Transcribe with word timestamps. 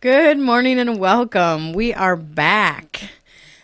Good 0.00 0.38
morning 0.38 0.78
and 0.78 0.98
welcome. 1.00 1.72
We 1.72 1.92
are 1.92 2.16
back. 2.16 3.10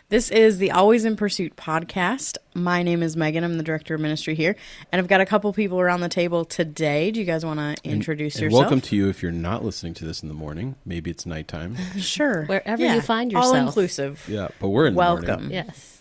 This 0.09 0.31
is 0.31 0.59
the 0.59 0.71
Always 0.73 1.05
in 1.05 1.17
Pursuit 1.17 1.57
podcast. 1.57 2.37
My 2.55 2.83
name 2.83 3.03
is 3.03 3.17
Megan. 3.17 3.43
I'm 3.45 3.57
the 3.57 3.63
director 3.63 3.95
of 3.95 4.01
ministry 4.01 4.35
here, 4.35 4.57
and 4.93 4.99
I've 5.01 5.09
got 5.09 5.21
a 5.21 5.27
couple 5.27 5.53
people 5.53 5.81
around 5.81 6.01
the 6.01 6.09
table 6.09 6.45
today. 6.45 7.11
Do 7.11 7.21
you 7.21 7.27
guys 7.27 7.45
want 7.45 7.61
to 7.61 7.77
introduce 7.89 8.35
And 8.37 8.43
yourself? 8.45 8.61
welcome 8.63 8.81
to 8.83 8.97
you 8.97 9.09
if 9.09 9.23
you're 9.23 9.33
not 9.33 9.65
listening 9.65 9.95
to 9.95 10.05
this 10.05 10.23
in 10.23 10.29
the 10.29 10.35
morning. 10.35 10.77
Maybe 10.85 11.11
it's 11.11 11.25
nighttime. 11.27 11.77
Sure, 11.99 12.45
Wherever 12.47 12.85
you 12.85 13.01
find 13.01 13.31
yourself. 13.33 13.55
all 13.55 13.67
inclusive. 13.67 14.25
yeah, 14.29 14.49
but 14.61 14.69
we're 14.69 14.87
in 14.87 14.95
the 14.95 14.99
Welcome. 14.99 15.27
morning. 15.27 15.51
Yes. 15.53 16.01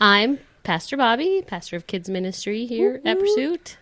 I'm 0.00 0.38
Pastor 0.64 0.96
Bobby, 0.96 1.42
pastor 1.46 1.76
of 1.76 1.86
kids 1.86 2.08
ministry 2.08 2.66
here 2.66 3.00
at 3.04 3.18
Pursuit. 3.18 3.76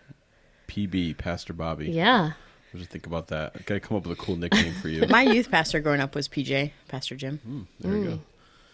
PB, 0.68 1.18
Pastor 1.18 1.52
Bobby. 1.52 1.90
Yeah. 1.90 2.32
What 2.74 2.78
did 2.78 2.80
you 2.80 2.86
think 2.86 3.06
about 3.06 3.28
that? 3.28 3.52
I 3.54 3.60
gotta 3.60 3.78
come 3.78 3.96
up 3.96 4.04
with 4.04 4.18
a 4.18 4.20
cool 4.20 4.34
nickname 4.34 4.74
for 4.74 4.88
you. 4.88 5.06
My 5.08 5.22
youth 5.22 5.48
pastor 5.48 5.78
growing 5.78 6.00
up 6.00 6.16
was 6.16 6.26
PJ, 6.26 6.72
Pastor 6.88 7.14
Jim. 7.14 7.68
there 7.78 7.92
we 7.92 8.04
go. 8.04 8.18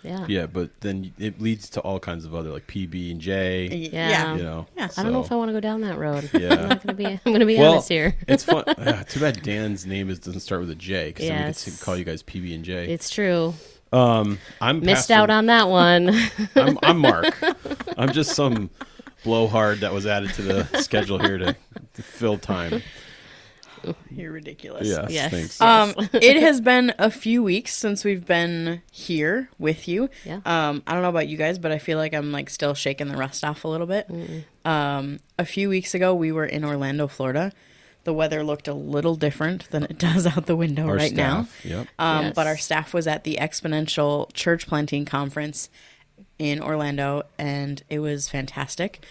Yeah. 0.02 0.24
Yeah, 0.26 0.46
but 0.46 0.70
then 0.80 1.12
it 1.18 1.38
leads 1.42 1.68
to 1.70 1.80
all 1.80 2.00
kinds 2.00 2.24
of 2.24 2.34
other 2.34 2.48
like 2.48 2.66
PB 2.66 3.10
and 3.10 3.20
J. 3.20 3.66
Yeah. 3.92 4.36
You 4.36 4.42
know. 4.42 4.66
Yeah. 4.74 4.88
I 4.96 5.02
don't 5.02 5.12
know 5.12 5.20
if 5.20 5.30
I 5.30 5.36
want 5.36 5.50
to 5.50 5.52
go 5.52 5.60
down 5.60 5.82
that 5.82 5.98
road. 5.98 6.30
Yeah. 6.32 6.54
I'm 6.54 6.68
not 6.70 6.82
gonna 6.82 6.94
be 6.96 7.04
I'm 7.04 7.32
gonna 7.32 7.44
be 7.44 7.58
Well, 7.58 7.72
honest 7.72 7.90
here. 7.90 8.16
it's 8.26 8.42
fun. 8.42 8.64
Ah, 8.78 9.04
too 9.06 9.20
bad 9.20 9.42
Dan's 9.42 9.84
name 9.84 10.08
is 10.08 10.18
doesn't 10.18 10.40
start 10.40 10.62
with 10.62 10.70
a 10.70 10.74
J 10.74 11.08
because 11.08 11.28
then 11.28 11.36
we 11.38 11.44
Yes. 11.48 11.64
could 11.66 11.78
call 11.84 11.94
you 11.94 12.04
guys 12.04 12.22
PB 12.22 12.54
and 12.54 12.64
J. 12.64 12.90
It's 12.90 13.10
true. 13.10 13.52
Um, 13.92 14.38
I'm 14.62 14.80
Missed 14.80 15.08
Pastor- 15.08 15.12
out 15.12 15.28
on 15.28 15.44
that 15.46 15.68
one. 15.68 16.08
I'm, 16.56 16.78
I'm 16.82 16.96
Mark. 16.96 17.36
I'm 17.98 18.12
just 18.14 18.34
some 18.34 18.70
blowhard 19.24 19.80
that 19.80 19.92
was 19.92 20.06
added 20.06 20.32
to 20.34 20.42
the 20.42 20.64
schedule 20.80 21.18
here 21.18 21.36
to, 21.36 21.54
to 21.92 22.02
fill 22.02 22.38
time. 22.38 22.80
You're 24.10 24.32
ridiculous. 24.32 24.86
Yes, 24.88 25.10
Yes. 25.10 25.30
thanks. 25.30 25.60
Um, 25.60 25.94
it 26.12 26.40
has 26.42 26.60
been 26.60 26.92
a 26.98 27.10
few 27.10 27.42
weeks 27.42 27.74
since 27.74 28.04
we've 28.04 28.24
been 28.26 28.82
here 28.92 29.48
with 29.58 29.86
you. 29.88 30.10
Yeah. 30.24 30.40
Um, 30.44 30.82
I 30.86 30.92
don't 30.94 31.02
know 31.02 31.08
about 31.08 31.28
you 31.28 31.36
guys, 31.36 31.58
but 31.58 31.72
I 31.72 31.78
feel 31.78 31.98
like 31.98 32.14
I'm 32.14 32.32
like 32.32 32.50
still 32.50 32.74
shaking 32.74 33.08
the 33.08 33.16
rust 33.16 33.44
off 33.44 33.64
a 33.64 33.68
little 33.68 33.86
bit. 33.86 34.08
Um, 34.64 35.20
a 35.38 35.44
few 35.44 35.68
weeks 35.68 35.94
ago, 35.94 36.14
we 36.14 36.32
were 36.32 36.44
in 36.46 36.64
Orlando, 36.64 37.08
Florida. 37.08 37.52
The 38.04 38.14
weather 38.14 38.42
looked 38.42 38.66
a 38.66 38.72
little 38.74 39.14
different 39.14 39.68
than 39.70 39.84
it 39.84 39.98
does 39.98 40.26
out 40.26 40.46
the 40.46 40.56
window 40.56 40.86
Our 40.86 40.96
right 40.96 41.12
now. 41.12 41.44
staff, 41.44 41.64
Yep. 41.64 41.86
Um, 41.98 42.24
Yes. 42.26 42.34
But 42.34 42.46
our 42.46 42.56
staff 42.56 42.94
was 42.94 43.06
at 43.06 43.24
the 43.24 43.36
Exponential 43.40 44.32
Church 44.32 44.66
Planting 44.66 45.04
Conference 45.04 45.68
in 46.38 46.60
Orlando, 46.62 47.22
and 47.38 47.82
it 47.90 47.98
was 47.98 48.28
fantastic. 48.28 49.04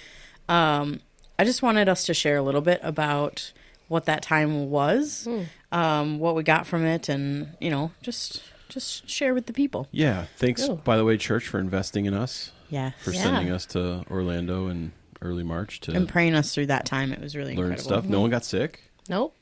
Um, 0.48 1.02
I 1.38 1.44
just 1.46 1.62
wanted 1.62 1.88
us 1.88 2.04
to 2.06 2.14
share 2.16 2.36
a 2.38 2.42
little 2.42 2.62
bit 2.62 2.80
about 2.84 3.54
what 3.90 4.06
that 4.06 4.22
time 4.22 4.70
was, 4.70 5.28
um, 5.74 6.20
what 6.20 6.36
we 6.36 6.44
got 6.44 6.66
from 6.66 6.86
it, 6.86 7.10
and 7.10 7.56
you 7.60 7.70
know, 7.70 7.92
just 8.02 8.42
just 8.70 9.10
share 9.10 9.34
with 9.34 9.48
the 9.48 9.54
people. 9.54 9.88
Yeah. 9.92 10.26
Thanks, 10.38 10.66
Cool. 10.66 10.76
by 10.78 10.96
the 10.96 11.04
way, 11.04 11.18
church, 11.18 11.48
for 11.48 11.60
investing 11.60 12.06
in 12.06 12.14
us, 12.14 12.52
Yeah, 12.70 12.92
for 13.04 13.12
Yeah. 13.12 13.24
sending 13.24 13.52
us 13.52 13.66
to 13.68 14.06
Orlando 14.12 14.68
in 14.68 14.92
early 15.22 15.44
March 15.44 15.80
to 15.82 15.92
and 15.92 16.08
praying 16.08 16.36
us 16.36 16.54
through 16.54 16.68
that 16.68 16.86
time. 16.86 17.12
It 17.12 17.20
was 17.20 17.36
really 17.36 17.56
learn 17.56 17.72
incredible. 17.72 17.84
stuff. 18.02 18.06
No 18.06 18.22
one 18.22 18.30
got 18.30 18.46
sick. 18.46 18.90
nope. 19.10 19.36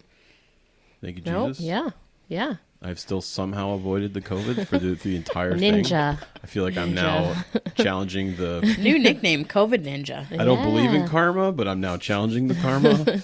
Thank 1.01 1.17
you, 1.17 1.23
Nope. 1.25 1.49
Jesus. 1.49 1.63
Yeah. 1.65 1.89
Yeah. 2.29 2.55
I've 2.81 2.99
still 2.99 3.21
somehow 3.21 3.71
avoided 3.71 4.13
the 4.13 4.21
COVID 4.21 4.67
for 4.67 4.77
the, 4.77 4.93
the 4.93 5.15
entire 5.15 5.57
thing. 5.57 5.83
Ninja. 5.83 6.19
I 6.43 6.47
feel 6.47 6.63
like 6.63 6.77
I'm 6.77 6.93
now 6.93 7.35
challenging 7.75 8.35
the. 8.35 8.61
New 8.79 8.99
nickname, 8.99 9.45
COVID 9.45 9.83
Ninja. 9.83 10.25
I 10.39 10.45
don't 10.45 10.61
believe 10.61 10.93
in 10.93 11.07
karma, 11.07 11.51
but 11.51 11.67
I'm 11.67 11.81
now 11.81 11.97
challenging 11.97 12.47
the 12.47 12.55
karma. 12.55 13.23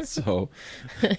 so 0.04 0.48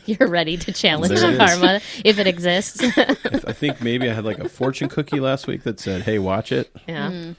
You're 0.05 0.27
ready 0.29 0.57
to 0.57 0.71
challenge 0.71 1.13
There 1.13 1.29
it 1.29 1.33
is. 1.33 1.37
karma 1.37 1.79
if 2.03 2.17
it 2.17 2.25
exists. 2.25 2.81
I, 2.97 3.15
I 3.47 3.53
think 3.53 3.81
maybe 3.81 4.09
I 4.09 4.13
had 4.13 4.25
like 4.25 4.39
a 4.39 4.49
fortune 4.49 4.89
cookie 4.89 5.19
last 5.19 5.45
week 5.45 5.61
that 5.63 5.79
said, 5.79 6.03
"Hey, 6.03 6.17
watch 6.17 6.51
it." 6.51 6.71
yeah. 6.87 7.09
Hmm. 7.11 7.31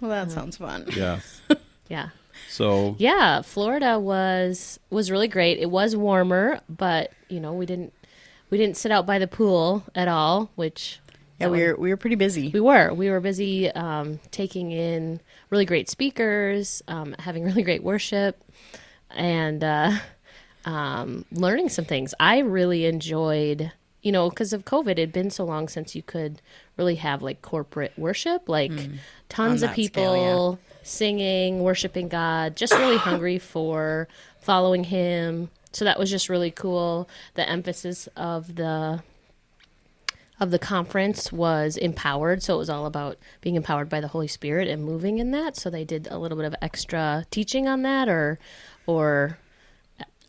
Well, 0.00 0.10
that 0.10 0.30
sounds 0.30 0.56
fun. 0.58 0.86
Yeah. 0.94 1.20
Yeah. 1.88 2.10
So 2.48 2.96
Yeah, 2.98 3.42
Florida 3.42 3.98
was 3.98 4.78
was 4.90 5.10
really 5.10 5.28
great. 5.28 5.58
It 5.58 5.70
was 5.70 5.96
warmer, 5.96 6.60
but 6.68 7.12
you 7.28 7.40
know, 7.40 7.52
we 7.52 7.66
didn't 7.66 7.92
we 8.50 8.58
didn't 8.58 8.76
sit 8.76 8.90
out 8.92 9.06
by 9.06 9.18
the 9.18 9.26
pool 9.28 9.84
at 9.94 10.08
all, 10.08 10.50
which 10.56 11.00
Yeah, 11.38 11.48
we 11.48 11.62
were 11.62 11.76
we 11.76 11.90
were 11.90 11.96
pretty 11.96 12.16
busy. 12.16 12.48
we 12.50 12.60
were. 12.60 12.92
We 12.92 13.10
were 13.10 13.20
busy 13.20 13.70
um, 13.70 14.18
taking 14.30 14.72
in 14.72 15.20
really 15.50 15.64
great 15.64 15.88
speakers, 15.88 16.82
um, 16.88 17.14
having 17.18 17.44
really 17.48 17.62
great 17.62 17.82
worship, 17.82 18.42
and 19.10 19.62
uh, 19.64 19.92
um, 20.64 21.24
learning 21.32 21.68
some 21.68 21.84
things. 21.84 22.14
I 22.20 22.38
really 22.38 22.84
enjoyed, 22.86 23.72
you 24.02 24.12
know, 24.12 24.28
because 24.30 24.52
of 24.52 24.64
COVID, 24.64 24.92
it'd 24.92 25.12
been 25.12 25.30
so 25.30 25.44
long 25.44 25.68
since 25.68 25.94
you 25.94 26.02
could 26.02 26.42
really 26.76 26.96
have 26.96 27.22
like 27.22 27.42
corporate 27.42 27.92
worship, 27.96 28.48
like 28.48 28.72
tons 29.28 29.62
of 29.62 29.70
that 29.70 29.74
scale, 29.74 30.12
people 30.56 30.58
singing, 30.82 31.60
worshiping 31.60 32.08
God, 32.08 32.56
just 32.56 32.72
really 32.74 32.96
hungry 32.96 33.38
for 33.38 34.08
following 34.40 34.84
Him. 34.84 35.50
So 35.72 35.84
that 35.84 35.98
was 35.98 36.10
just 36.10 36.28
really 36.28 36.50
cool. 36.50 37.08
The 37.34 37.48
emphasis 37.48 38.08
of 38.16 38.56
the 38.56 39.02
of 40.40 40.50
the 40.50 40.58
conference 40.58 41.30
was 41.30 41.76
empowered. 41.76 42.42
So 42.42 42.54
it 42.54 42.58
was 42.58 42.70
all 42.70 42.86
about 42.86 43.18
being 43.42 43.56
empowered 43.56 43.90
by 43.90 44.00
the 44.00 44.08
Holy 44.08 44.26
Spirit 44.26 44.68
and 44.68 44.82
moving 44.82 45.18
in 45.18 45.32
that. 45.32 45.56
So 45.56 45.68
they 45.68 45.84
did 45.84 46.08
a 46.10 46.18
little 46.18 46.38
bit 46.38 46.46
of 46.46 46.54
extra 46.62 47.26
teaching 47.30 47.68
on 47.68 47.82
that 47.82 48.08
or 48.08 48.38
or 48.86 49.38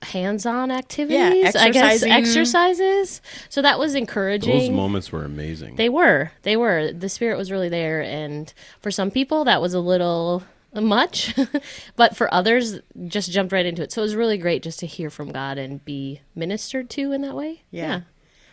hands-on 0.03 0.71
activities, 0.71 1.55
I 1.55 1.69
guess 1.69 2.03
exercises. 2.03 3.21
So 3.49 3.61
that 3.61 3.79
was 3.79 3.95
encouraging. 3.95 4.57
those 4.57 4.69
moments 4.69 5.11
were 5.11 5.23
amazing. 5.23 5.75
They 5.75 5.89
were. 5.89 6.31
They 6.41 6.57
were. 6.57 6.91
The 6.91 7.09
spirit 7.09 7.37
was 7.37 7.51
really 7.51 7.69
there 7.69 8.01
and 8.01 8.53
for 8.81 8.91
some 8.91 9.11
people 9.11 9.45
that 9.45 9.61
was 9.61 9.73
a 9.73 9.79
little 9.79 10.43
much, 10.73 11.33
but 11.95 12.15
for 12.15 12.33
others 12.33 12.79
just 13.07 13.31
jumped 13.31 13.51
right 13.51 13.65
into 13.65 13.81
it. 13.83 13.91
So 13.91 14.01
it 14.01 14.05
was 14.05 14.15
really 14.15 14.37
great 14.37 14.63
just 14.63 14.79
to 14.79 14.85
hear 14.87 15.09
from 15.09 15.31
God 15.31 15.57
and 15.57 15.83
be 15.83 16.21
ministered 16.35 16.89
to 16.91 17.11
in 17.11 17.21
that 17.21 17.35
way. 17.35 17.63
Yeah. 17.71 18.01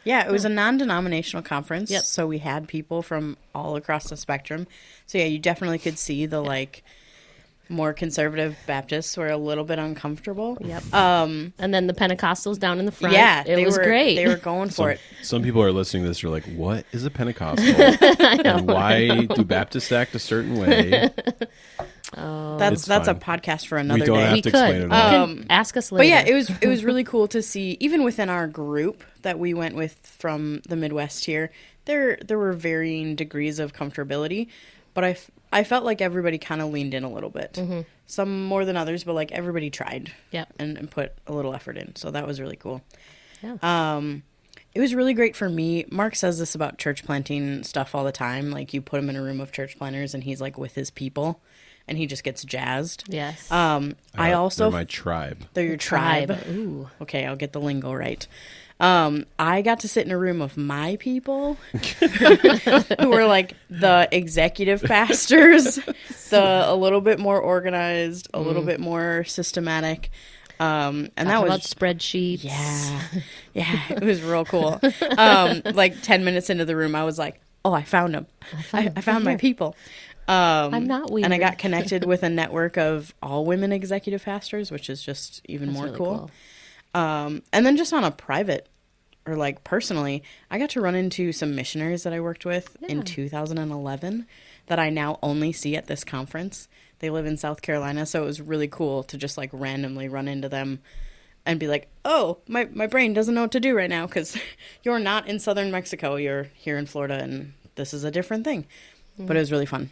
Yeah, 0.05 0.27
it 0.27 0.33
was 0.33 0.45
a 0.47 0.49
non 0.49 0.79
denominational 0.79 1.43
conference. 1.43 1.91
Yep. 1.91 2.03
So 2.05 2.27
we 2.27 2.39
had 2.39 2.67
people 2.67 3.03
from 3.03 3.37
all 3.55 3.77
across 3.77 4.09
the 4.09 4.17
spectrum. 4.17 4.67
So 5.07 5.19
yeah, 5.19 5.25
you 5.27 5.39
definitely 5.39 5.79
could 5.79 5.99
see 5.99 6.25
the 6.25 6.41
like 6.41 6.83
more 7.69 7.93
conservative 7.93 8.57
Baptists 8.67 9.15
were 9.19 9.29
a 9.29 9.37
little 9.37 9.65
bit 9.65 9.79
uncomfortable. 9.79 10.57
Yep. 10.63 10.95
Um 10.95 11.53
And 11.59 11.75
then 11.75 11.89
the 11.89 11.93
Pentecostals 11.93 12.59
down 12.59 12.79
in 12.79 12.87
the 12.87 12.93
front. 12.93 13.13
yeah, 13.15 13.43
it 13.43 13.57
they 13.57 13.65
was 13.67 13.77
were 13.77 13.85
great. 13.85 14.15
they 14.15 14.27
were 14.27 14.37
going 14.37 14.71
for 14.71 14.75
some, 14.75 14.89
it. 14.91 15.01
some 15.23 15.43
people 15.43 15.63
are 15.63 15.73
listening 15.73 16.05
to 16.05 16.09
this 16.09 16.25
are 16.25 16.31
like, 16.31 16.45
"What 16.45 16.87
is 16.93 17.05
a 17.05 17.11
Pentecostal? 17.11 17.67
and 18.47 18.67
why 18.67 19.27
do 19.27 19.45
Baptists 19.45 19.93
act 19.93 20.15
a 20.15 20.19
certain 20.19 20.57
way?" 20.59 21.11
That's 22.15 22.85
that's 22.87 23.07
fine. 23.07 23.17
a 23.17 23.19
podcast 23.19 23.67
for 23.67 23.79
another 23.79 24.05
don't 24.07 24.17
day. 24.19 24.23
have 24.25 24.33
we 24.33 24.43
to 24.43 24.51
could. 24.51 24.61
explain 24.61 24.83
it 24.83 24.85
You 24.87 24.91
all. 24.93 25.15
Um, 25.25 25.47
ask 25.51 25.77
us 25.77 25.93
later. 25.93 26.01
But 26.01 26.07
yeah, 26.09 26.25
it 26.27 26.35
was 26.35 26.51
it 26.63 26.69
was 26.69 26.85
really 26.85 27.05
cool 27.13 27.29
to 27.29 27.43
see 27.43 27.77
even 27.81 28.03
within 28.05 28.29
our 28.29 28.47
group 28.47 29.05
that 29.23 29.39
we 29.39 29.55
went 29.55 29.75
with 29.75 29.95
from 30.19 30.61
the 30.69 30.77
Midwest 30.77 31.25
here. 31.27 31.51
There 31.85 32.17
there 32.25 32.39
were 32.39 32.53
varying 32.53 33.15
degrees 33.17 33.59
of 33.59 33.73
comfortability, 33.73 34.49
but 34.95 35.05
I, 35.05 35.11
f- 35.11 35.31
I 35.53 35.65
felt 35.65 35.85
like 35.85 36.01
everybody 36.01 36.39
kind 36.39 36.61
of 36.61 36.71
leaned 36.71 36.93
in 36.95 37.03
a 37.05 37.11
little 37.11 37.31
bit. 37.31 37.59
Some 38.07 38.45
more 38.47 38.65
than 38.65 38.77
others, 38.77 39.05
but 39.05 39.15
like 39.15 39.33
everybody 39.33 39.69
tried 39.71 40.11
Yep. 40.31 40.55
and, 40.59 40.79
and 40.79 40.91
put 40.91 41.13
a 41.27 41.33
little 41.33 41.55
effort 41.55 41.77
in. 41.77 41.95
So 41.97 42.11
that 42.11 42.27
was 42.27 42.41
really 42.41 42.57
cool. 42.57 42.83
Yeah. 43.43 43.57
Um, 43.63 44.23
it 44.75 44.81
was 44.81 44.95
really 44.95 45.13
great 45.15 45.37
for 45.37 45.49
me. 45.49 45.85
Mark 45.91 46.15
says 46.17 46.39
this 46.39 46.55
about 46.55 46.79
church 46.79 47.05
planting 47.05 47.63
stuff 47.65 47.95
all 47.95 48.05
the 48.05 48.13
time. 48.13 48.51
Like 48.51 48.73
you 48.73 48.81
put 48.81 48.99
him 48.99 49.11
in 49.11 49.17
a 49.17 49.23
room 49.23 49.41
of 49.43 49.53
church 49.53 49.77
planters 49.79 50.15
and 50.15 50.25
he's 50.25 50.41
like 50.41 50.57
with 50.57 50.75
his 50.75 50.91
people, 50.91 51.41
and 51.89 51.99
he 51.99 52.07
just 52.07 52.25
gets 52.25 52.45
jazzed. 52.45 53.05
yes. 53.09 53.51
Um, 53.51 53.97
I 54.17 54.33
Uh, 54.33 54.39
also 54.41 54.65
they're 54.71 54.81
my 54.81 54.85
tribe. 54.85 55.45
they're 55.55 55.65
your 55.65 55.77
tribe. 55.77 56.31
Ooh. 56.49 56.89
Okay, 57.03 57.25
I'll 57.27 57.37
get 57.37 57.53
the 57.53 57.61
lingo 57.61 57.93
right. 57.93 58.27
Um, 58.81 59.27
I 59.41 59.63
got 59.63 59.81
to 59.81 59.89
sit 59.89 60.07
in 60.07 60.13
a 60.13 60.19
room 60.19 60.41
of 60.41 60.57
my 60.57 60.97
people 61.01 61.55
who 63.01 63.09
were 63.11 63.27
like 63.27 63.55
the 63.69 64.09
executive 64.13 64.83
pastors, 64.85 65.77
the 66.31 66.63
a 66.67 66.75
little 66.77 67.01
bit 67.01 67.19
more 67.19 67.41
organized, 67.41 68.29
a 68.33 68.41
little 68.41 68.63
bit 68.63 68.79
more 68.81 69.25
systematic. 69.25 70.11
Um, 70.61 71.09
and 71.17 71.29
that 71.29 71.35
Talk 71.35 71.43
was 71.45 71.51
about 71.51 71.61
spreadsheets. 71.63 72.43
yeah, 72.45 73.03
yeah, 73.55 73.81
it 73.91 74.03
was 74.03 74.23
real 74.23 74.45
cool. 74.45 74.81
Um, 75.17 75.63
like 75.75 76.01
ten 76.03 76.25
minutes 76.25 76.51
into 76.51 76.65
the 76.65 76.75
room, 76.77 76.95
I 76.97 77.05
was 77.05 77.17
like, 77.19 77.41
"Oh, 77.65 77.73
I 77.73 77.83
found 77.85 78.15
them! 78.15 78.27
I, 78.73 78.93
I 78.97 79.01
found 79.01 79.25
my 79.25 79.37
people." 79.37 79.77
Um, 80.29 80.75
I'm 80.75 80.87
not 80.87 81.11
weird. 81.11 81.25
and 81.25 81.33
I 81.35 81.39
got 81.39 81.59
connected 81.59 82.05
with 82.07 82.23
a 82.23 82.29
network 82.29 82.77
of 82.77 83.15
all 83.23 83.45
women 83.45 83.73
executive 83.73 84.25
pastors, 84.25 84.71
which 84.71 84.91
is 84.91 85.03
just 85.03 85.41
even 85.49 85.69
That's 85.69 85.77
more 85.77 85.87
really 85.87 85.97
cool. 85.97 86.31
Um, 86.95 87.43
and 87.53 87.65
then 87.65 87.77
just 87.77 87.93
on 87.93 88.05
a 88.05 88.11
private 88.11 88.69
or 89.27 89.37
like 89.37 89.65
personally, 89.65 90.23
I 90.51 90.59
got 90.59 90.71
to 90.71 90.81
run 90.81 90.95
into 90.95 91.33
some 91.33 91.55
missionaries 91.55 92.03
that 92.03 92.13
I 92.13 92.21
worked 92.21 92.45
with 92.47 92.77
in 92.83 93.03
2011 93.03 94.27
that 94.67 94.79
I 94.79 94.91
now 94.91 95.19
only 95.23 95.53
see 95.53 95.77
at 95.77 95.87
this 95.87 96.05
conference. 96.05 96.69
They 97.01 97.11
live 97.11 97.27
in 97.27 97.37
South 97.37 97.63
Carolina, 97.63 98.07
so 98.07 98.23
it 98.23 98.27
was 98.27 98.41
really 98.41 98.69
cool 98.69 99.03
to 99.05 99.17
just 99.17 99.37
like 99.39 99.51
randomly 99.53 100.09
run 100.09 100.29
into 100.29 100.49
them 100.49 100.81
and 101.47 101.61
be 101.61 101.69
like, 101.69 101.89
"Oh, 102.05 102.39
my 102.49 102.69
my 102.73 102.87
brain 102.87 103.13
doesn't 103.15 103.35
know 103.35 103.43
what 103.43 103.53
to 103.53 103.61
do 103.61 103.77
right 103.77 103.89
now 103.91 104.07
because 104.07 104.37
you're 104.83 104.99
not 104.99 105.29
in 105.29 105.39
southern 105.39 105.71
Mexico. 105.71 106.17
You're 106.17 106.49
here 106.55 106.77
in 106.77 106.87
Florida, 106.87 107.23
and 107.23 107.53
this 107.77 107.95
is 107.95 108.05
a 108.05 108.11
different 108.11 108.45
thing." 108.45 108.67
But 109.19 109.37
it 109.37 109.41
was 109.41 109.51
really 109.53 109.67
fun. 109.67 109.91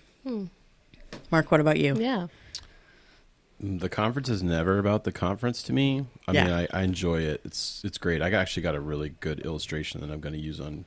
Mark, 1.31 1.51
what 1.51 1.61
about 1.61 1.79
you? 1.79 1.97
Yeah. 1.99 2.27
The 3.59 3.89
conference 3.89 4.29
is 4.29 4.43
never 4.43 4.79
about 4.79 5.05
the 5.05 5.13
conference 5.13 5.63
to 5.65 5.73
me. 5.73 6.07
I 6.29 6.33
Yeah. 6.33 6.45
mean, 6.45 6.53
I, 6.53 6.69
I 6.73 6.83
enjoy 6.83 7.21
it. 7.23 7.41
It's 7.45 7.81
it's 7.85 7.97
great. 7.99 8.21
I 8.21 8.31
actually 8.31 8.63
got 8.63 8.75
a 8.75 8.81
really 8.81 9.11
good 9.21 9.41
illustration 9.41 10.01
that 10.03 10.11
I'm 10.11 10.21
going 10.21 10.35
to 10.35 10.39
use 10.41 10.61
on 10.61 10.85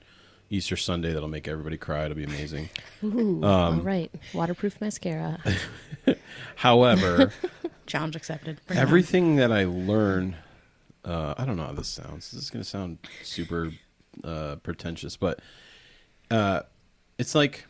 Easter 0.51 0.75
Sunday 0.77 1.13
that'll 1.13 1.29
make 1.29 1.47
everybody 1.47 1.77
cry. 1.77 2.05
It'll 2.05 2.15
be 2.15 2.23
amazing. 2.25 2.69
Ooh, 3.03 3.43
all 3.43 3.73
right. 3.73 4.11
Waterproof 4.33 4.79
mascara. 4.81 5.39
However, 6.57 7.31
Challenge 7.87 8.15
accepted. 8.15 8.59
Bring 8.67 8.77
it 8.77 8.81
on. 8.81 8.87
everything 8.87 9.35
that 9.37 9.51
I 9.51 9.63
learn, 9.65 10.35
uh, 11.03 11.33
I 11.37 11.45
don't 11.45 11.57
know 11.57 11.65
how 11.65 11.73
this 11.73 11.87
sounds. 11.87 12.29
This 12.31 12.43
is 12.43 12.49
going 12.51 12.61
to 12.63 12.69
sound 12.69 12.99
super 13.23 13.71
uh, 14.23 14.57
pretentious, 14.57 15.17
but 15.17 15.39
uh, 16.29 16.61
it's 17.17 17.33
like 17.33 17.65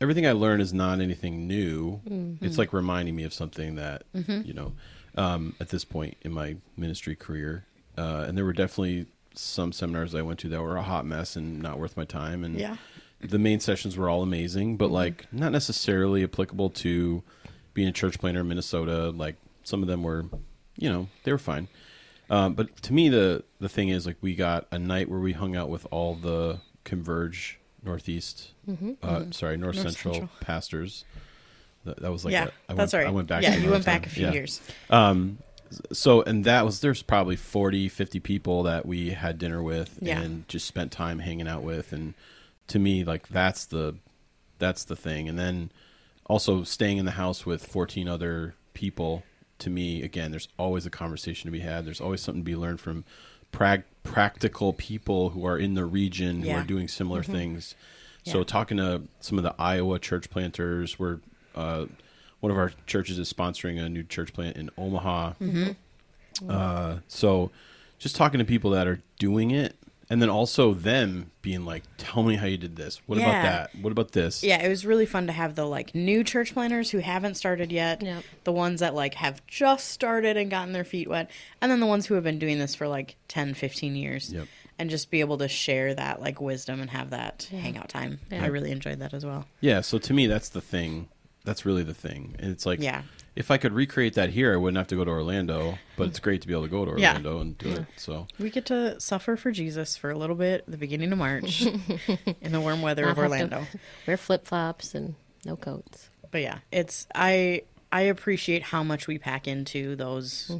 everything 0.00 0.26
I 0.26 0.32
learn 0.32 0.60
is 0.60 0.72
not 0.72 1.00
anything 1.00 1.46
new. 1.46 2.00
It's 2.40 2.58
like 2.58 2.72
reminding 2.72 3.16
me 3.16 3.24
of 3.24 3.32
something 3.34 3.74
that 3.76 4.04
you 4.12 4.52
know 4.54 4.72
um, 5.16 5.54
at 5.60 5.68
this 5.70 5.84
point 5.84 6.16
in 6.22 6.32
my 6.32 6.56
ministry 6.76 7.16
career. 7.16 7.64
Uh, 7.96 8.24
and 8.28 8.38
there 8.38 8.44
were 8.44 8.52
definitely 8.52 9.06
some 9.34 9.72
seminars 9.72 10.14
I 10.14 10.22
went 10.22 10.38
to 10.40 10.48
that 10.50 10.62
were 10.62 10.76
a 10.76 10.82
hot 10.82 11.04
mess 11.06 11.34
and 11.36 11.60
not 11.60 11.78
worth 11.78 11.96
my 11.96 12.04
time. 12.04 12.44
And 12.44 12.58
Yeah. 12.58 12.76
the 13.20 13.38
main 13.38 13.58
sessions 13.60 13.96
were 13.96 14.08
all 14.08 14.22
amazing, 14.22 14.76
but 14.76 14.90
like 14.90 15.26
not 15.32 15.50
necessarily 15.52 16.22
applicable 16.22 16.70
to 16.70 17.22
being 17.74 17.88
a 17.88 17.92
church 17.92 18.18
planter 18.20 18.40
in 18.40 18.48
Minnesota. 18.48 19.10
Like 19.10 19.36
some 19.64 19.82
of 19.82 19.88
them 19.88 20.02
were, 20.04 20.26
you 20.76 20.88
know, 20.88 21.08
they 21.24 21.32
were 21.32 21.38
fine. 21.38 21.66
Um, 22.30 22.54
but 22.54 22.76
to 22.82 22.92
me, 22.92 23.08
the 23.08 23.42
the 23.58 23.68
thing 23.68 23.88
is 23.88 24.06
like 24.06 24.16
we 24.20 24.34
got 24.36 24.66
a 24.70 24.78
night 24.78 25.08
where 25.08 25.18
we 25.20 25.32
hung 25.32 25.56
out 25.56 25.68
with 25.68 25.86
all 25.90 26.14
the 26.14 26.58
Converge 26.84 27.58
Northeast, 27.82 28.50
uh, 29.02 29.24
sorry 29.30 29.56
North, 29.56 29.76
North 29.76 29.86
Central, 29.90 30.14
Central. 30.14 30.30
pastors. 30.40 31.04
That, 31.84 32.00
that 32.02 32.10
was 32.12 32.24
like 32.24 32.32
yeah, 32.32 32.48
a, 32.68 32.72
I 32.72 32.74
that's 32.74 32.92
went, 32.92 33.04
right. 33.04 33.08
I 33.08 33.14
went 33.14 33.28
back. 33.28 33.42
Yeah, 33.42 33.50
you 33.50 33.56
another 33.58 33.72
went 33.72 33.84
back 33.86 34.06
a 34.06 34.10
few 34.10 34.26
Yeah. 34.26 34.32
years. 34.32 34.60
Um, 34.90 35.38
so 35.92 36.22
and 36.22 36.44
that 36.44 36.64
was 36.64 36.80
there's 36.80 37.02
probably 37.02 37.36
40 37.36 37.88
50 37.90 38.20
people 38.20 38.62
that 38.64 38.86
we 38.86 39.10
had 39.10 39.38
dinner 39.38 39.62
with 39.62 39.98
Yeah. 40.00 40.20
and 40.20 40.48
just 40.48 40.66
spent 40.66 40.90
time 40.92 41.18
hanging 41.18 41.46
out 41.46 41.62
with 41.62 41.92
and 41.92 42.14
to 42.68 42.78
me 42.78 43.04
like 43.04 43.28
that's 43.28 43.66
the 43.66 43.96
that's 44.58 44.84
the 44.84 44.96
thing 44.96 45.28
and 45.28 45.38
then 45.38 45.70
also 46.24 46.62
staying 46.64 46.96
in 46.96 47.04
the 47.04 47.12
house 47.12 47.44
with 47.44 47.66
14 47.66 48.08
other 48.08 48.54
people 48.72 49.24
to 49.58 49.68
me 49.68 50.02
again 50.02 50.30
there's 50.30 50.48
always 50.58 50.86
a 50.86 50.90
conversation 50.90 51.48
to 51.48 51.52
be 51.52 51.60
had 51.60 51.84
there's 51.84 52.00
always 52.00 52.22
something 52.22 52.40
to 52.42 52.46
be 52.50 52.56
learned 52.56 52.80
from 52.80 53.04
prag- 53.52 53.84
practical 54.12 54.72
people 54.72 55.30
who 55.30 55.46
are 55.46 55.58
in 55.58 55.74
the 55.74 55.84
region 55.84 56.42
who 56.42 56.48
are 56.60 56.64
doing 56.64 56.88
similar 56.88 57.22
things. 57.22 57.74
So 58.24 58.42
talking 58.44 58.76
to 58.78 59.02
some 59.20 59.38
of 59.38 59.44
the 59.44 59.54
Iowa 59.58 59.98
church 59.98 60.28
planters 60.30 60.98
we're 60.98 61.20
uh, 61.54 61.86
one 62.40 62.52
of 62.52 62.58
our 62.58 62.72
churches 62.86 63.18
is 63.18 63.32
sponsoring 63.32 63.80
a 63.82 63.88
new 63.88 64.02
church 64.04 64.32
plant 64.32 64.56
in 64.56 64.70
Omaha. 64.78 65.32
Uh, 66.48 66.98
so 67.08 67.50
just 67.98 68.14
talking 68.16 68.38
to 68.38 68.44
people 68.44 68.70
that 68.72 68.86
are 68.86 69.00
doing 69.18 69.50
it 69.50 69.76
and 70.10 70.22
then 70.22 70.30
also 70.30 70.72
them 70.74 71.30
being 71.42 71.64
like, 71.64 71.82
tell 71.98 72.22
me 72.22 72.36
how 72.36 72.46
you 72.46 72.56
did 72.56 72.76
this. 72.76 73.00
What 73.06 73.18
about 73.18 73.42
that? 73.42 73.74
What 73.80 73.90
about 73.92 74.12
this? 74.12 74.42
Yeah, 74.42 74.62
it 74.62 74.68
was 74.68 74.86
really 74.86 75.06
fun 75.06 75.26
to 75.26 75.32
have 75.32 75.54
the 75.54 75.64
like 75.66 75.94
new 75.94 76.24
church 76.24 76.54
planners 76.54 76.90
who 76.90 76.98
haven't 76.98 77.34
started 77.34 77.70
yet. 77.70 78.02
Yep. 78.02 78.24
The 78.44 78.52
ones 78.52 78.80
that 78.80 78.94
like 78.94 79.14
have 79.14 79.46
just 79.46 79.88
started 79.88 80.36
and 80.36 80.50
gotten 80.50 80.72
their 80.72 80.84
feet 80.84 81.08
wet. 81.08 81.30
And 81.60 81.70
then 81.70 81.80
the 81.80 81.86
ones 81.86 82.06
who 82.06 82.14
have 82.14 82.24
been 82.24 82.38
doing 82.38 82.58
this 82.58 82.74
for 82.74 82.88
like 82.88 83.16
10, 83.28 83.54
15 83.54 83.96
years. 83.96 84.32
Yep. 84.32 84.46
And 84.78 84.88
just 84.90 85.10
be 85.10 85.20
able 85.20 85.38
to 85.38 85.48
share 85.48 85.92
that 85.94 86.20
like 86.20 86.40
wisdom 86.40 86.80
and 86.80 86.90
have 86.90 87.10
that 87.10 87.48
Yeah. 87.50 87.60
hangout 87.60 87.88
time. 87.88 88.20
Yeah. 88.30 88.44
I 88.44 88.46
really 88.46 88.70
enjoyed 88.70 89.00
that 89.00 89.12
as 89.12 89.26
well. 89.26 89.46
Yeah. 89.60 89.80
So 89.82 89.98
to 89.98 90.14
me, 90.14 90.26
that's 90.26 90.48
the 90.50 90.60
thing. 90.60 91.08
That's 91.44 91.66
really 91.66 91.82
the 91.82 91.94
thing. 91.94 92.36
And 92.38 92.50
it's 92.50 92.64
like, 92.64 92.80
Yeah. 92.80 93.02
If 93.38 93.50
I 93.52 93.56
could 93.56 93.72
recreate 93.72 94.14
that 94.14 94.30
here, 94.30 94.52
I 94.52 94.56
wouldn't 94.56 94.76
have 94.78 94.88
to 94.88 94.96
go 94.96 95.04
to 95.04 95.10
Orlando, 95.12 95.78
but 95.96 96.08
it's 96.08 96.18
great 96.18 96.42
to 96.42 96.48
be 96.48 96.52
able 96.52 96.64
to 96.64 96.68
go 96.68 96.84
to 96.84 97.00
Yeah. 97.00 97.10
Orlando 97.10 97.40
and 97.40 97.56
do 97.56 97.70
it. 97.70 97.86
So 97.96 98.26
We 98.38 98.50
get 98.50 98.66
to 98.66 99.00
suffer 99.00 99.36
for 99.36 99.52
Jesus 99.52 99.96
for 99.96 100.10
a 100.10 100.18
little 100.18 100.34
bit 100.34 100.64
the 100.66 100.76
beginning 100.76 101.12
of 101.12 101.18
March 101.18 101.62
in 102.42 102.52
the 102.52 102.60
warm 102.60 102.82
weather 102.82 103.02
Not 103.02 103.12
of 103.12 103.18
Orlando. 103.18 103.66
Wear 104.06 104.16
flip 104.16 104.44
flops 104.44 104.94
and 104.94 105.14
no 105.44 105.54
coats. 105.56 106.10
But 106.32 106.42
yeah, 106.42 106.58
it's 106.72 107.06
I 107.14 107.62
I 107.92 108.02
appreciate 108.02 108.64
how 108.64 108.82
much 108.82 109.06
we 109.06 109.18
pack 109.18 109.46
into 109.46 109.94
those 109.96 110.50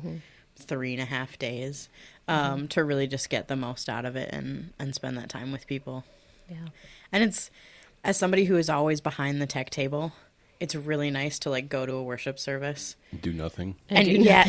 three 0.57 0.93
and 0.95 1.03
a 1.03 1.07
half 1.07 1.39
days 1.39 1.89
um, 2.29 2.69
to 2.69 2.85
really 2.85 3.07
just 3.07 3.29
get 3.29 3.49
the 3.49 3.57
most 3.57 3.89
out 3.89 4.05
of 4.05 4.15
it 4.17 4.31
and 4.33 4.73
and 4.79 4.95
spend 4.95 5.19
that 5.19 5.29
time 5.29 5.51
with 5.53 5.67
people. 5.67 6.05
Yeah. 6.49 6.69
And 7.13 7.25
it's 7.25 7.51
as 8.05 8.17
somebody 8.17 8.45
who 8.45 8.57
is 8.57 8.71
always 8.71 9.01
behind 9.01 9.43
the 9.43 9.47
tech 9.47 9.71
table, 9.71 10.13
it's 10.61 10.75
really 10.75 11.11
nice 11.11 11.39
to 11.41 11.51
like 11.51 11.69
go 11.69 11.87
to 11.87 11.95
a 11.95 12.03
worship 12.03 12.39
service 12.39 12.97
do 13.21 13.33
nothing. 13.33 13.77
and, 13.89 14.07
do 14.07 14.13
yet 14.13 14.49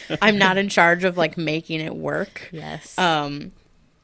I'm 0.22 0.38
not 0.38 0.56
in 0.58 0.68
charge 0.68 1.04
of 1.04 1.16
like 1.16 1.36
making 1.36 1.80
it 1.80 1.94
work. 1.94 2.48
Yes. 2.52 2.98
Um, 2.98 3.52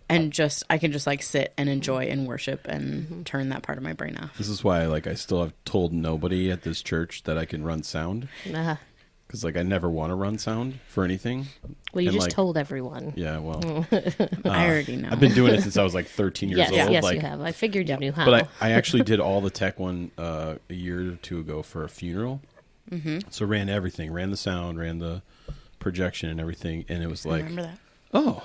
and 0.08 0.32
just 0.32 0.64
I 0.68 0.78
can 0.78 0.92
just 0.92 1.06
like 1.06 1.22
sit 1.22 1.52
and 1.56 1.68
enjoy 1.68 2.04
and 2.04 2.26
worship 2.26 2.66
and 2.68 3.24
turn 3.26 3.48
that 3.50 3.62
part 3.62 3.78
of 3.78 3.84
my 3.84 3.92
brain 3.94 4.16
off. 4.18 4.36
This 4.36 4.48
is 4.48 4.62
why, 4.62 4.86
like, 4.86 5.06
I 5.06 5.14
still 5.14 5.42
have 5.42 5.52
told 5.64 5.92
nobody 5.92 6.50
at 6.50 6.62
this 6.62 6.82
church 6.82 7.22
that 7.24 7.38
I 7.38 7.46
can 7.46 7.64
run 7.64 7.82
sound 7.82 8.28
Uh, 8.52 8.76
because, 9.34 9.42
like, 9.42 9.56
I 9.56 9.64
never 9.64 9.90
want 9.90 10.10
to 10.10 10.14
run 10.14 10.38
sound 10.38 10.78
for 10.86 11.02
anything. 11.02 11.46
well, 11.92 12.02
you 12.02 12.10
And, 12.10 12.14
just 12.14 12.28
like, 12.28 12.32
told 12.32 12.56
everyone. 12.56 13.12
Yeah, 13.16 13.38
well, 13.38 13.84
I 14.44 14.68
already 14.68 14.94
know. 14.94 15.08
I've 15.10 15.18
been 15.18 15.34
doing 15.34 15.54
it 15.54 15.62
since 15.62 15.76
I 15.76 15.82
was 15.82 15.92
like 15.92 16.06
13 16.06 16.50
years 16.50 16.58
Yes, 16.58 16.70
old. 16.70 16.92
yes, 16.92 17.02
like, 17.02 17.16
you 17.16 17.20
have. 17.20 17.40
I 17.40 17.50
figured 17.50 17.88
you 17.88 17.96
knew 17.96 18.12
how. 18.12 18.26
But 18.26 18.48
I, 18.60 18.68
I 18.68 18.70
actually 18.78 19.02
did 19.02 19.18
all 19.18 19.40
the 19.40 19.50
tech 19.50 19.80
one 19.80 20.12
uh, 20.16 20.54
a 20.70 20.74
year 20.74 21.14
or 21.14 21.16
two 21.16 21.40
ago 21.40 21.62
for 21.64 21.82
a 21.82 21.88
funeral. 21.88 22.42
Mm-hmm. 22.92 23.28
So 23.30 23.44
ran 23.44 23.68
everything, 23.68 24.12
ran 24.12 24.30
the 24.30 24.36
sound, 24.36 24.78
ran 24.78 25.00
the 25.00 25.22
projection 25.80 26.28
and 26.30 26.38
everything, 26.40 26.84
and 26.88 27.02
it 27.02 27.08
was 27.08 27.26
I 27.26 27.30
like, 27.30 27.44
remember 27.46 27.62
that. 27.62 27.78
oh, 28.12 28.44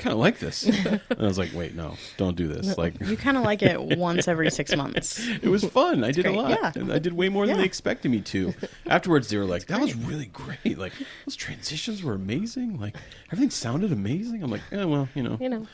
kind 0.00 0.12
of 0.12 0.18
like 0.18 0.38
this. 0.38 0.64
and 0.86 1.00
I 1.18 1.22
was 1.22 1.38
like, 1.38 1.50
wait, 1.54 1.74
no, 1.74 1.96
don't 2.16 2.36
do 2.36 2.48
this. 2.48 2.76
Like, 2.76 3.00
You 3.00 3.16
kind 3.16 3.36
of 3.36 3.44
like 3.44 3.62
it 3.62 3.80
once 3.98 4.26
every 4.26 4.50
six 4.50 4.74
months. 4.74 5.24
it 5.28 5.48
was 5.48 5.64
fun. 5.64 6.02
I 6.02 6.10
did 6.10 6.26
a 6.26 6.32
lot. 6.32 6.50
Yeah. 6.50 6.72
And 6.74 6.92
I 6.92 6.98
did 6.98 7.12
way 7.12 7.28
more 7.28 7.46
than 7.46 7.58
they 7.58 7.64
expected 7.64 8.10
me 8.10 8.20
to. 8.22 8.54
Afterwards, 8.86 9.28
they 9.28 9.36
were 9.36 9.44
like, 9.44 9.66
that 9.66 9.80
was 9.80 9.94
really 9.94 10.26
great. 10.26 10.78
Like, 10.78 10.92
those 11.26 11.36
transitions 11.36 12.02
were 12.02 12.14
amazing. 12.14 12.80
Like, 12.80 12.96
everything 13.32 13.50
sounded 13.50 13.92
amazing. 13.92 14.42
I'm 14.42 14.50
like, 14.50 14.62
yeah, 14.72 14.84
well, 14.84 15.08
you 15.14 15.22
know. 15.22 15.38
you 15.40 15.48
know. 15.48 15.66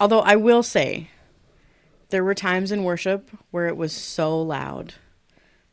Although 0.00 0.20
I 0.20 0.36
will 0.36 0.62
say, 0.62 1.10
there 2.10 2.24
were 2.24 2.34
times 2.34 2.72
in 2.72 2.84
worship 2.84 3.30
where 3.50 3.66
it 3.66 3.76
was 3.76 3.92
so 3.92 4.40
loud 4.40 4.94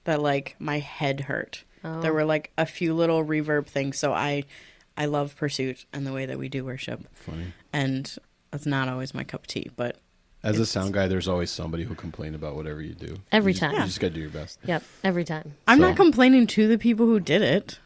that 0.03 0.21
like 0.21 0.55
my 0.59 0.79
head 0.79 1.21
hurt. 1.21 1.63
Oh. 1.83 2.01
There 2.01 2.13
were 2.13 2.25
like 2.25 2.51
a 2.57 2.65
few 2.65 2.93
little 2.93 3.23
reverb 3.23 3.67
things. 3.67 3.97
So 3.97 4.13
I, 4.13 4.43
I 4.97 5.05
love 5.05 5.35
Pursuit 5.35 5.85
and 5.93 6.05
the 6.07 6.13
way 6.13 6.25
that 6.25 6.37
we 6.37 6.49
do 6.49 6.63
worship, 6.65 7.07
Funny. 7.13 7.53
And 7.73 8.15
that's 8.51 8.65
not 8.65 8.87
always 8.87 9.13
my 9.13 9.23
cup 9.23 9.41
of 9.41 9.47
tea. 9.47 9.69
But 9.75 9.97
As 10.43 10.59
a 10.59 10.65
sound 10.65 10.93
guy, 10.93 11.07
there's 11.07 11.27
always 11.27 11.49
somebody 11.51 11.83
who'll 11.83 11.95
complain 11.95 12.35
about 12.35 12.55
whatever 12.55 12.81
you 12.81 12.93
do. 12.93 13.17
Every 13.31 13.51
You 13.53 13.59
just- 13.59 13.71
time. 13.71 13.79
You 13.81 13.85
just 13.87 13.99
got 13.99 14.07
to 14.09 14.13
do 14.13 14.19
your 14.21 14.29
best. 14.29 14.59
Yep. 14.65 14.83
Every 15.03 15.23
time. 15.23 15.55
I'm 15.67 15.79
So- 15.79 15.87
not 15.87 15.95
complaining 15.97 16.47
to 16.47 16.67
the 16.67 16.77
people 16.77 17.05
who 17.05 17.19
did 17.19 17.41
it. 17.41 17.79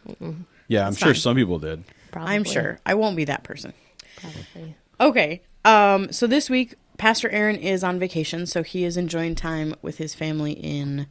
Yeah, 0.67 0.85
I'm 0.85 0.89
It's 0.93 0.97
sure 0.99 1.13
fine. 1.13 1.15
some 1.15 1.35
people 1.35 1.59
did. 1.59 1.83
Probably. 2.11 2.33
I'm 2.33 2.43
sure 2.43 2.79
I 2.85 2.93
won't 2.95 3.15
be 3.15 3.25
that 3.25 3.43
person. 3.43 3.73
Probably. 4.17 4.75
Okay. 4.99 5.41
Um, 5.65 6.11
so 6.11 6.25
this 6.27 6.49
week, 6.49 6.73
Pastor 6.97 7.29
Aaron 7.29 7.57
is 7.57 7.83
on 7.83 7.99
vacation, 7.99 8.47
so 8.47 8.63
he 8.63 8.83
is 8.83 8.97
enjoying 8.97 9.35
time 9.35 9.75
with 9.83 9.97
his 9.99 10.15
family 10.15 10.53
in 10.53 11.05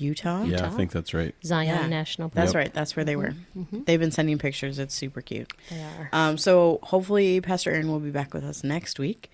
Utah. 0.00 0.44
Yeah, 0.44 0.66
I 0.66 0.70
think 0.70 0.90
that's 0.92 1.12
right. 1.14 1.34
Zion 1.44 1.66
Yeah. 1.68 1.86
National 1.86 2.28
Park. 2.28 2.34
That's 2.34 2.54
Yep. 2.54 2.60
right. 2.62 2.74
That's 2.74 2.96
where 2.96 3.04
they 3.04 3.16
were. 3.16 3.34
They've 3.72 4.00
been 4.00 4.10
sending 4.10 4.38
pictures. 4.38 4.78
It's 4.78 4.94
super 4.94 5.20
cute. 5.20 5.52
They 5.70 5.82
are. 5.82 6.08
Um, 6.12 6.38
so 6.38 6.78
hopefully, 6.84 7.40
Pastor 7.40 7.70
Aaron 7.70 7.88
will 7.88 8.00
be 8.00 8.10
back 8.10 8.32
with 8.34 8.44
us 8.44 8.62
next 8.64 8.98
week. 8.98 9.30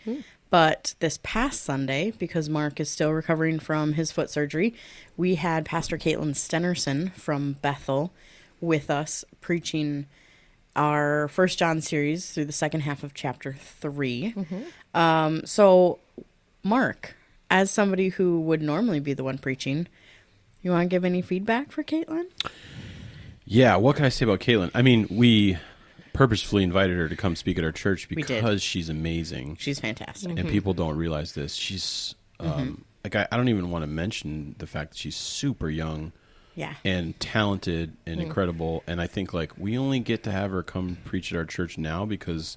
But 0.50 0.94
this 1.00 1.18
past 1.24 1.62
Sunday, 1.62 2.12
because 2.16 2.48
Mark 2.48 2.78
is 2.78 2.88
still 2.88 3.10
recovering 3.12 3.58
from 3.58 3.94
his 3.94 4.12
foot 4.12 4.30
surgery, 4.30 4.74
we 5.16 5.34
had 5.34 5.64
Pastor 5.64 5.98
Caitlin 5.98 6.34
Stenerson 6.34 7.12
from 7.14 7.54
Bethel 7.60 8.12
with 8.60 8.88
us 8.88 9.24
preaching 9.40 10.06
our 10.76 11.28
First 11.28 11.58
John 11.58 11.80
series 11.80 12.30
through 12.30 12.44
the 12.46 12.52
second 12.52 12.80
half 12.82 13.02
of 13.02 13.14
chapter 13.14 13.54
3 13.58 14.34
Um, 14.94 15.44
so, 15.44 15.98
Mark, 16.62 17.14
as 17.50 17.70
somebody 17.70 18.08
who 18.10 18.40
would 18.40 18.62
normally 18.62 19.00
be 19.00 19.12
the 19.12 19.24
one 19.24 19.38
preaching, 19.38 19.86
you 20.64 20.70
want 20.70 20.88
to 20.88 20.88
give 20.88 21.04
any 21.04 21.22
feedback 21.22 21.70
for 21.70 21.84
Caitlin? 21.84 22.24
Yeah, 23.44 23.76
what 23.76 23.96
can 23.96 24.04
I 24.04 24.08
say 24.08 24.24
about 24.24 24.40
Caitlin? 24.40 24.70
I 24.74 24.82
mean, 24.82 25.06
we 25.10 25.58
purposefully 26.14 26.62
invited 26.62 26.96
her 26.96 27.08
to 27.08 27.16
come 27.16 27.36
speak 27.36 27.58
at 27.58 27.64
our 27.64 27.72
church 27.72 28.08
We 28.08 28.16
did. 28.16 28.28
because 28.28 28.62
she's 28.62 28.88
amazing. 28.88 29.56
She's 29.60 29.78
fantastic. 29.78 30.30
And 30.30 30.38
mm-hmm. 30.38 30.48
people 30.48 30.72
don't 30.72 30.96
realize 30.96 31.34
this. 31.34 31.54
She's 31.54 32.14
um, 32.40 32.48
mm-hmm. 32.48 32.82
like 33.04 33.16
I, 33.16 33.28
I 33.30 33.36
don't 33.36 33.48
even 33.48 33.70
want 33.70 33.82
to 33.82 33.86
mention 33.86 34.54
the 34.58 34.66
fact 34.66 34.92
that 34.92 34.98
she's 34.98 35.16
super 35.16 35.68
young. 35.68 36.12
Yeah. 36.56 36.74
and 36.84 37.18
talented 37.18 37.96
and 38.06 38.20
mm. 38.20 38.22
incredible. 38.22 38.84
And 38.86 39.00
I 39.00 39.08
think 39.08 39.34
like 39.34 39.58
we 39.58 39.76
only 39.76 39.98
get 39.98 40.22
to 40.22 40.30
have 40.30 40.52
her 40.52 40.62
come 40.62 40.98
preach 41.04 41.32
at 41.32 41.36
our 41.36 41.44
church 41.44 41.78
now 41.78 42.04
because 42.04 42.56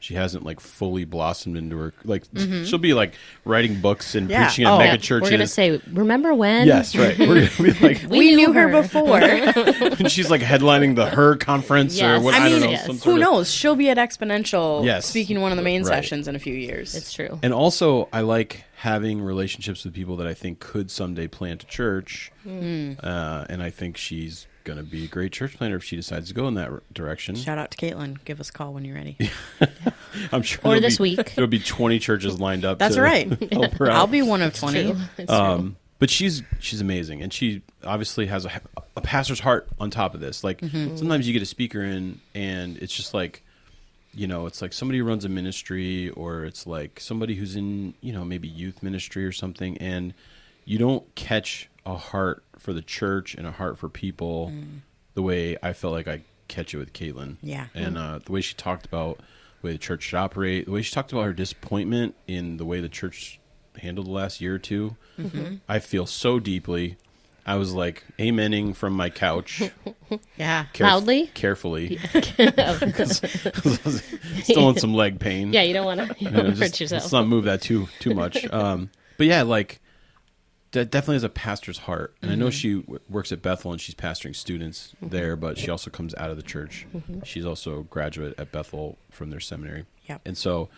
she 0.00 0.14
hasn't 0.14 0.44
like 0.44 0.60
fully 0.60 1.04
blossomed 1.04 1.56
into 1.56 1.76
her 1.76 1.92
like 2.04 2.22
she'll 2.64 2.78
be 2.78 2.94
like 2.94 3.14
writing 3.44 3.80
books 3.80 4.14
and 4.14 4.30
Yeah. 4.30 4.44
preaching 4.46 4.64
at 4.64 4.72
Oh. 4.72 4.78
mega 4.78 4.92
Yeah, 4.92 4.96
churches. 4.98 5.22
We're 5.30 5.36
gonna 5.36 5.46
say, 5.48 5.80
remember 5.92 6.34
when? 6.34 6.66
yes, 6.66 6.94
right. 6.94 7.18
We're 7.18 7.46
gonna 7.48 7.72
be 7.72 7.78
like 7.86 8.04
We, 8.08 8.36
knew 8.36 8.52
her, 8.52 8.68
before. 8.68 9.18
and 9.22 10.10
she's 10.10 10.30
like 10.30 10.40
headlining 10.40 10.94
the 10.94 11.06
her 11.06 11.36
conference 11.36 11.96
Yes. 11.96 12.20
or 12.20 12.24
what 12.24 12.34
I 12.34 12.38
I, 12.46 12.48
don't 12.48 12.52
mean, 12.52 12.60
know. 12.62 12.70
yes. 12.70 12.86
some 12.86 12.98
Who 12.98 13.12
of- 13.14 13.18
knows? 13.20 13.50
She'll 13.52 13.76
be 13.76 13.88
at 13.90 13.96
Exponential 13.96 14.84
Yes. 14.84 15.06
speaking 15.06 15.40
one 15.40 15.50
of 15.52 15.56
the 15.56 15.62
main 15.64 15.82
Right. 15.82 15.88
sessions 16.02 16.28
in 16.28 16.36
a 16.36 16.38
few 16.38 16.54
years. 16.54 16.94
It's 16.94 17.12
true. 17.12 17.38
And 17.42 17.52
also, 17.52 18.08
I 18.12 18.20
like 18.20 18.64
having 18.76 19.20
relationships 19.20 19.84
with 19.84 19.92
people 19.94 20.16
that 20.16 20.26
I 20.28 20.34
think 20.34 20.60
could 20.60 20.90
someday 20.90 21.26
plant 21.26 21.64
a 21.64 21.66
church. 21.66 22.30
Hmm. 22.44 22.92
Uh, 23.02 23.44
and 23.48 23.62
I 23.62 23.70
think 23.70 23.96
she's 23.96 24.46
going 24.68 24.78
to 24.78 24.84
be 24.84 25.04
a 25.04 25.08
great 25.08 25.32
church 25.32 25.56
planter 25.56 25.76
if 25.78 25.82
she 25.84 25.96
decides 25.96 26.28
to 26.28 26.34
go 26.34 26.46
in 26.46 26.54
that 26.54 26.70
r- 26.70 26.82
direction. 26.92 27.34
Shout 27.34 27.58
out 27.58 27.70
to 27.72 27.76
Caitlin. 27.76 28.22
Give 28.24 28.38
us 28.40 28.50
a 28.50 28.52
call 28.52 28.72
when 28.74 28.84
you're 28.84 28.94
ready. 28.94 29.16
I'm 30.32 30.42
sure 30.42 30.60
Or 30.62 30.68
there'll 30.70 30.80
this 30.80 30.98
be, 30.98 31.16
week. 31.16 31.34
there'll 31.34 31.48
be 31.50 31.58
20 31.58 31.98
churches 31.98 32.40
lined 32.40 32.64
up. 32.64 32.78
That's 32.78 32.94
to 32.96 33.02
right. 33.02 33.28
help 33.52 33.72
her 33.74 33.86
out. 33.90 33.96
I'll 33.96 34.06
be 34.06 34.22
one 34.22 34.42
of 34.42 34.54
20. 34.54 34.82
True. 34.92 35.00
It's 35.16 35.30
true. 35.30 35.36
Um, 35.40 35.76
but 35.98 36.10
she's 36.10 36.42
she's 36.60 36.80
amazing, 36.80 37.22
and 37.22 37.32
she 37.32 37.62
obviously 37.82 38.26
has 38.26 38.44
a, 38.44 38.60
a 38.96 39.00
pastor's 39.00 39.40
heart 39.40 39.66
on 39.80 39.90
top 39.90 40.14
of 40.14 40.20
this. 40.20 40.44
Like 40.44 40.60
Mm-hmm. 40.60 40.96
sometimes 40.96 41.26
you 41.26 41.32
get 41.32 41.42
a 41.42 41.46
speaker 41.46 41.82
in, 41.82 42.20
and 42.36 42.76
it's 42.78 42.94
just 42.94 43.14
like, 43.14 43.42
you 44.14 44.28
know, 44.28 44.46
it's 44.46 44.62
like 44.62 44.72
somebody 44.72 44.98
who 45.00 45.04
runs 45.04 45.24
a 45.24 45.28
ministry, 45.28 46.10
or 46.10 46.44
it's 46.44 46.68
like 46.68 47.00
somebody 47.00 47.34
who's 47.34 47.56
in 47.56 47.94
you 48.00 48.12
know 48.12 48.24
maybe 48.24 48.46
youth 48.46 48.80
ministry 48.80 49.24
or 49.24 49.32
something, 49.32 49.76
and 49.78 50.14
you 50.64 50.78
don't 50.78 51.12
catch 51.16 51.68
a 51.84 51.96
heart 51.96 52.44
for 52.58 52.72
the 52.72 52.82
church 52.82 53.34
and 53.34 53.46
a 53.46 53.52
heart 53.52 53.78
for 53.78 53.88
people 53.88 54.52
the 55.14 55.22
way 55.22 55.56
I 55.62 55.72
felt 55.72 55.92
like 55.94 56.08
I 56.08 56.22
catch 56.48 56.74
it 56.74 56.78
with 56.78 56.92
Caitlin. 56.92 57.32
Mm. 57.32 57.36
Yeah. 57.42 57.66
and 57.74 57.96
uh, 57.98 58.18
the 58.24 58.32
way 58.32 58.40
she 58.40 58.54
talked 58.54 58.86
about 58.86 59.18
the 59.60 59.66
way 59.68 59.72
the 59.72 59.78
church 59.78 60.04
should 60.04 60.16
operate, 60.18 60.66
the 60.66 60.70
way 60.72 60.82
she 60.82 60.92
talked 60.94 61.12
about 61.12 61.22
her 61.24 61.32
disappointment 61.32 62.14
in 62.26 62.56
the 62.58 62.64
way 62.64 62.80
the 62.80 62.88
church 62.88 63.40
handled 63.78 64.06
the 64.06 64.10
last 64.12 64.40
year 64.40 64.54
or 64.54 64.58
2 64.58 64.96
Mm-hmm. 65.18 65.54
I 65.68 65.78
feel 65.80 66.06
so 66.06 66.38
deeply. 66.38 66.96
I 67.44 67.56
was 67.56 67.72
like 67.72 68.04
amening 68.18 68.76
from 68.76 68.92
my 68.92 69.08
couch, 69.10 69.62
Yeah. 70.36 70.66
caref- 70.74 70.80
Loudly? 70.80 71.26
carefully, 71.34 71.98
still 74.42 74.68
in 74.70 74.76
some 74.78 74.94
leg 74.94 75.18
pain. 75.18 75.52
yeah, 75.52 75.62
you 75.62 75.72
don't 75.74 75.86
want 75.86 76.00
to 76.00 76.30
hurt 76.30 76.80
yourself. 76.80 77.02
Let's 77.02 77.12
not 77.12 77.26
move 77.26 77.44
that 77.44 77.62
too 77.62 77.88
too 78.00 78.14
much. 78.14 78.44
Um, 78.52 78.90
but 79.16 79.26
yeah, 79.26 79.42
like 79.42 79.80
that 80.72 80.90
definitely 80.90 81.16
has 81.16 81.24
a 81.24 81.28
pastor's 81.30 81.78
heart, 81.78 82.14
and 82.20 82.30
I 82.30 82.34
know 82.34 82.46
mm-hmm. 82.46 82.50
she 82.50 82.74
w- 82.80 83.00
works 83.08 83.32
at 83.32 83.40
Bethel 83.40 83.72
and 83.72 83.80
she's 83.80 83.94
pastoring 83.94 84.36
students 84.36 84.94
mm-hmm. 84.96 85.08
there, 85.08 85.34
but 85.34 85.56
she 85.56 85.70
also 85.70 85.90
comes 85.90 86.14
out 86.16 86.30
of 86.30 86.36
the 86.36 86.42
church. 86.42 86.86
Mm-hmm. 86.94 87.20
She's 87.24 87.46
also 87.46 87.80
a 87.80 87.82
graduate 87.84 88.34
at 88.38 88.52
Bethel 88.52 88.98
from 89.10 89.30
their 89.30 89.40
seminary. 89.40 89.86
Yep. 90.08 90.20
And 90.26 90.36
so, 90.36 90.68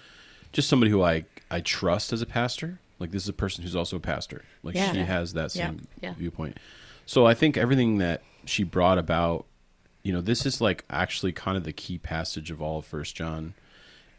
just 0.52 0.68
somebody 0.68 0.90
who 0.90 1.02
I 1.02 1.24
I 1.50 1.60
trust 1.60 2.12
as 2.12 2.22
a 2.22 2.26
pastor. 2.26 2.78
Like 2.98 3.10
this 3.10 3.22
is 3.22 3.28
a 3.28 3.34
person 3.34 3.64
who's 3.64 3.74
also 3.74 3.96
a 3.96 4.00
pastor. 4.00 4.44
Like 4.62 4.74
Yeah. 4.74 4.92
she 4.92 4.98
has 4.98 5.32
that 5.32 5.54
Yeah. 5.54 5.68
same 5.68 5.88
Yeah. 6.00 6.14
viewpoint. 6.14 6.58
So 7.06 7.26
I 7.26 7.34
think 7.34 7.56
everything 7.56 7.98
that 7.98 8.22
she 8.44 8.62
brought 8.62 8.98
about, 8.98 9.46
you 10.02 10.12
know, 10.12 10.20
this 10.20 10.44
is 10.46 10.60
like 10.60 10.84
actually 10.90 11.32
kind 11.32 11.56
of 11.56 11.64
the 11.64 11.72
key 11.72 11.98
passage 11.98 12.50
of 12.50 12.60
all 12.60 12.78
of 12.78 12.84
First 12.84 13.16
John. 13.16 13.54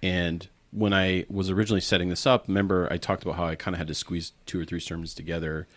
And 0.01 0.47
when 0.71 0.93
I 0.93 1.25
was 1.29 1.49
originally 1.49 1.81
setting 1.81 2.09
this 2.09 2.25
up, 2.25 2.47
remember 2.47 2.87
I 2.91 2.97
talked 2.97 3.23
about 3.23 3.35
how 3.35 3.45
I 3.45 3.55
kind 3.55 3.75
of 3.75 3.79
had 3.79 3.87
to 3.87 3.93
squeeze 3.93 4.33
two 4.45 4.59
or 4.59 4.65
three 4.65 4.79
sermons 4.79 5.13
together 5.13 5.67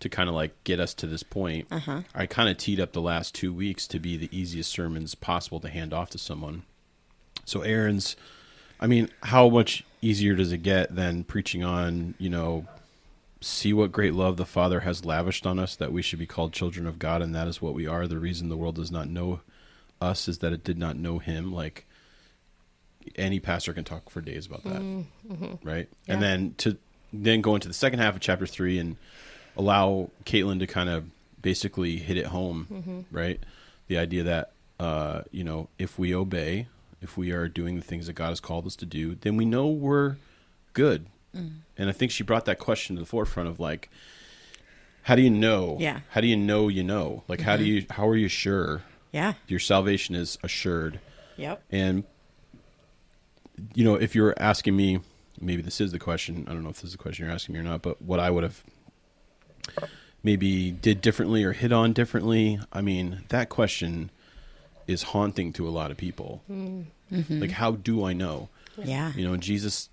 to 0.00 0.08
kind 0.08 0.28
of 0.28 0.34
like 0.34 0.52
get 0.64 0.80
us 0.80 0.94
to 0.94 1.06
this 1.06 1.22
point. 1.22 1.68
Uh-huh. 1.70 2.02
I 2.14 2.26
kind 2.26 2.48
of 2.48 2.58
teed 2.58 2.80
up 2.80 2.92
the 2.92 3.00
last 3.00 3.34
two 3.34 3.52
weeks 3.52 3.86
to 3.88 3.98
be 3.98 4.16
the 4.16 4.28
easiest 4.36 4.70
sermons 4.70 5.14
possible 5.14 5.60
to 5.60 5.68
hand 5.68 5.94
off 5.94 6.10
to 6.10 6.18
someone. 6.18 6.64
So 7.44 7.62
Aaron's, 7.62 8.16
I 8.80 8.86
mean, 8.86 9.08
how 9.22 9.48
much 9.48 9.84
easier 10.00 10.34
does 10.34 10.52
it 10.52 10.58
get 10.58 10.94
than 10.94 11.24
preaching 11.24 11.62
on, 11.62 12.14
you 12.18 12.28
know, 12.28 12.66
see 13.40 13.72
what 13.72 13.92
great 13.92 14.14
love 14.14 14.36
the 14.36 14.46
Father 14.46 14.80
has 14.80 15.04
lavished 15.04 15.46
on 15.46 15.58
us 15.58 15.76
that 15.76 15.92
we 15.92 16.02
should 16.02 16.18
be 16.18 16.26
called 16.26 16.52
children 16.52 16.86
of 16.86 16.98
God, 16.98 17.22
and 17.22 17.34
that 17.34 17.48
is 17.48 17.62
what 17.62 17.74
we 17.74 17.86
are. 17.86 18.06
The 18.06 18.18
reason 18.18 18.48
the 18.48 18.56
world 18.56 18.76
does 18.76 18.92
not 18.92 19.08
know 19.08 19.40
us 20.00 20.28
is 20.28 20.38
that 20.38 20.52
it 20.52 20.64
did 20.64 20.78
not 20.78 20.96
know 20.96 21.18
Him. 21.18 21.52
Like 21.52 21.86
any 23.16 23.40
pastor 23.40 23.72
can 23.72 23.84
talk 23.84 24.10
for 24.10 24.20
days 24.20 24.46
about 24.46 24.64
that, 24.64 24.80
mm, 24.80 25.04
mm-hmm. 25.30 25.68
right? 25.68 25.88
Yeah. 26.06 26.14
And 26.14 26.22
then 26.22 26.54
to 26.58 26.76
then 27.12 27.40
go 27.40 27.54
into 27.54 27.68
the 27.68 27.74
second 27.74 27.98
half 27.98 28.14
of 28.14 28.20
chapter 28.20 28.46
three 28.46 28.78
and 28.78 28.96
allow 29.56 30.10
Caitlin 30.24 30.58
to 30.60 30.66
kind 30.66 30.88
of 30.88 31.06
basically 31.40 31.96
hit 31.98 32.16
it 32.16 32.26
home, 32.26 32.66
mm-hmm. 32.70 33.00
right? 33.10 33.40
The 33.88 33.98
idea 33.98 34.22
that 34.24 34.52
uh, 34.80 35.22
you 35.30 35.44
know 35.44 35.68
if 35.78 35.98
we 35.98 36.14
obey, 36.14 36.68
if 37.00 37.16
we 37.16 37.32
are 37.32 37.48
doing 37.48 37.76
the 37.76 37.82
things 37.82 38.06
that 38.06 38.14
God 38.14 38.30
has 38.30 38.40
called 38.40 38.66
us 38.66 38.76
to 38.76 38.86
do, 38.86 39.14
then 39.16 39.36
we 39.36 39.44
know 39.44 39.66
we're 39.66 40.16
good. 40.72 41.06
Mm. 41.36 41.60
And 41.76 41.88
I 41.88 41.92
think 41.92 42.12
she 42.12 42.22
brought 42.22 42.44
that 42.44 42.58
question 42.58 42.96
to 42.96 43.00
the 43.00 43.06
forefront 43.06 43.48
of 43.48 43.58
like, 43.58 43.90
how 45.02 45.16
do 45.16 45.22
you 45.22 45.30
know? 45.30 45.76
Yeah. 45.80 46.00
How 46.10 46.20
do 46.20 46.26
you 46.26 46.36
know 46.36 46.68
you 46.68 46.84
know? 46.84 47.24
Like, 47.28 47.40
how 47.40 47.56
do 47.56 47.64
mm-hmm. 47.64 47.74
you? 47.74 47.86
How 47.90 48.06
are 48.08 48.16
you 48.16 48.28
sure 48.28 48.82
Yeah. 49.10 49.34
your 49.48 49.60
salvation 49.60 50.14
is 50.14 50.38
assured? 50.42 51.00
Yep. 51.36 51.62
And 51.70 52.04
you 53.74 53.84
know, 53.84 53.94
if 53.94 54.14
you're 54.14 54.34
asking 54.38 54.76
me, 54.76 55.00
maybe 55.40 55.62
this 55.62 55.80
is 55.80 55.92
the 55.92 55.98
question. 55.98 56.46
I 56.48 56.52
don't 56.52 56.62
know 56.62 56.70
if 56.70 56.76
this 56.76 56.84
is 56.84 56.92
the 56.92 56.98
question 56.98 57.24
you're 57.24 57.34
asking 57.34 57.54
me 57.54 57.60
or 57.60 57.64
not, 57.64 57.82
but 57.82 58.00
what 58.00 58.20
I 58.20 58.30
would 58.30 58.44
have 58.44 58.62
maybe 60.22 60.70
did 60.70 61.00
differently 61.00 61.44
or 61.44 61.52
hit 61.52 61.72
on 61.72 61.92
differently. 61.92 62.60
I 62.72 62.80
mean, 62.80 63.24
that 63.28 63.48
question 63.48 64.10
is 64.86 65.04
haunting 65.04 65.52
to 65.54 65.66
a 65.66 65.70
lot 65.70 65.90
of 65.90 65.96
people. 65.96 66.42
Mm. 66.50 66.86
Mm-hmm. 67.12 67.40
Like, 67.40 67.50
how 67.52 67.72
do 67.72 68.04
I 68.04 68.12
know? 68.12 68.48
Yeah. 68.76 69.12
You 69.14 69.28
know, 69.28 69.36
Jesus 69.36 69.90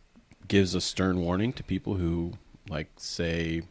gives 0.48 0.74
a 0.74 0.82
stern 0.82 1.20
warning 1.20 1.54
to 1.54 1.64
people 1.64 1.96
who 1.96 2.34
like 2.70 2.90
say, 2.98 3.64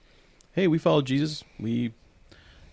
"Hey, 0.53 0.67
we 0.67 0.79
followed 0.79 1.07
Jesus. 1.07 1.45
We, 1.59 1.93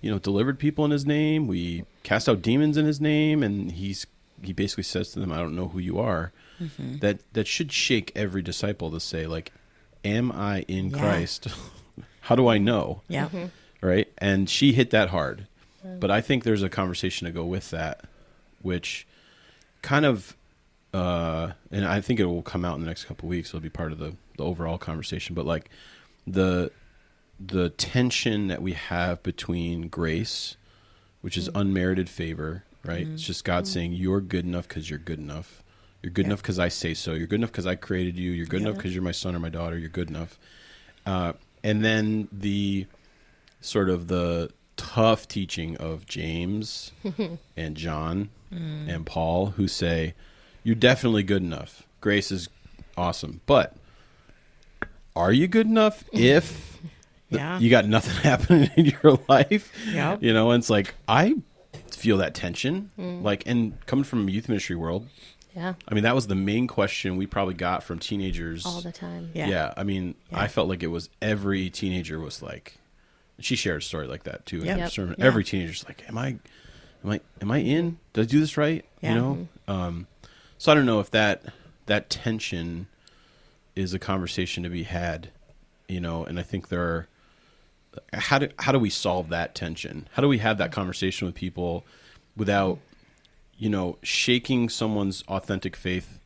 you 0.02 0.12
know, 0.12 0.20
delivered 0.20 0.60
people 0.60 0.86
in 0.86 0.92
His 0.92 1.06
name. 1.06 1.48
We 1.48 1.86
cast 2.04 2.28
out 2.28 2.42
demons 2.42 2.78
in 2.78 2.86
His 2.86 3.00
name." 3.00 3.42
And 3.42 3.72
he's 3.72 4.06
he 4.44 4.54
basically 4.54 4.84
says 4.84 5.12
to 5.12 5.20
them, 5.20 5.32
"I 5.32 5.38
don't 5.38 5.56
know 5.56 5.70
who 5.70 5.80
you 5.80 6.00
are." 6.00 6.32
Mm-hmm. 6.62 6.98
That 7.00 7.20
that 7.34 7.48
should 7.48 7.72
shake 7.72 8.12
every 8.16 8.42
disciple 8.42 8.92
to 8.92 9.00
say, 9.00 9.28
like, 9.28 9.52
"Am 10.04 10.32
I 10.32 10.62
in 10.68 10.90
Yeah. 10.90 10.98
Christ? 11.00 11.48
How 12.22 12.36
do 12.36 12.48
I 12.48 12.58
know?" 12.58 13.02
Yeah. 13.08 13.26
Mm-hmm. 13.28 13.46
right? 13.86 14.08
And 14.18 14.50
she 14.50 14.74
hit 14.74 14.90
that 14.92 15.10
hard. 15.10 15.48
Mm. 15.86 16.00
But 16.00 16.12
I 16.12 16.22
think 16.22 16.44
there's 16.44 16.64
a 16.64 16.70
conversation 16.70 17.26
to 17.26 17.32
go 17.32 17.46
with 17.46 17.70
that, 17.72 18.06
which 18.62 19.06
kind 19.82 20.06
of, 20.06 20.36
uh, 20.94 21.52
and 21.72 21.86
I 21.86 22.02
think 22.02 22.20
it 22.20 22.26
will 22.26 22.42
come 22.42 22.66
out 22.66 22.76
in 22.76 22.82
the 22.82 22.88
next 22.88 23.06
couple 23.06 23.28
of 23.28 23.30
weeks. 23.30 23.50
It'll 23.50 23.60
be 23.60 23.70
part 23.70 23.92
of 23.92 24.00
the, 24.00 24.16
the 24.38 24.44
overall 24.44 24.78
conversation. 24.78 25.36
But 25.36 25.46
like 25.46 25.70
the 26.26 26.72
the 27.40 27.70
tension 27.70 28.48
that 28.48 28.62
we 28.62 28.72
have 28.74 29.22
between 29.22 29.90
grace, 29.90 30.56
which 31.22 31.38
is 31.38 31.50
mm. 31.50 31.60
unmerited 31.60 32.10
favor, 32.10 32.64
right? 32.88 33.02
It's 33.02 33.08
mm-hmm. 33.08 33.16
just 33.18 33.44
God 33.44 33.64
mm-hmm. 33.64 33.74
saying 33.74 33.94
you're 33.94 34.22
good 34.22 34.46
enough 34.46 34.68
because 34.68 34.90
you're 34.90 35.00
good 35.00 35.20
enough. 35.20 35.64
You're 36.02 36.12
good 36.12 36.26
Yeah. 36.26 36.30
enough 36.30 36.42
because 36.42 36.60
I 36.60 36.68
say 36.70 36.94
so. 36.94 37.14
You're 37.14 37.28
good 37.28 37.40
enough 37.40 37.52
because 37.52 37.66
I 37.66 37.76
created 37.76 38.18
you. 38.18 38.32
You're 38.32 38.46
good 38.46 38.62
enough 38.62 38.76
because 38.76 38.94
you're 38.94 39.04
my 39.04 39.12
son 39.12 39.36
or 39.36 39.40
my 39.40 39.50
daughter. 39.50 39.78
You're 39.78 39.90
good 39.90 40.10
enough. 40.10 40.38
Uh, 41.06 41.34
and 41.64 41.84
then 41.84 42.28
the 42.32 42.86
sort 43.60 43.90
of 43.90 44.08
the 44.08 44.52
tough 44.78 45.28
teaching 45.28 45.78
of 45.78 46.06
James 46.06 46.92
and 47.58 47.76
John 47.76 48.30
mm. 48.54 48.88
and 48.88 49.06
Paul, 49.06 49.48
who 49.58 49.68
say, 49.68 50.14
You're 50.64 50.76
definitely 50.76 51.24
good 51.24 51.42
enough. 51.42 51.88
Grace 52.02 52.32
is 52.32 52.50
awesome. 52.96 53.42
But 53.46 53.76
are 55.16 55.32
you 55.32 55.48
good 55.48 55.68
enough 55.68 56.04
if 56.12 56.78
Yeah. 57.30 57.58
you 57.60 57.70
got 57.70 57.88
nothing 57.88 58.16
happening 58.24 58.70
in 58.76 58.94
your 59.02 59.20
life? 59.28 59.72
Yep. 59.92 60.22
You 60.22 60.34
know, 60.34 60.52
and 60.52 60.62
it's 60.62 60.70
like, 60.70 60.94
I 61.08 61.36
feel 62.06 62.18
that 62.18 62.34
tension. 62.36 62.92
Like, 62.98 63.44
and 63.48 63.84
coming 63.88 64.06
from 64.06 64.28
a 64.28 64.32
youth 64.32 64.48
ministry 64.48 64.76
world, 64.76 65.08
Yeah, 65.56 65.74
I 65.88 65.94
mean, 65.96 66.04
that 66.04 66.14
was 66.16 66.28
the 66.28 66.36
main 66.36 66.68
question 66.68 67.18
we 67.18 67.26
probably 67.26 67.54
got 67.56 67.84
from 67.84 67.98
teenagers 68.00 68.66
all 68.66 68.82
the 68.82 68.92
time. 68.92 69.32
Yeah. 69.34 69.48
yeah. 69.48 69.74
I 69.76 69.84
mean, 69.84 70.16
Yeah. 70.32 70.40
I 70.42 70.48
felt 70.48 70.68
like 70.70 70.84
it 70.84 70.88
was 70.88 71.10
every 71.22 71.70
teenager 71.70 72.20
was 72.20 72.42
like, 72.42 72.78
she 73.40 73.56
shared 73.56 73.82
a 73.82 73.86
story 73.86 74.08
like 74.08 74.24
that 74.24 74.46
too. 74.46 74.60
in 74.60 74.66
Yep. 74.66 74.76
her 74.78 74.84
Yep. 74.84 74.92
sermon. 74.92 75.16
Yeah. 75.18 75.26
Every 75.26 75.44
teenager's 75.44 75.84
like, 75.86 76.04
am 76.08 76.18
I, 76.18 76.28
am 77.04 77.10
I, 77.12 77.20
am 77.42 77.52
I 77.52 77.58
in? 77.60 77.98
Did 78.14 78.22
I 78.22 78.26
do 78.26 78.40
this 78.40 78.56
right? 78.58 78.86
Yeah. 79.02 79.10
You 79.10 79.16
know. 79.20 79.48
Um, 79.68 80.08
so 80.58 80.72
I 80.72 80.76
don't 80.76 80.86
know 80.86 81.00
if 81.00 81.10
that 81.12 81.44
that 81.88 82.10
tension 82.10 82.88
is 83.76 83.94
a 83.94 84.00
conversation 84.00 84.64
to 84.64 84.70
be 84.70 84.84
had. 84.84 85.30
You 85.88 86.00
know, 86.02 86.24
and 86.26 86.40
I 86.40 86.44
think 86.44 86.70
there 86.70 86.82
are. 86.82 87.08
How 88.14 88.40
do 88.40 88.50
how 88.60 88.72
do 88.72 88.80
we 88.80 88.90
solve 88.90 89.30
that 89.30 89.56
tension? 89.56 90.08
How 90.14 90.22
do 90.22 90.28
we 90.28 90.38
have 90.40 90.58
that 90.58 90.72
conversation 90.72 91.26
with 91.26 91.36
people 91.36 91.86
without, 92.36 92.80
you 93.58 93.70
know, 93.70 93.98
shaking 94.04 94.70
someone's 94.70 95.24
authentic 95.28 95.76
faith 95.76 96.20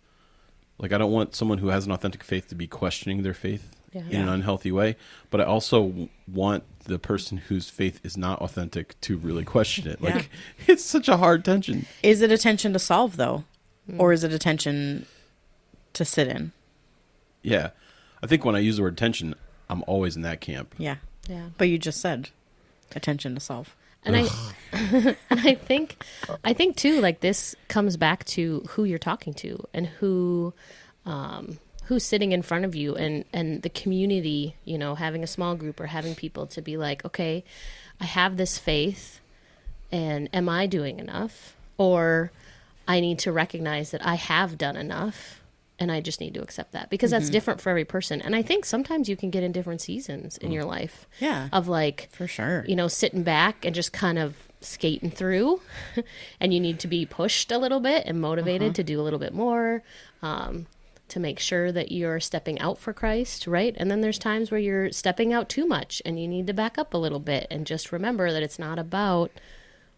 like 0.77 0.93
I 0.93 0.97
don't 0.97 1.11
want 1.11 1.35
someone 1.35 1.57
who 1.57 1.67
has 1.67 1.85
an 1.85 1.91
authentic 1.91 2.23
faith 2.23 2.47
to 2.49 2.55
be 2.55 2.65
questioning 2.65 3.21
their 3.23 3.33
faith 3.33 3.75
Yeah. 3.91 4.03
in 4.09 4.21
an 4.21 4.29
unhealthy 4.29 4.71
way, 4.71 4.95
but 5.29 5.41
I 5.41 5.43
also 5.43 6.09
want 6.25 6.63
the 6.85 6.97
person 6.97 7.37
whose 7.37 7.69
faith 7.69 7.99
is 8.03 8.15
not 8.15 8.39
authentic 8.41 8.99
to 9.01 9.17
really 9.17 9.43
question 9.43 9.87
it. 9.89 9.99
Yeah. 10.01 10.15
Like 10.15 10.29
it's 10.67 10.83
such 10.85 11.09
a 11.09 11.17
hard 11.17 11.43
tension. 11.43 11.85
Is 12.01 12.21
it 12.21 12.31
a 12.31 12.37
tension 12.37 12.71
to 12.73 12.79
solve 12.79 13.17
though, 13.17 13.43
Hmm. 13.89 13.99
or 13.99 14.13
is 14.13 14.23
it 14.23 14.31
a 14.31 14.39
tension 14.39 15.05
to 15.93 16.05
sit 16.05 16.27
in? 16.29 16.51
Yeah. 17.41 17.71
I 18.23 18.27
think 18.27 18.45
when 18.45 18.55
I 18.55 18.59
use 18.59 18.77
the 18.77 18.83
word 18.83 18.97
tension, 18.97 19.35
I'm 19.69 19.83
always 19.87 20.15
in 20.15 20.21
that 20.23 20.39
camp. 20.41 20.75
Yeah, 20.77 20.95
Yeah. 21.29 21.49
but 21.57 21.69
you 21.69 21.77
just 21.77 22.01
said 22.01 22.29
attention 22.95 23.35
to 23.35 23.39
solve. 23.39 23.75
And 24.03 24.15
I 24.15 24.27
and 24.71 25.17
I 25.29 25.55
think 25.55 26.03
I 26.43 26.53
think 26.53 26.75
too 26.75 26.99
like 27.01 27.19
this 27.19 27.55
comes 27.67 27.97
back 27.97 28.25
to 28.25 28.61
who 28.69 28.83
you're 28.83 28.97
talking 28.97 29.33
to 29.35 29.63
and 29.73 29.87
who 29.87 30.53
um 31.05 31.59
who's 31.85 32.03
sitting 32.03 32.31
in 32.31 32.41
front 32.41 32.65
of 32.65 32.75
you 32.75 32.95
and 32.95 33.25
and 33.31 33.61
the 33.61 33.69
community, 33.69 34.55
you 34.65 34.77
know, 34.77 34.95
having 34.95 35.23
a 35.23 35.27
small 35.27 35.55
group 35.55 35.79
or 35.79 35.87
having 35.87 36.15
people 36.15 36.47
to 36.47 36.61
be 36.61 36.77
like, 36.77 37.05
"Okay, 37.05 37.43
I 37.99 38.05
have 38.05 38.37
this 38.37 38.57
faith 38.57 39.19
and 39.91 40.29
am 40.33 40.49
I 40.49 40.65
doing 40.65 40.99
enough?" 40.99 41.55
Or 41.77 42.31
I 42.87 43.01
need 43.01 43.19
to 43.19 43.31
recognize 43.31 43.91
that 43.91 44.05
I 44.05 44.15
have 44.15 44.57
done 44.57 44.75
enough 44.75 45.38
and 45.79 45.91
I 45.91 46.01
just 46.01 46.19
need 46.19 46.33
to 46.33 46.41
accept 46.41 46.73
that 46.73 46.89
because 46.89 47.11
that's 47.11 47.25
mm-hmm. 47.25 47.33
different 47.33 47.61
for 47.61 47.69
every 47.69 47.85
person. 47.85 48.21
And 48.21 48.35
I 48.35 48.41
think 48.41 48.65
sometimes 48.65 49.07
you 49.07 49.15
can 49.15 49.29
get 49.29 49.43
in 49.43 49.51
different 49.51 49.81
seasons 49.81 50.37
in 50.37 50.51
mm. 50.51 50.55
your 50.55 50.65
life 50.65 51.07
Yeah, 51.19 51.49
of 51.53 51.67
like 51.67 52.09
for 52.11 52.27
sure. 52.27 52.65
you 52.67 52.75
know, 52.75 52.87
sitting 52.87 53.23
back 53.23 53.63
and 53.65 53.73
just 53.73 53.93
kind 53.93 54.19
of 54.19 54.35
skating 54.61 55.09
through, 55.09 55.61
and 56.39 56.53
you 56.53 56.59
need 56.59 56.79
to 56.79 56.87
be 56.87 57.05
pushed 57.05 57.51
a 57.51 57.57
little 57.57 57.79
bit 57.79 58.03
and 58.05 58.19
motivated 58.19 58.69
uh-huh. 58.69 58.73
to 58.73 58.83
do 58.83 58.99
a 58.99 59.03
little 59.03 59.19
bit 59.19 59.33
more, 59.33 59.83
um, 60.21 60.67
to 61.07 61.19
make 61.19 61.39
sure 61.39 61.71
that 61.71 61.91
you're 61.91 62.19
stepping 62.19 62.59
out 62.59 62.77
for 62.77 62.93
Christ, 62.93 63.47
right? 63.47 63.73
And 63.77 63.89
then 63.89 64.01
there's 64.01 64.19
times 64.19 64.51
where 64.51 64.59
you're 64.59 64.91
stepping 64.91 65.33
out 65.33 65.49
too 65.49 65.65
much 65.65 66.01
and 66.05 66.19
you 66.19 66.27
need 66.27 66.45
to 66.47 66.53
back 66.53 66.77
up 66.77 66.93
a 66.93 66.97
little 66.97 67.19
bit 67.19 67.47
and 67.49 67.65
just 67.65 67.91
remember 67.91 68.31
that 68.31 68.43
it's 68.43 68.59
not 68.59 68.77
about 68.77 69.31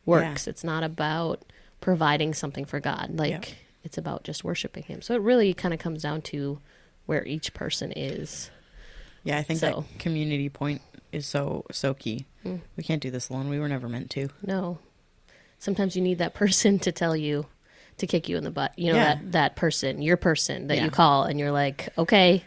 works, 0.06 0.48
it's 0.48 0.64
not 0.64 0.84
about 0.84 1.44
providing 1.82 2.34
something 2.34 2.66
for 2.66 2.80
God. 2.80 3.18
Like, 3.18 3.50
Yeah. 3.50 3.56
It's 3.84 3.98
about 3.98 4.24
just 4.24 4.44
worshiping 4.44 4.84
Him. 4.84 5.02
So 5.02 5.14
it 5.16 5.22
really 5.22 5.54
kind 5.54 5.74
of 5.74 5.80
comes 5.80 6.04
down 6.04 6.22
to 6.24 6.60
where 7.06 7.26
each 7.26 7.54
person 7.54 7.92
is. 7.96 8.50
Yeah, 9.24 9.38
I 9.38 9.44
think 9.44 9.60
So- 9.60 9.86
that 9.90 10.00
community 10.00 10.50
point 10.50 10.82
is 11.12 11.26
so 11.28 11.66
so 11.72 11.94
key. 11.94 12.26
Hmm. 12.44 12.58
We 12.76 12.84
can't 12.84 13.02
do 13.02 13.12
this 13.12 13.30
alone. 13.30 13.50
We 13.50 13.60
were 13.60 13.68
never 13.70 13.88
meant 13.90 14.10
to. 14.12 14.30
No. 14.46 14.80
Sometimes 15.60 15.96
you 15.96 16.02
need 16.02 16.18
that 16.20 16.34
person 16.44 16.80
to 16.80 16.92
tell 16.92 17.16
you 17.16 17.46
to 17.98 18.08
kick 18.08 18.30
you 18.30 18.38
in 18.38 18.44
the 18.44 18.52
butt. 18.52 18.78
You 18.80 18.92
know 18.94 18.98
Yeah. 18.98 19.16
that 19.16 19.32
that 19.34 19.56
person, 19.56 20.02
your 20.02 20.18
person 20.18 20.68
that 20.68 20.78
Yeah. 20.78 20.86
you 20.86 20.90
call 20.92 21.24
and 21.26 21.40
you're 21.40 21.52
like, 21.52 21.90
"Okay, 21.98 22.44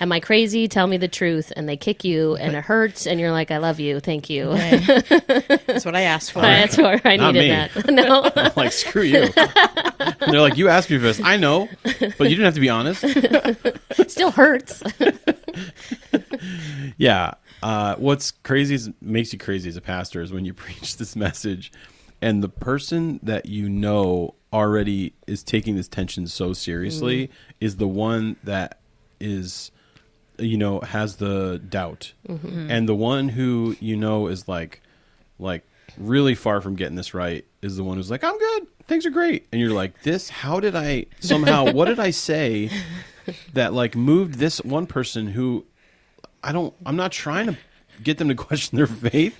am 0.00 0.12
I 0.12 0.20
crazy? 0.20 0.68
Tell 0.68 0.86
me 0.86 0.96
the 0.96 1.08
truth." 1.08 1.52
And 1.56 1.68
they 1.68 1.76
kick 1.76 2.04
you 2.04 2.36
and 2.36 2.54
it 2.56 2.64
hurts 2.64 3.06
and 3.06 3.18
you're 3.20 3.32
like, 3.32 3.50
"I 3.50 3.58
love 3.58 3.80
you. 3.80 4.00
Thank 4.00 4.28
you." 4.30 4.54
That's 4.54 5.84
what 5.84 5.94
I 5.96 6.02
asked 6.02 6.32
for. 6.32 6.40
That's 6.42 6.76
where 6.76 7.00
I 7.04 7.16
Not 7.16 7.34
needed 7.34 7.48
me. 7.74 7.82
that. 7.82 7.90
No. 7.92 8.30
I'm 8.36 8.52
like, 8.56 8.72
screw 8.72 9.02
you. 9.02 9.28
And 9.36 10.32
they're 10.32 10.40
like, 10.40 10.56
you 10.56 10.68
asked 10.68 10.90
me 10.90 10.98
for 10.98 11.04
this. 11.04 11.20
I 11.22 11.36
know, 11.36 11.68
but 11.82 12.30
you 12.30 12.36
didn't 12.36 12.44
have 12.44 12.54
to 12.54 12.60
be 12.60 12.68
honest. 12.68 13.04
Still 14.10 14.30
hurts. 14.30 14.82
Yeah. 16.96 17.34
Uh, 17.62 17.94
what's 17.96 18.30
crazy 18.30 18.74
is 18.74 18.90
makes 19.00 19.32
you 19.32 19.38
crazy 19.38 19.68
as 19.68 19.76
a 19.76 19.80
pastor 19.80 20.20
is 20.20 20.32
when 20.32 20.44
you 20.44 20.54
preach 20.54 20.96
this 20.98 21.16
message, 21.16 21.72
and 22.22 22.42
the 22.42 22.48
person 22.48 23.18
that 23.22 23.46
you 23.46 23.68
know 23.68 24.34
already 24.52 25.14
is 25.26 25.42
taking 25.42 25.76
this 25.76 25.88
tension 25.88 26.26
so 26.26 26.52
seriously 26.52 27.30
is 27.60 27.76
the 27.76 27.88
one 27.88 28.36
that 28.44 28.78
is, 29.20 29.70
you 30.38 30.56
know, 30.56 30.80
has 30.80 31.16
the 31.16 31.58
doubt, 31.58 32.12
mm-hmm. 32.28 32.70
and 32.70 32.88
the 32.88 32.94
one 32.94 33.30
who 33.30 33.76
you 33.80 33.96
know 33.96 34.28
is 34.28 34.48
like, 34.48 34.80
like 35.38 35.62
really 35.98 36.34
far 36.34 36.60
from 36.60 36.76
getting 36.76 36.96
this 36.96 37.14
right 37.14 37.44
is 37.62 37.76
the 37.76 37.84
one 37.84 37.96
who's 37.96 38.10
like, 38.10 38.24
I'm 38.24 38.38
good, 38.38 38.66
things 38.86 39.06
are 39.06 39.10
great, 39.10 39.46
and 39.52 39.60
you're 39.60 39.70
like, 39.70 40.02
this, 40.02 40.28
how 40.28 40.60
did 40.60 40.74
I 40.74 41.06
somehow, 41.20 41.72
what 41.72 41.86
did 41.86 41.98
I 41.98 42.10
say 42.10 42.70
that 43.52 43.72
like 43.72 43.96
moved 43.96 44.34
this 44.34 44.60
one 44.62 44.86
person 44.86 45.28
who 45.28 45.64
I 46.42 46.52
don't. 46.52 46.72
I'm 46.84 46.96
not 46.96 47.12
trying 47.12 47.46
to 47.46 47.56
get 48.02 48.18
them 48.18 48.28
to 48.28 48.34
question 48.36 48.76
their 48.76 48.86
faith. 48.86 49.36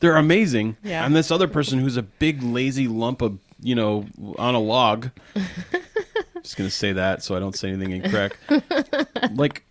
They're 0.00 0.16
amazing. 0.16 0.76
Yeah. 0.82 1.04
And 1.04 1.16
this 1.16 1.30
other 1.30 1.48
person 1.48 1.78
who's 1.78 1.96
a 1.96 2.02
big 2.02 2.42
lazy 2.42 2.86
lump 2.86 3.22
of 3.22 3.38
you 3.60 3.74
know 3.74 4.06
on 4.38 4.54
a 4.54 4.60
log. 4.60 5.10
Just 6.42 6.56
gonna 6.56 6.70
say 6.70 6.92
that 6.92 7.24
so 7.24 7.34
I 7.34 7.40
don't 7.40 7.56
say 7.56 7.70
anything 7.70 7.90
incorrect. 7.90 8.36
like 9.34 9.64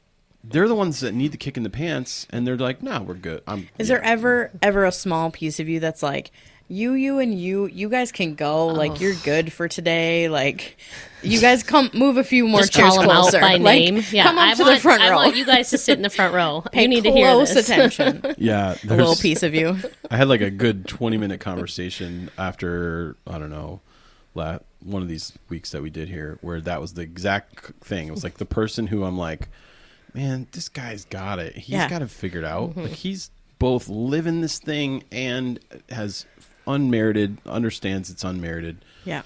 they're 0.49 0.67
the 0.67 0.75
ones 0.75 0.99
that 0.99 1.13
need 1.13 1.31
the 1.31 1.37
kick 1.37 1.57
in 1.57 1.63
the 1.63 1.69
pants, 1.69 2.27
and 2.29 2.45
they're 2.45 2.57
like, 2.57 2.81
"No, 2.81 3.01
we're 3.01 3.15
good." 3.15 3.41
I'm. 3.47 3.69
Is 3.77 3.89
yeah. 3.89 3.95
there 3.95 4.03
ever 4.03 4.51
ever 4.61 4.85
a 4.85 4.91
small 4.91 5.31
piece 5.31 5.59
of 5.59 5.67
you 5.67 5.79
that's 5.79 6.03
like 6.03 6.31
you 6.67 6.93
you 6.93 7.19
and 7.19 7.39
you 7.39 7.67
you 7.67 7.89
guys 7.89 8.11
can 8.11 8.33
go 8.33 8.67
like 8.67 8.93
oh. 8.93 8.95
you're 8.95 9.13
good 9.23 9.53
for 9.53 9.67
today 9.67 10.27
like 10.29 10.77
you 11.21 11.39
guys 11.39 11.61
come 11.61 11.91
move 11.93 12.17
a 12.17 12.23
few 12.23 12.47
more 12.47 12.61
Just 12.61 12.73
chairs 12.73 12.89
call 12.89 13.01
them 13.01 13.09
out 13.09 13.21
closer 13.21 13.39
by 13.39 13.57
like, 13.57 13.61
name. 13.61 14.03
Yeah, 14.11 14.23
come 14.23 14.37
up 14.37 14.47
I 14.47 14.53
to 14.53 14.63
want, 14.63 14.75
the 14.75 14.81
front 14.81 15.01
row. 15.01 15.07
I 15.07 15.15
want 15.15 15.35
you 15.35 15.45
guys 15.45 15.69
to 15.71 15.77
sit 15.77 15.97
in 15.97 16.03
the 16.03 16.09
front 16.09 16.33
row. 16.33 16.63
Pay 16.71 16.83
you 16.83 16.87
need 16.87 17.03
to 17.03 17.11
hear 17.11 17.27
close 17.27 17.53
this. 17.53 17.69
attention 17.69 18.21
Yeah, 18.37 18.75
a 18.83 18.87
little 18.87 19.15
piece 19.15 19.43
of 19.43 19.53
you 19.53 19.77
I 20.11 20.17
had 20.17 20.27
like 20.27 20.41
a 20.41 20.51
good 20.51 20.87
20 20.87 21.17
minute 21.17 21.39
conversation 21.39 22.29
after 22.37 23.15
I 23.27 23.37
don't 23.37 23.51
know, 23.51 23.81
la- 24.33 24.59
one 24.81 25.01
of 25.01 25.07
these 25.07 25.33
weeks 25.49 25.71
that 25.71 25.81
we 25.81 25.89
did 25.89 26.09
here 26.09 26.37
where 26.41 26.61
that 26.61 26.81
was 26.81 26.93
the 26.93 27.01
exact 27.01 27.83
thing. 27.83 28.07
It 28.07 28.11
was 28.11 28.23
like 28.23 28.37
the 28.37 28.45
person 28.45 28.87
who 28.87 29.03
I'm 29.03 29.17
like, 29.17 29.49
man, 30.15 30.47
this 30.51 30.69
guy's 30.69 31.05
got 31.05 31.39
it. 31.39 31.55
He's 31.55 31.69
Yeah. 31.69 31.89
got 31.89 32.01
it 32.01 32.09
figured 32.09 32.43
out. 32.43 32.71
Mm-hmm. 32.71 32.81
Like 32.81 32.91
he's 32.91 33.29
both 33.59 33.87
living 33.87 34.41
this 34.41 34.59
thing 34.59 35.03
and 35.11 35.59
has 35.89 36.25
unmerited 36.67 37.37
understands 37.45 38.09
it's 38.09 38.23
unmerited 38.23 38.83
yeah 39.03 39.21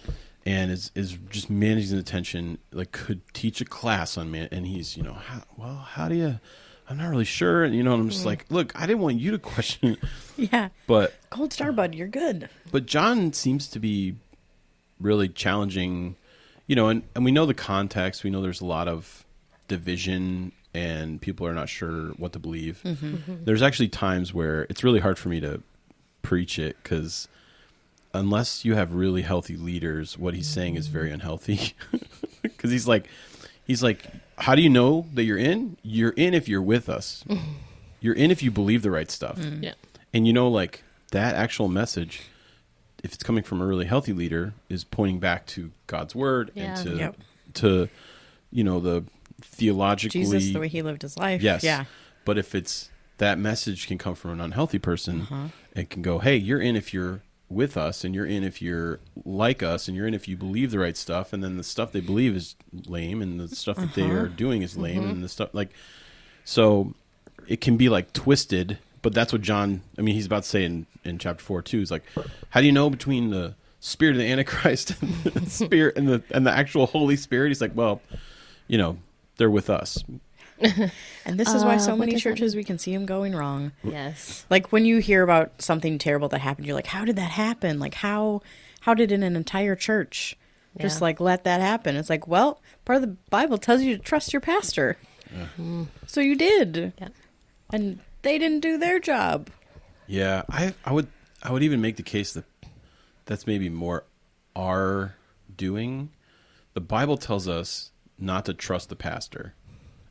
and 0.45 0.69
is 0.69 0.91
is 0.93 1.17
just 1.29 1.49
managing 1.49 1.95
the 1.95 2.03
tension 2.03 2.57
like 2.73 2.91
could 2.91 3.21
teach 3.33 3.61
a 3.61 3.65
class 3.65 4.17
on 4.17 4.29
man 4.29 4.49
and 4.51 4.67
he's 4.67 4.97
you 4.97 5.01
know 5.03 5.13
how, 5.13 5.41
well 5.55 5.75
how 5.75 6.09
do 6.09 6.15
you 6.15 6.37
i'm 6.89 6.97
not 6.97 7.07
really 7.07 7.23
sure 7.23 7.63
and 7.63 7.73
you 7.73 7.81
know 7.81 7.93
and 7.93 8.01
i'm 8.01 8.09
just 8.09 8.19
mm-hmm. 8.19 8.27
like 8.27 8.45
look 8.49 8.77
i 8.77 8.85
didn't 8.85 8.99
want 8.99 9.17
you 9.17 9.31
to 9.31 9.39
question 9.39 9.91
it 9.91 9.99
yeah 10.51 10.67
but 10.85 11.13
gold 11.29 11.53
star 11.53 11.71
bud 11.71 11.95
you're 11.95 12.09
good 12.09 12.49
but 12.71 12.85
John 12.85 13.33
seems 13.33 13.67
to 13.69 13.79
be 13.79 14.15
really 14.99 15.29
challenging, 15.29 16.15
you 16.67 16.75
know, 16.75 16.89
and, 16.89 17.03
and 17.15 17.25
we 17.25 17.31
know 17.31 17.45
the 17.45 17.53
context. 17.53 18.23
We 18.23 18.29
know 18.29 18.41
there's 18.41 18.61
a 18.61 18.65
lot 18.65 18.87
of 18.87 19.25
division 19.67 20.51
and 20.73 21.21
people 21.21 21.47
are 21.47 21.53
not 21.53 21.69
sure 21.69 22.09
what 22.17 22.33
to 22.33 22.39
believe. 22.39 22.81
Mm-hmm. 22.85 23.15
Mm-hmm. 23.15 23.35
There's 23.45 23.61
actually 23.61 23.89
times 23.89 24.33
where 24.33 24.63
it's 24.69 24.83
really 24.83 24.99
hard 24.99 25.17
for 25.17 25.29
me 25.29 25.39
to 25.39 25.61
preach 26.21 26.59
it 26.59 26.77
because 26.83 27.27
unless 28.13 28.65
you 28.65 28.75
have 28.75 28.93
really 28.93 29.21
healthy 29.23 29.55
leaders, 29.55 30.17
what 30.17 30.33
he's 30.33 30.47
saying 30.47 30.75
is 30.75 30.87
very 30.87 31.07
mm-hmm. 31.07 31.15
unhealthy. 31.15 31.73
Because 32.41 32.71
he's 32.71 32.87
like, 32.87 33.09
he's 33.67 33.83
like, 33.83 34.05
how 34.37 34.55
do 34.55 34.61
you 34.61 34.69
know 34.69 35.05
that 35.13 35.23
you're 35.23 35.37
in? 35.37 35.75
You're 35.83 36.11
in 36.11 36.33
if 36.33 36.47
you're 36.47 36.61
with 36.61 36.87
us. 36.87 37.25
You're 37.99 38.15
in 38.15 38.31
if 38.31 38.41
you 38.41 38.49
believe 38.49 38.81
the 38.81 38.91
right 38.91 39.11
stuff. 39.11 39.37
Yeah. 39.37 39.73
And 40.13 40.25
you 40.25 40.31
know, 40.31 40.47
like 40.47 40.83
that 41.11 41.35
actual 41.35 41.67
message, 41.67 42.23
if 43.03 43.13
it's 43.13 43.23
coming 43.23 43.43
from 43.43 43.61
a 43.61 43.65
really 43.65 43.85
healthy 43.85 44.13
leader, 44.13 44.53
is 44.69 44.85
pointing 44.85 45.19
back 45.19 45.45
to 45.47 45.71
God's 45.87 46.15
word 46.15 46.51
Yeah. 46.55 46.63
and 46.63 46.87
to 46.87 46.95
Yep. 46.95 47.17
to 47.55 47.89
you 48.51 48.63
know 48.63 48.79
the 48.79 49.03
theologically 49.41 50.21
jesus 50.21 50.51
the 50.53 50.59
way 50.59 50.67
he 50.67 50.81
lived 50.81 51.01
his 51.01 51.17
life 51.17 51.41
yes. 51.41 51.63
yeah 51.63 51.85
But 52.25 52.37
if 52.37 52.53
it's 52.55 52.89
that 53.17 53.37
message 53.37 53.87
can 53.87 53.97
come 53.97 54.15
from 54.15 54.31
an 54.31 54.39
unhealthy 54.41 54.79
person, 54.79 55.21
Uh-huh. 55.23 55.47
it 55.75 55.89
can 55.89 56.01
go, 56.01 56.19
hey, 56.19 56.37
you're 56.37 56.61
in 56.61 56.75
if 56.77 56.93
you're 56.93 57.21
with 57.49 57.75
us, 57.75 58.03
and 58.05 58.13
you're 58.15 58.25
in 58.25 58.43
if 58.43 58.61
you're 58.61 58.99
like 59.25 59.61
us, 59.63 59.87
and 59.87 59.97
you're 59.97 60.07
in 60.07 60.13
if 60.13 60.27
you 60.27 60.37
believe 60.37 60.71
the 60.71 60.79
right 60.79 60.95
stuff, 60.95 61.33
and 61.33 61.43
then 61.43 61.57
the 61.57 61.63
stuff 61.63 61.91
they 61.91 61.99
believe 61.99 62.35
is 62.35 62.55
lame, 62.85 63.21
and 63.21 63.39
the 63.39 63.47
stuff 63.53 63.75
that 63.77 63.93
they 63.95 64.03
Uh-huh. 64.03 64.13
are 64.21 64.27
doing 64.29 64.61
is 64.61 64.77
lame, 64.77 65.01
Mm-hmm. 65.01 65.09
and 65.09 65.23
the 65.23 65.27
stuff 65.29 65.49
like 65.53 65.69
so 66.45 66.93
it 67.47 67.59
can 67.61 67.77
be 67.77 67.89
like 67.89 68.13
twisted 68.13 68.77
but 69.01 69.13
that's 69.13 69.31
what 69.33 69.41
john 69.41 69.81
i 69.97 70.01
mean 70.01 70.13
he's 70.15 70.25
about 70.25 70.43
to 70.43 70.49
say 70.49 70.63
in, 70.63 70.85
in 71.03 71.17
chapter 71.17 71.43
4 71.43 71.61
too 71.61 71.79
he's 71.79 71.91
like 71.91 72.03
how 72.51 72.59
do 72.59 72.65
you 72.65 72.71
know 72.71 72.89
between 72.89 73.29
the 73.29 73.55
spirit 73.79 74.11
of 74.15 74.17
the 74.19 74.29
antichrist 74.31 74.93
and 75.01 75.13
the 75.23 75.49
spirit 75.59 75.97
and 75.97 76.07
the 76.07 76.21
and 76.31 76.45
the 76.45 76.51
actual 76.51 76.85
holy 76.87 77.15
spirit 77.15 77.47
he's 77.49 77.61
like 77.61 77.71
well 77.75 78.01
you 78.67 78.77
know 78.77 78.97
they're 79.39 79.49
with 79.49 79.69
us. 79.71 80.03
And 81.25 81.39
this 81.39 81.53
is 81.53 81.63
why 81.63 81.75
Uh, 81.75 81.79
so 81.79 81.91
what 81.91 81.99
many 81.99 82.11
does 82.11 82.23
that 82.23 82.29
churches 82.29 82.55
we 82.55 82.63
can 82.65 82.77
see 82.77 82.93
them 82.93 83.05
going 83.05 83.33
wrong. 83.33 83.71
Yes. 83.83 84.45
like 84.49 84.71
when 84.73 84.85
you 84.85 84.97
hear 84.99 85.23
about 85.23 85.61
something 85.61 85.97
terrible 85.97 86.27
that 86.29 86.39
happened 86.39 86.67
you're 86.67 86.75
like 86.75 86.87
how 86.87 87.05
did 87.05 87.15
that 87.15 87.31
happen? 87.31 87.79
Like 87.79 87.93
how 87.95 88.41
how 88.81 88.93
did 88.93 89.11
an 89.11 89.23
entire 89.23 89.75
church 89.75 90.37
just 90.79 90.99
Yeah. 90.99 91.05
like 91.05 91.19
let 91.21 91.45
that 91.45 91.61
happen? 91.61 91.95
It's 91.95 92.09
like 92.09 92.27
well 92.27 92.61
part 92.85 92.97
of 92.97 93.01
the 93.03 93.15
bible 93.29 93.57
tells 93.57 93.81
you 93.81 93.95
to 93.97 94.03
trust 94.03 94.33
your 94.33 94.41
pastor. 94.41 94.97
So 96.07 96.19
you 96.21 96.35
did. 96.35 96.93
Yeah. 96.99 97.09
and 97.71 97.99
they 98.21 98.37
didn't 98.37 98.59
do 98.59 98.77
their 98.77 98.99
job. 98.99 99.49
Yeah 100.07 100.43
i 100.49 100.73
i 100.83 100.91
would 100.91 101.07
i 101.41 101.51
would 101.53 101.63
even 101.63 101.79
make 101.79 101.95
the 101.95 102.03
case 102.03 102.33
that 102.33 102.43
that's 103.25 103.47
maybe 103.47 103.69
more 103.69 104.03
our 104.57 105.15
doing. 105.55 106.09
The 106.73 106.81
bible 106.81 107.15
tells 107.17 107.47
us 107.47 107.91
not 108.21 108.45
to 108.45 108.53
trust 108.53 108.89
the 108.89 108.95
pastor 108.95 109.53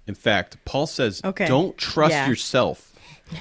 In 0.07 0.15
fact, 0.15 0.57
Paul 0.65 0.87
says, 0.87 1.21
Okay. 1.23 1.47
"Don't 1.47 1.77
trust 1.77 2.13
Yeah. 2.13 2.29
yourself." 2.29 2.95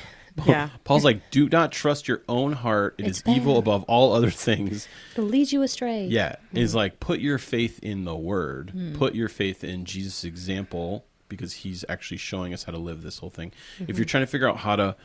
Yeah. 0.45 0.69
Paul's 0.83 1.03
like, 1.03 1.31
"Do 1.31 1.49
not 1.49 1.71
trust 1.71 2.07
your 2.07 2.21
own 2.29 2.53
heart; 2.53 2.95
it 2.99 3.07
It's 3.07 3.19
is 3.19 3.23
evil 3.27 3.57
above 3.57 3.83
all 3.83 4.13
other 4.13 4.29
things." 4.29 4.87
It'll 5.13 5.25
lead 5.25 5.51
you 5.51 5.63
astray. 5.63 6.05
Yeah, 6.07 6.35
is 6.53 6.71
mm-hmm. 6.71 6.77
like 6.77 6.99
put 6.99 7.19
your 7.19 7.37
faith 7.39 7.79
in 7.81 8.03
the 8.05 8.15
Word, 8.15 8.69
Hmm. 8.71 8.93
put 8.95 9.15
your 9.15 9.29
faith 9.29 9.63
in 9.63 9.85
Jesus' 9.85 10.23
example 10.23 11.05
because 11.29 11.53
He's 11.53 11.83
actually 11.89 12.17
showing 12.17 12.53
us 12.53 12.63
how 12.65 12.71
to 12.71 12.77
live 12.77 13.01
this 13.01 13.17
whole 13.19 13.29
thing. 13.31 13.51
If 13.79 13.87
mm-hmm. 13.87 13.95
you're 13.97 14.05
trying 14.05 14.23
to 14.23 14.27
figure 14.27 14.47
out 14.49 14.57
how 14.57 14.75
to 14.75 14.95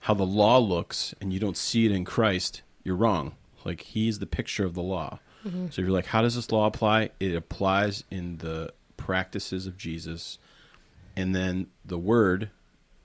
how 0.00 0.14
the 0.14 0.24
law 0.26 0.58
looks 0.58 1.14
and 1.20 1.32
you 1.32 1.38
don't 1.38 1.56
see 1.56 1.84
it 1.84 1.92
in 1.92 2.04
Christ, 2.04 2.62
you're 2.82 2.96
wrong. 2.96 3.34
Like 3.64 3.82
He's 3.82 4.20
the 4.20 4.26
picture 4.26 4.64
of 4.64 4.74
the 4.74 4.82
law. 4.82 5.18
Mm-hmm. 5.46 5.66
So 5.66 5.82
if 5.82 5.86
you're 5.86 5.90
like, 5.90 6.06
how 6.06 6.22
does 6.22 6.36
this 6.36 6.50
law 6.52 6.66
apply? 6.66 7.10
It 7.20 7.34
applies 7.34 8.04
in 8.10 8.38
the 8.38 8.72
practices 8.96 9.66
of 9.66 9.76
Jesus, 9.76 10.38
and 11.16 11.34
then 11.34 11.66
the 11.84 11.98
Word 11.98 12.50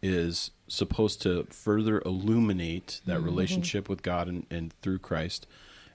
is 0.02 0.52
supposed 0.68 1.22
to 1.24 1.46
further 1.50 2.02
illuminate 2.06 3.02
that 3.06 3.18
mm-hmm. 3.18 3.26
relationship 3.26 3.90
with 3.90 4.04
God 4.04 4.28
and, 4.28 4.46
and 4.50 4.74
through 4.82 5.00
Christ. 5.00 5.48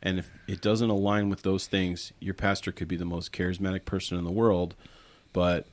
And 0.03 0.19
if 0.19 0.33
it 0.49 0.61
doesn't 0.61 0.91
align 0.91 1.29
with 1.29 1.43
those 1.43 1.67
things, 1.67 2.13
your 2.19 2.35
pastor 2.35 2.73
could 2.73 2.89
be 2.89 2.97
the 2.97 3.05
most 3.05 3.33
charismatic 3.33 3.85
person 3.85 4.19
in 4.19 4.25
the 4.25 4.33
world, 4.33 4.75
but 5.33 5.67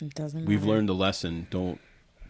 It 0.00 0.14
doesn't. 0.14 0.44
we've 0.46 0.62
matter. 0.62 0.72
learned 0.72 0.88
the 0.88 0.94
lesson. 0.94 1.46
Don't 1.50 1.80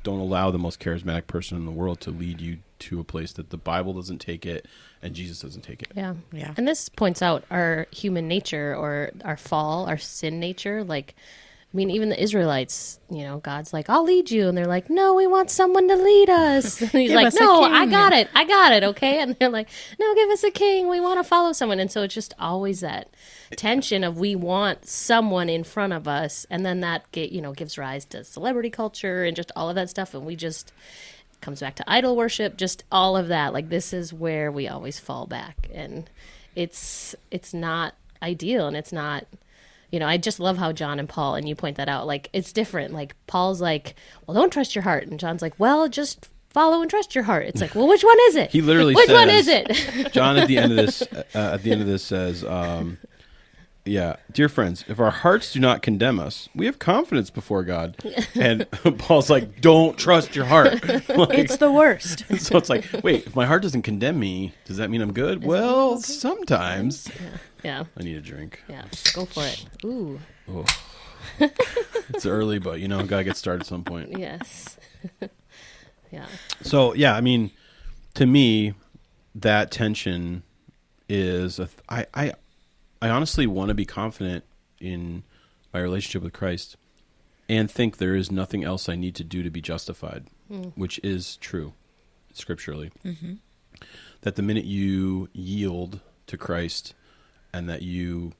don't 0.02 0.18
allow 0.18 0.50
the 0.50 0.58
most 0.58 0.80
charismatic 0.80 1.26
person 1.28 1.56
in 1.56 1.64
the 1.64 1.70
world 1.70 2.00
to 2.00 2.10
lead 2.10 2.40
you 2.40 2.58
to 2.82 3.00
a 3.00 3.04
place 3.04 3.32
that 3.32 3.50
the 3.50 3.56
Bible 3.56 3.92
doesn't 3.92 4.18
take 4.18 4.44
it 4.46 4.66
and 5.02 5.14
Jesus 5.14 5.40
doesn't 5.40 5.62
take 5.62 5.82
it. 5.82 5.88
Yeah. 5.94 6.14
Yeah. 6.32 6.54
And 6.56 6.66
this 6.66 6.88
points 6.88 7.22
out 7.22 7.44
our 7.50 7.86
human 7.90 8.28
nature 8.28 8.74
or 8.76 9.10
our 9.24 9.36
fall, 9.36 9.86
our 9.88 9.98
sin 9.98 10.40
nature. 10.40 10.84
Like, 10.84 11.14
I 11.72 11.76
mean, 11.76 11.90
even 11.90 12.10
the 12.10 12.22
Israelites, 12.22 13.00
you 13.08 13.22
know, 13.22 13.38
God's 13.38 13.72
like, 13.72 13.88
I'll 13.88 14.04
lead 14.04 14.30
you. 14.30 14.46
And 14.46 14.58
they're 14.58 14.66
like, 14.66 14.90
no, 14.90 15.14
we 15.14 15.26
want 15.26 15.50
someone 15.50 15.88
to 15.88 15.96
lead 15.96 16.28
us. 16.28 16.82
And 16.82 16.90
he's 16.90 17.12
like, 17.12 17.28
us 17.28 17.40
no, 17.40 17.62
I 17.62 17.86
got 17.86 18.12
it. 18.12 18.28
I 18.34 18.44
got 18.44 18.72
it. 18.72 18.84
Okay. 18.84 19.22
And 19.22 19.34
they're 19.38 19.48
like, 19.48 19.68
no, 19.98 20.14
give 20.14 20.28
us 20.28 20.44
a 20.44 20.50
king. 20.50 20.88
We 20.88 21.00
want 21.00 21.18
to 21.18 21.24
follow 21.24 21.52
someone. 21.52 21.80
And 21.80 21.90
so 21.90 22.02
it's 22.02 22.14
just 22.14 22.34
always 22.38 22.80
that 22.80 23.08
tension 23.56 24.04
of 24.04 24.18
we 24.18 24.34
want 24.34 24.86
someone 24.86 25.48
in 25.48 25.64
front 25.64 25.94
of 25.94 26.06
us. 26.06 26.46
And 26.50 26.66
then 26.66 26.80
that 26.80 27.10
get, 27.12 27.32
you 27.32 27.40
know, 27.40 27.52
gives 27.52 27.78
rise 27.78 28.04
to 28.06 28.22
celebrity 28.22 28.68
culture 28.68 29.24
and 29.24 29.34
just 29.34 29.50
all 29.56 29.70
of 29.70 29.76
that 29.76 29.88
stuff. 29.88 30.12
And 30.12 30.26
we 30.26 30.36
just, 30.36 30.72
comes 31.42 31.60
back 31.60 31.74
to 31.76 31.84
idol 31.90 32.16
worship 32.16 32.56
just 32.56 32.84
all 32.90 33.16
of 33.16 33.28
that. 33.28 33.52
Like 33.52 33.68
this 33.68 33.92
is 33.92 34.12
where 34.12 34.50
we 34.50 34.68
always 34.68 34.98
fall 34.98 35.26
back. 35.26 35.68
And 35.74 36.08
it's 36.56 37.14
it's 37.30 37.52
not 37.52 37.94
ideal 38.22 38.66
and 38.68 38.76
it's 38.76 38.92
not 38.92 39.26
you 39.90 39.98
know 39.98 40.06
i 40.06 40.16
just 40.16 40.38
love 40.38 40.56
how 40.58 40.70
john 40.70 41.00
and 41.00 41.08
paul 41.08 41.34
and 41.34 41.48
you 41.48 41.56
point 41.56 41.76
that 41.76 41.88
out 41.88 42.06
like 42.06 42.28
it's 42.32 42.52
different. 42.52 42.94
Like 42.94 43.14
paul's 43.26 43.60
like 43.60 43.94
well 44.26 44.34
don't 44.34 44.52
trust 44.52 44.74
your 44.74 44.82
heart. 44.82 45.06
And 45.06 45.18
john's 45.20 45.42
like 45.42 45.58
well 45.58 45.88
just 45.88 46.28
follow 46.50 46.82
and 46.82 46.90
trust 46.90 47.14
your 47.14 47.24
heart. 47.24 47.46
It's 47.46 47.60
like 47.60 47.74
well 47.74 47.88
which 47.88 48.04
one 48.04 48.18
is 48.28 48.36
it? 48.36 48.50
He 48.52 48.62
literally 48.62 48.94
which 49.00 49.10
one 49.10 49.28
is 49.28 49.48
it? 49.48 50.12
John 50.12 50.36
at 50.36 50.48
the 50.48 50.58
end 50.58 50.72
of 50.72 50.76
this 50.76 51.02
uh, 51.02 51.24
at 51.54 51.62
the 51.62 51.72
end 51.72 51.80
of 51.80 51.86
this 51.86 52.04
says, 52.04 52.44
um, 52.44 52.98
"Yeah, 53.84 54.16
dear 54.32 54.48
friends, 54.48 54.84
if 54.88 55.00
our 55.00 55.10
hearts 55.10 55.52
do 55.52 55.58
not 55.60 55.82
condemn 55.82 56.18
us, 56.20 56.48
we 56.54 56.66
have 56.66 56.78
confidence 56.78 57.30
before 57.30 57.64
God." 57.64 57.96
And 58.34 58.66
Paul's 58.98 59.28
like, 59.30 59.60
"Don't 59.60 59.98
trust 59.98 60.34
your 60.36 60.44
heart." 60.46 60.82
Like, 61.08 61.38
It's 61.38 61.56
the 61.56 61.70
worst. 61.72 62.24
so 62.38 62.56
it's 62.56 62.68
like, 62.70 62.84
wait, 63.02 63.26
if 63.26 63.34
my 63.36 63.46
heart 63.46 63.62
doesn't 63.62 63.82
condemn 63.82 64.18
me, 64.18 64.52
does 64.64 64.76
that 64.78 64.88
mean 64.90 65.00
I'm 65.02 65.12
good? 65.12 65.44
Well, 65.44 65.98
sometimes. 65.98 67.10
yeah 67.64 67.84
I 67.98 68.02
need 68.02 68.16
a 68.16 68.20
drink. 68.20 68.62
yeah 68.68 68.84
go 69.14 69.24
for 69.26 69.44
it 69.44 69.66
ooh 69.84 70.18
It's 72.10 72.26
early, 72.26 72.58
but 72.58 72.80
you 72.80 72.88
know, 72.88 73.02
gotta 73.04 73.24
get 73.24 73.36
started 73.36 73.60
at 73.62 73.66
some 73.66 73.84
point. 73.84 74.18
yes 74.18 74.76
yeah 76.10 76.26
So 76.62 76.94
yeah, 76.94 77.14
I 77.14 77.20
mean, 77.20 77.50
to 78.14 78.26
me, 78.26 78.74
that 79.34 79.70
tension 79.70 80.42
is 81.08 81.58
a 81.58 81.66
th- 81.66 81.78
I 81.88 82.06
I 82.14 82.32
I 83.02 83.08
honestly 83.08 83.48
want 83.48 83.70
to 83.70 83.74
be 83.74 83.84
confident 83.84 84.44
in 84.78 85.24
my 85.74 85.80
relationship 85.80 86.22
with 86.22 86.32
Christ 86.32 86.76
and 87.48 87.68
think 87.68 87.96
there 87.96 88.14
is 88.14 88.30
nothing 88.30 88.62
else 88.62 88.88
I 88.88 88.94
need 88.94 89.16
to 89.16 89.24
do 89.24 89.42
to 89.42 89.50
be 89.50 89.60
justified, 89.60 90.26
hmm. 90.46 90.68
which 90.76 91.00
is 91.02 91.36
true 91.38 91.72
scripturally. 92.32 92.92
Mm-hmm. 93.04 93.34
That 94.20 94.36
the 94.36 94.42
minute 94.42 94.66
you 94.66 95.28
yield 95.32 95.98
to 96.28 96.36
Christ 96.36 96.94
and 97.52 97.68
that 97.68 97.82
you 97.82 98.34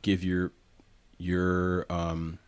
give 0.00 0.24
your 0.24 0.52
your 1.18 1.84
um 1.90 2.38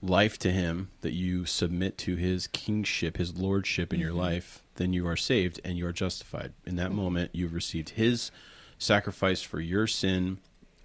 life 0.00 0.38
to 0.38 0.50
him, 0.50 0.90
that 1.02 1.12
you 1.12 1.44
submit 1.44 1.98
to 1.98 2.16
his 2.16 2.46
kingship, 2.46 3.18
his 3.18 3.36
lordship 3.36 3.92
in 3.92 4.00
your 4.00 4.08
mm-hmm. 4.08 4.20
life, 4.20 4.62
then 4.76 4.94
you 4.94 5.06
are 5.06 5.16
saved 5.16 5.60
and 5.62 5.76
you 5.76 5.86
are 5.86 5.92
justified. 5.92 6.54
In 6.64 6.76
that 6.76 6.88
mm-hmm. 6.88 6.96
moment, 6.96 7.30
you've 7.34 7.52
received 7.52 7.90
his 7.90 8.30
sacrifice 8.78 9.42
for 9.42 9.60
your 9.60 9.86
sin 9.86 10.38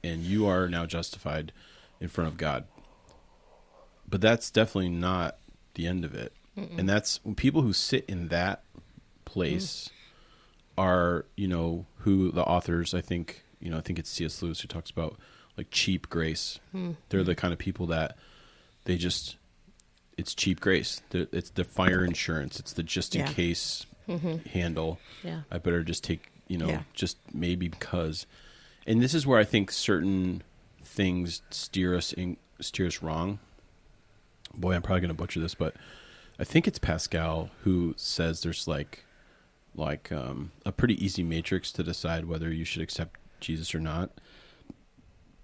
and 0.04 0.23
you 0.23 0.47
are 0.47 0.67
now 0.67 0.86
justified 0.86 1.52
in 1.99 2.08
front 2.08 2.30
of 2.30 2.38
God. 2.38 2.65
But 4.08 4.21
that's 4.21 4.49
definitely 4.49 4.89
not 4.89 5.38
the 5.75 5.88
end 5.88 6.06
of 6.06 6.13
it. 6.13 6.34
And 6.78 6.89
that's 6.89 7.23
when 7.23 7.36
people 7.36 7.62
who 7.62 7.71
sit 7.71 8.06
in 8.10 8.28
that 8.30 8.63
place 9.23 9.89
mm. 9.89 10.82
are, 10.84 11.25
you 11.38 11.47
know, 11.47 11.86
who 11.99 12.32
the 12.32 12.43
authors, 12.43 12.93
I 12.93 12.99
think, 12.99 13.43
you 13.62 13.69
know, 13.69 13.78
I 13.78 13.82
think 13.82 13.97
it's 13.97 14.10
C.S. 14.10 14.41
Lewis 14.41 14.60
who 14.60 14.67
talks 14.67 14.89
about 14.89 15.17
like 15.56 15.67
cheap 15.71 16.10
grace. 16.10 16.60
Hmm. 16.71 16.91
They're 17.10 17.23
the 17.23 17.36
kind 17.36 17.54
of 17.54 17.60
people 17.60 17.86
that 17.88 18.17
they 18.86 18.97
just 18.97 19.38
it's 20.17 20.36
cheap 20.36 20.60
grace. 20.60 21.02
It's 21.12 21.52
the 21.52 21.63
fire 21.63 22.04
insurance. 22.04 22.60
It's 22.60 22.73
the 22.73 22.84
just 22.84 23.15
in 23.15 23.21
Yeah. 23.21 23.32
case 23.32 23.86
mm-hmm. 24.08 24.49
handle. 24.49 24.99
Yeah. 25.23 25.41
I 25.49 25.60
better 25.60 25.84
just 25.84 26.04
take 26.04 26.30
you 26.49 26.57
know 26.57 26.67
Yeah. 26.67 26.81
just 26.93 27.17
maybe 27.33 27.69
because, 27.69 28.25
and 28.85 29.01
this 29.01 29.13
is 29.13 29.25
where 29.25 29.39
I 29.39 29.45
think 29.45 29.71
certain 29.71 30.43
things 30.83 31.41
steer 31.49 31.95
us 31.95 32.12
in 32.12 32.35
steer 32.59 32.88
us 32.88 33.01
wrong. 33.01 33.39
Boy, 34.53 34.73
I'm 34.75 34.81
probably 34.81 34.99
going 35.01 35.09
to 35.09 35.13
butcher 35.13 35.39
this, 35.39 35.55
but 35.55 35.75
I 36.38 36.43
think 36.43 36.67
it's 36.67 36.79
Pascal 36.79 37.49
who 37.63 37.93
says 37.95 38.41
there's 38.41 38.67
like 38.67 39.05
like 39.75 40.12
um, 40.12 40.51
a 40.65 40.71
pretty 40.73 41.03
easy 41.03 41.23
matrix 41.23 41.71
to 41.73 41.83
decide 41.83 42.25
whether 42.25 42.51
you 42.51 42.65
should 42.65 42.81
accept 42.81 43.19
Jesus 43.39 43.73
or 43.73 43.79
not. 43.79 44.09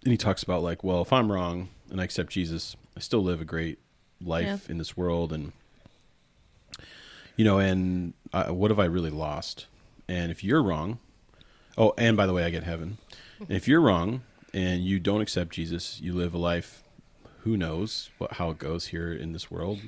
And 0.03 0.11
he 0.11 0.17
talks 0.17 0.43
about 0.43 0.61
like, 0.63 0.83
well, 0.83 1.01
if 1.01 1.13
I'm 1.13 1.31
wrong 1.31 1.69
and 1.89 2.01
I 2.01 2.03
accept 2.03 2.31
Jesus, 2.31 2.75
I 2.97 2.99
still 2.99 3.23
live 3.23 3.39
a 3.41 3.45
great 3.45 3.79
life 4.19 4.45
Yeah. 4.65 4.71
in 4.71 4.77
this 4.79 4.97
world, 4.97 5.31
and 5.31 5.51
you 7.37 7.45
know, 7.45 7.59
and 7.59 8.13
uh, 8.33 8.45
what 8.47 8.71
have 8.71 8.79
I 8.79 8.85
really 8.85 9.09
lost? 9.09 9.67
And 10.07 10.31
if 10.31 10.43
you're 10.43 10.63
wrong, 10.63 10.99
oh, 11.77 11.93
and 11.97 12.15
by 12.15 12.25
the 12.25 12.33
way, 12.33 12.43
I 12.43 12.49
get 12.49 12.63
heaven. 12.63 12.97
And 13.39 13.51
if 13.51 13.67
you're 13.67 13.81
wrong 13.81 14.21
and 14.53 14.83
you 14.83 14.99
don't 14.99 15.21
accept 15.21 15.53
Jesus, 15.53 15.99
you 16.01 16.13
live 16.13 16.33
a 16.33 16.37
life. 16.37 16.83
Who 17.39 17.57
knows 17.57 18.09
what 18.17 18.33
how 18.33 18.49
it 18.49 18.57
goes 18.57 18.87
here 18.87 19.13
in 19.13 19.33
this 19.33 19.51
world? 19.51 19.79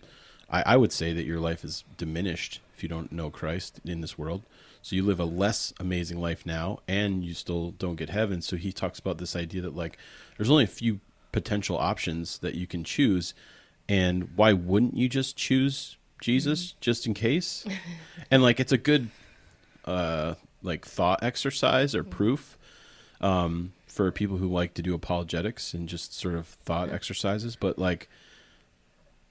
I, 0.49 0.63
I 0.65 0.77
would 0.77 0.91
say 0.91 1.13
that 1.13 1.25
your 1.25 1.39
life 1.39 1.63
is 1.63 1.83
diminished 1.97 2.61
if 2.75 2.83
you 2.83 2.89
don't 2.89 3.11
know 3.11 3.29
Christ 3.29 3.79
in 3.83 4.01
this 4.01 4.17
world. 4.17 4.43
So 4.81 4.95
you 4.95 5.03
live 5.03 5.19
a 5.19 5.25
less 5.25 5.73
amazing 5.79 6.21
life 6.21 6.45
now, 6.45 6.79
and 6.87 7.23
you 7.23 7.33
still 7.33 7.71
don't 7.71 7.95
get 7.95 8.09
heaven. 8.09 8.41
So 8.41 8.55
he 8.55 8.71
talks 8.71 8.99
about 8.99 9.17
this 9.17 9.35
idea 9.35 9.61
that 9.63 9.75
like 9.75 9.97
there's 10.37 10.51
only 10.51 10.63
a 10.63 10.67
few 10.67 10.99
potential 11.31 11.77
options 11.77 12.37
that 12.39 12.55
you 12.55 12.67
can 12.67 12.83
choose, 12.83 13.33
and 13.89 14.29
why 14.35 14.53
wouldn't 14.53 14.95
you 14.95 15.09
just 15.09 15.35
choose 15.35 15.97
Jesus 16.21 16.67
mm-hmm. 16.67 16.77
just 16.79 17.05
in 17.05 17.13
case? 17.13 17.65
and 18.31 18.43
like 18.43 18.59
it's 18.59 18.71
a 18.71 18.77
good 18.77 19.09
uh 19.87 20.35
like 20.61 20.85
thought 20.85 21.23
exercise 21.23 21.95
or 21.95 22.03
proof 22.03 22.57
um 23.21 23.71
for 23.87 24.11
people 24.11 24.37
who 24.37 24.47
like 24.47 24.73
to 24.75 24.81
do 24.83 24.93
apologetics 24.93 25.73
and 25.73 25.89
just 25.89 26.13
sort 26.13 26.35
of 26.35 26.45
thought 26.45 26.89
exercises. 26.91 27.55
But 27.55 27.79
like 27.79 28.07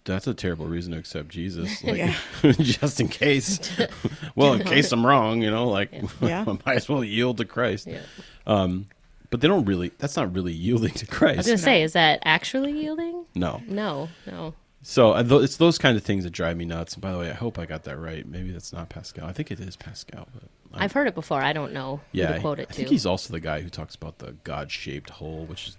that's 0.05 0.27
a 0.27 0.35
terrible 0.35 0.67
reason 0.67 0.93
to 0.93 0.99
accept 0.99 1.29
Jesus 1.29 1.83
like 1.85 1.97
Yeah. 1.99 2.15
just 2.59 3.01
in 3.01 3.09
case. 3.09 3.61
Well 4.35 4.55
in 4.55 4.65
case 4.65 4.91
I'm 4.93 5.05
wrong 5.07 5.43
you 5.43 5.51
know 5.51 5.69
like 5.69 5.93
Yeah. 6.21 6.45
I 6.47 6.59
might 6.67 6.77
as 6.77 6.89
well 6.89 7.05
yield 7.05 7.37
to 7.39 7.45
Christ. 7.45 7.87
Yeah. 7.87 8.01
Um 8.47 8.87
but 9.31 9.41
they 9.41 9.49
don't 9.49 9.65
really 9.67 9.93
that's 9.99 10.17
not 10.17 10.35
really 10.35 10.53
yielding 10.53 10.93
to 10.95 11.07
Christ. 11.07 11.35
i 11.35 11.37
was 11.39 11.47
Christ. 11.47 11.49
gonna 11.49 11.59
say 11.77 11.83
is 11.83 11.93
that 11.95 12.21
actually 12.25 12.73
yielding? 12.73 13.25
No. 13.35 13.61
No 13.69 14.09
no 14.27 14.55
so 14.89 15.13
uh, 15.15 15.41
it's 15.43 15.57
those 15.57 15.79
kind 15.79 15.97
of 15.97 16.05
things 16.05 16.23
that 16.25 16.31
drive 16.31 16.57
me 16.57 16.65
nuts 16.65 16.95
and 16.95 17.03
by 17.03 17.11
the 17.13 17.19
way 17.19 17.29
I 17.29 17.35
hope 17.35 17.59
I 17.59 17.67
got 17.67 17.85
that 17.85 17.99
right 17.99 18.27
maybe 18.27 18.53
that's 18.53 18.73
not 18.73 18.89
Pascal 18.89 19.27
I 19.27 19.33
think 19.33 19.51
it 19.51 19.59
is 19.61 19.77
Pascal 19.77 20.29
but 20.33 20.45
i've 20.79 20.93
heard 20.93 21.09
it 21.09 21.15
before 21.15 21.41
i 21.41 21.55
don't 21.55 21.73
know 21.73 22.03
who 22.13 22.19
Yeah, 22.19 22.33
to 22.35 22.41
quote 22.41 22.59
it 22.59 22.67
I 22.71 22.73
think 22.75 22.89
he's 22.89 23.07
also 23.07 23.33
the 23.33 23.41
guy 23.41 23.63
who 23.63 23.71
talks 23.71 23.95
about 23.95 24.19
the 24.19 24.33
God-shaped 24.45 25.09
hole, 25.09 25.47
which 25.47 25.69
is 25.69 25.77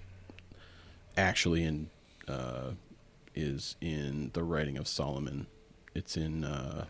actually 1.15 1.63
in 1.63 1.89
uh, 2.28 2.72
is 3.36 3.76
in 3.80 4.32
the 4.34 4.43
writing 4.43 4.78
of 4.78 4.88
Solomon. 4.88 5.46
It's 5.93 6.17
in 6.17 6.43
uh, 6.43 6.86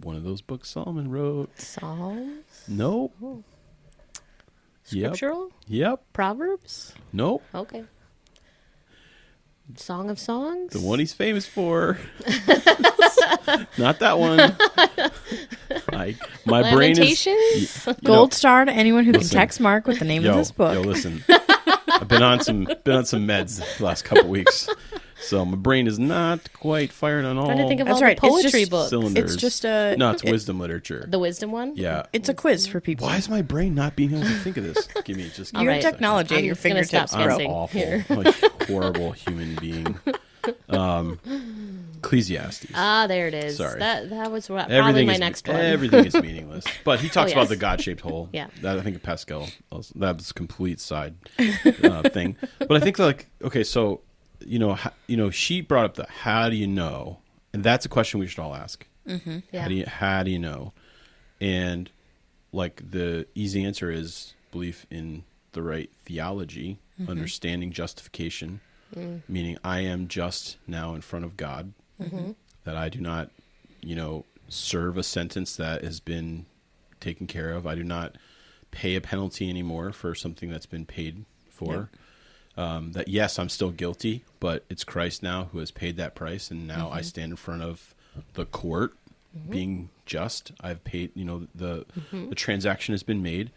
one 0.00 0.16
of 0.16 0.24
those 0.24 0.40
books 0.40 0.70
Solomon 0.70 1.10
wrote. 1.10 1.50
Psalms? 1.60 2.64
Nope. 2.68 3.14
Yep. 3.20 3.42
Scriptural? 4.84 5.50
Yep. 5.68 6.02
Proverbs? 6.12 6.94
Nope. 7.12 7.42
Okay. 7.54 7.84
Song 9.78 10.10
of 10.10 10.18
Songs. 10.18 10.72
The 10.72 10.80
one 10.80 10.98
he's 10.98 11.12
famous 11.12 11.46
for. 11.46 11.98
Not 13.78 13.98
that 13.98 14.18
one. 14.18 14.40
I, 15.92 16.16
my 16.44 16.72
brain 16.72 16.92
is. 16.92 16.98
Lamentations. 16.98 17.86
you 17.86 17.92
know, 17.92 17.96
Gold 18.04 18.34
star 18.34 18.64
to 18.64 18.72
anyone 18.72 19.04
who 19.04 19.12
listen. 19.12 19.28
can 19.28 19.38
text 19.38 19.60
Mark 19.60 19.86
with 19.86 19.98
the 19.98 20.04
name 20.04 20.22
yo, 20.22 20.30
of 20.30 20.36
this 20.36 20.50
book. 20.50 20.74
Yo, 20.74 20.80
listen. 20.80 21.24
I've 21.88 22.08
been 22.08 22.22
on 22.22 22.40
some 22.40 22.68
been 22.84 22.96
on 22.96 23.04
some 23.04 23.26
meds 23.26 23.62
the 23.78 23.84
last 23.84 24.04
couple 24.04 24.28
weeks, 24.28 24.68
so 25.32 25.44
my 25.44 25.56
brain 25.56 25.86
is 25.86 25.98
not 25.98 26.52
quite 26.52 26.92
firing 26.92 27.24
on 27.26 27.38
all 27.38 27.46
trying 27.46 27.58
to 27.58 27.68
think 27.68 27.80
of 27.80 27.86
That's 27.86 27.96
all 28.00 28.04
right. 28.06 28.20
the 28.20 28.26
It's 28.26 28.34
poetry 28.42 28.60
just- 28.60 28.70
books. 28.70 28.90
cylinders. 28.90 29.32
It's 29.34 29.40
just 29.40 29.64
a- 29.64 29.96
no, 29.96 30.10
it's 30.10 30.22
it- 30.22 30.30
wisdom 30.30 30.60
literature. 30.60 31.06
The 31.08 31.18
wisdom 31.18 31.50
one. 31.52 31.72
yeah. 31.76 32.04
It's 32.12 32.28
a 32.28 32.34
quiz 32.34 32.66
for 32.66 32.80
people. 32.80 33.06
Why 33.06 33.16
is 33.16 33.28
my 33.28 33.42
brain 33.42 33.74
not 33.74 33.96
being 33.96 34.10
able 34.12 34.22
to 34.22 34.28
think 34.40 34.56
of 34.58 34.64
this? 34.64 34.86
Give 35.04 35.16
me 35.16 35.30
just. 35.34 35.52
give 35.54 35.62
Your 35.62 35.62
me 35.62 35.66
a 35.68 35.70
right. 35.76 35.82
second. 35.82 35.92
technology 35.98 36.34
at 36.34 36.38
I'm 36.38 36.44
your 36.44 36.54
just 36.54 36.64
gonna 36.66 36.84
stop 36.84 37.08
fingertips, 37.10 37.14
bro. 37.14 37.22
I'm 37.22 37.28
guessing. 37.28 37.50
awful. 37.50 37.80
Here. 37.80 38.06
I'm 38.10 38.26
a 38.26 38.64
horrible 38.66 39.12
human 39.12 39.56
being. 39.56 39.98
Um, 40.68 41.18
Ecclesiastes. 41.98 42.72
Ah, 42.74 43.06
there 43.06 43.28
it 43.28 43.34
is. 43.34 43.56
Sorry. 43.58 43.78
That 43.78 44.10
that 44.10 44.30
was 44.32 44.50
what, 44.50 44.68
probably 44.68 45.04
my 45.06 45.14
is 45.14 45.20
next 45.20 45.46
one. 45.46 45.56
everything 45.56 46.04
is 46.04 46.14
meaningless. 46.14 46.64
But 46.84 46.98
he 47.00 47.08
talks 47.08 47.30
Oh, 47.30 47.34
about 47.34 47.48
the 47.48 47.56
God-shaped 47.56 48.00
hole. 48.00 48.28
Yeah. 48.32 48.48
that 48.60 48.76
I 48.78 48.82
think 48.82 49.00
Pascal. 49.02 49.48
also- 49.70 49.94
That 49.98 50.16
was 50.16 50.30
a 50.30 50.34
complete 50.34 50.80
side 50.80 51.14
uh, 51.84 52.02
thing. 52.08 52.36
But 52.58 52.72
I 52.72 52.80
think 52.80 52.98
like 52.98 53.28
okay, 53.42 53.62
so 53.62 54.00
you 54.46 54.58
know, 54.58 54.74
how, 54.74 54.92
you 55.06 55.16
know, 55.16 55.30
she 55.30 55.60
brought 55.60 55.84
up 55.84 55.94
the 55.94 56.06
how 56.06 56.48
do 56.48 56.56
you 56.56 56.66
know, 56.66 57.18
and 57.52 57.62
that's 57.62 57.84
a 57.84 57.88
question 57.88 58.20
we 58.20 58.26
should 58.26 58.40
all 58.40 58.54
ask. 58.54 58.86
Mm-hmm. 59.06 59.38
Yeah. 59.50 59.62
How 59.62 59.68
do 59.68 59.74
you 59.74 59.86
how 59.86 60.22
do 60.22 60.30
you 60.30 60.38
know? 60.38 60.72
And 61.40 61.90
like 62.52 62.90
the 62.90 63.26
easy 63.34 63.64
answer 63.64 63.90
is 63.90 64.34
belief 64.50 64.86
in 64.90 65.24
the 65.52 65.62
right 65.62 65.90
theology, 66.04 66.78
mm-hmm. 67.00 67.10
understanding 67.10 67.72
justification, 67.72 68.60
mm. 68.94 69.22
meaning 69.28 69.58
I 69.64 69.80
am 69.80 70.08
just 70.08 70.56
now 70.66 70.94
in 70.94 71.00
front 71.00 71.24
of 71.24 71.36
God, 71.36 71.72
mm-hmm. 72.00 72.32
that 72.64 72.76
I 72.76 72.88
do 72.88 73.00
not, 73.00 73.30
you 73.80 73.96
know, 73.96 74.24
serve 74.48 74.96
a 74.96 75.02
sentence 75.02 75.56
that 75.56 75.82
has 75.82 76.00
been 76.00 76.46
taken 77.00 77.26
care 77.26 77.50
of. 77.50 77.66
I 77.66 77.74
do 77.74 77.82
not 77.84 78.16
pay 78.70 78.94
a 78.94 79.00
penalty 79.00 79.48
anymore 79.48 79.92
for 79.92 80.14
something 80.14 80.50
that's 80.50 80.66
been 80.66 80.86
paid 80.86 81.24
for. 81.50 81.90
Um, 82.56 82.92
that 82.92 83.08
yes, 83.08 83.38
I'm 83.38 83.48
still 83.48 83.70
guilty, 83.70 84.24
but 84.38 84.64
it's 84.68 84.84
Christ 84.84 85.22
now 85.22 85.48
who 85.52 85.58
has 85.58 85.70
paid 85.70 85.96
that 85.96 86.14
price, 86.14 86.50
and 86.50 86.66
now 86.66 86.90
I 86.90 86.98
mm-hmm. 86.98 87.04
stand 87.04 87.32
in 87.32 87.36
front 87.36 87.62
of 87.62 87.94
the 88.34 88.44
court, 88.44 88.94
mm-hmm. 89.36 89.50
being 89.50 89.88
just. 90.04 90.52
I've 90.60 90.84
paid. 90.84 91.12
You 91.14 91.24
know, 91.24 91.46
the 91.54 91.86
mm-hmm. 91.98 92.28
the 92.28 92.34
transaction 92.34 92.92
has 92.92 93.02
been 93.02 93.22
made. 93.22 93.50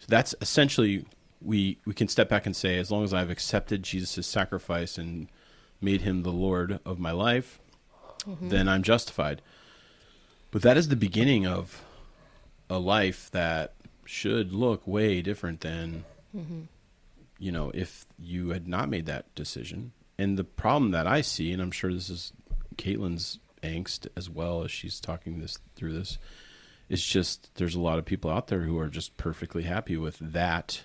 So 0.00 0.06
that's 0.08 0.34
essentially 0.40 1.04
we 1.40 1.78
we 1.84 1.94
can 1.94 2.08
step 2.08 2.28
back 2.28 2.46
and 2.46 2.56
say, 2.56 2.78
as 2.78 2.90
long 2.90 3.04
as 3.04 3.14
I've 3.14 3.30
accepted 3.30 3.82
Jesus' 3.82 4.26
sacrifice 4.26 4.98
and 4.98 5.28
made 5.80 6.02
him 6.02 6.22
the 6.22 6.32
Lord 6.32 6.80
of 6.84 6.98
my 6.98 7.12
life, 7.12 7.60
then 8.40 8.68
I'm 8.68 8.82
justified. 8.82 9.40
But 10.50 10.62
that 10.62 10.76
is 10.76 10.88
the 10.88 10.96
beginning 10.96 11.46
of 11.46 11.84
a 12.68 12.78
life 12.78 13.30
that 13.30 13.74
should 14.04 14.52
look 14.52 14.86
way 14.86 15.22
different 15.22 15.60
than 15.60 16.04
you 17.40 17.50
know 17.50 17.72
if 17.74 18.06
you 18.16 18.50
had 18.50 18.68
not 18.68 18.88
made 18.88 19.06
that 19.06 19.34
decision. 19.34 19.92
And 20.16 20.38
the 20.38 20.44
problem 20.44 20.90
that 20.90 21.06
I 21.06 21.22
see, 21.22 21.50
and 21.50 21.62
I'm 21.62 21.70
sure 21.70 21.92
this 21.92 22.10
is 22.10 22.32
Caitlin's 22.76 23.38
angst 23.62 24.06
as 24.16 24.28
well 24.28 24.62
as 24.62 24.70
she's 24.70 25.00
talking 25.00 25.40
this 25.40 25.58
through 25.74 25.94
this, 25.94 26.18
is 26.90 27.04
just 27.04 27.54
there's 27.54 27.74
a 27.74 27.80
lot 27.80 27.98
of 27.98 28.04
people 28.04 28.30
out 28.30 28.48
there 28.48 28.60
who 28.60 28.78
are 28.78 28.88
just 28.88 29.16
perfectly 29.16 29.62
happy 29.62 29.96
with 29.96 30.18
that 30.20 30.82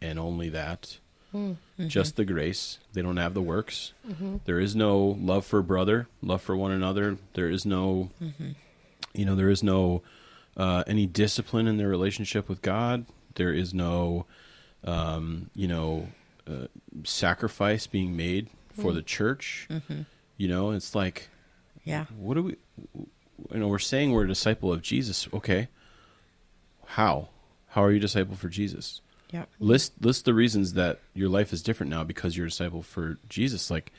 and 0.00 0.18
only 0.18 0.48
that. 0.50 0.98
Mm. 1.34 1.56
Mm-hmm. 1.78 1.88
Just 1.88 2.16
the 2.16 2.24
grace. 2.24 2.78
They 2.92 3.02
don't 3.02 3.16
have 3.16 3.34
the 3.34 3.42
works. 3.42 3.92
Mm-hmm. 4.08 4.36
There 4.44 4.60
is 4.60 4.76
no 4.76 5.16
love 5.20 5.44
for 5.44 5.62
brother, 5.62 6.08
love 6.22 6.42
for 6.42 6.56
one 6.56 6.72
another. 6.72 7.18
There 7.34 7.50
is 7.50 7.66
no, 7.66 8.10
mm-hmm. 8.22 8.50
you 9.14 9.24
know, 9.24 9.34
there 9.34 9.50
is 9.50 9.62
no 9.62 10.02
uh, 10.56 10.84
any 10.86 11.06
discipline 11.06 11.66
in 11.66 11.76
their 11.76 11.88
relationship 11.88 12.48
with 12.48 12.62
God. 12.62 13.06
There 13.34 13.52
is 13.52 13.74
no, 13.74 14.26
um, 14.86 15.50
you 15.54 15.66
know, 15.68 16.08
uh, 16.48 16.66
sacrifice 17.04 17.86
being 17.86 18.16
made 18.16 18.48
for 18.72 18.92
the 18.92 19.02
church. 19.02 19.68
You 20.36 20.48
know, 20.48 20.70
it's 20.70 20.94
like, 20.94 21.28
Yeah. 21.84 22.04
what 22.18 22.34
do 22.34 22.42
we, 22.42 22.56
you 22.94 23.58
know, 23.60 23.68
we're 23.68 23.78
saying 23.78 24.12
we're 24.12 24.24
a 24.24 24.28
disciple 24.28 24.72
of 24.72 24.82
Jesus. 24.82 25.28
Okay. 25.32 25.68
How? 26.86 27.28
How 27.68 27.82
are 27.82 27.90
you 27.90 27.96
a 27.98 28.00
disciple 28.00 28.36
for 28.36 28.48
Jesus? 28.48 29.00
Yeah. 29.32 29.46
list 29.58 29.92
list 30.00 30.24
the 30.24 30.32
reasons 30.32 30.74
that 30.74 31.00
your 31.12 31.28
life 31.28 31.52
is 31.52 31.60
different 31.60 31.90
now 31.90 32.04
because 32.04 32.36
you're 32.36 32.46
a 32.46 32.48
disciple 32.50 32.80
for 32.82 33.18
Jesus. 33.28 33.70
Like 33.72 33.92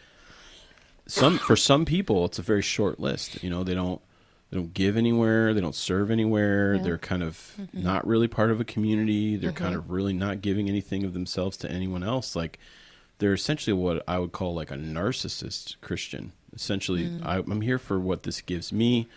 some 1.06 1.38
for 1.38 1.56
some 1.58 1.84
people, 1.86 2.24
it's 2.26 2.40
a 2.40 2.42
very 2.44 2.62
short 2.62 2.98
list. 3.00 3.44
You 3.44 3.50
know, 3.50 3.64
they 3.64 3.74
don't 3.76 4.02
they 4.50 4.58
don't 4.58 4.74
give 4.74 4.96
anywhere, 4.96 5.54
they 5.54 5.62
don't 5.62 5.76
serve 5.76 6.10
anywhere. 6.10 6.76
Yeah. 6.76 6.84
They're 6.84 6.98
kind 6.98 7.22
of 7.24 7.54
not 7.74 8.08
really 8.08 8.28
part 8.28 8.50
of 8.50 8.62
a 8.62 8.64
community. 8.64 9.36
They're 9.36 9.52
kind 9.52 9.76
of 9.76 9.92
really 9.92 10.14
not 10.14 10.42
giving 10.42 10.70
anything 10.70 11.04
of 11.04 11.14
themselves 11.14 11.58
to 11.58 11.72
anyone 11.72 12.02
else. 12.04 12.36
Like 12.36 12.58
they're 13.18 13.34
essentially 13.34 13.74
what 13.74 14.04
I 14.08 14.20
would 14.20 14.32
call 14.32 14.54
like 14.54 14.72
a 14.72 14.76
narcissist 14.78 15.76
Christian. 15.82 16.32
Essentially, 16.56 17.20
I, 17.24 17.38
I'm 17.40 17.62
here 17.62 17.78
for 17.78 18.00
what 18.00 18.24
this 18.24 18.42
gives 18.42 18.72
me. 18.72 19.08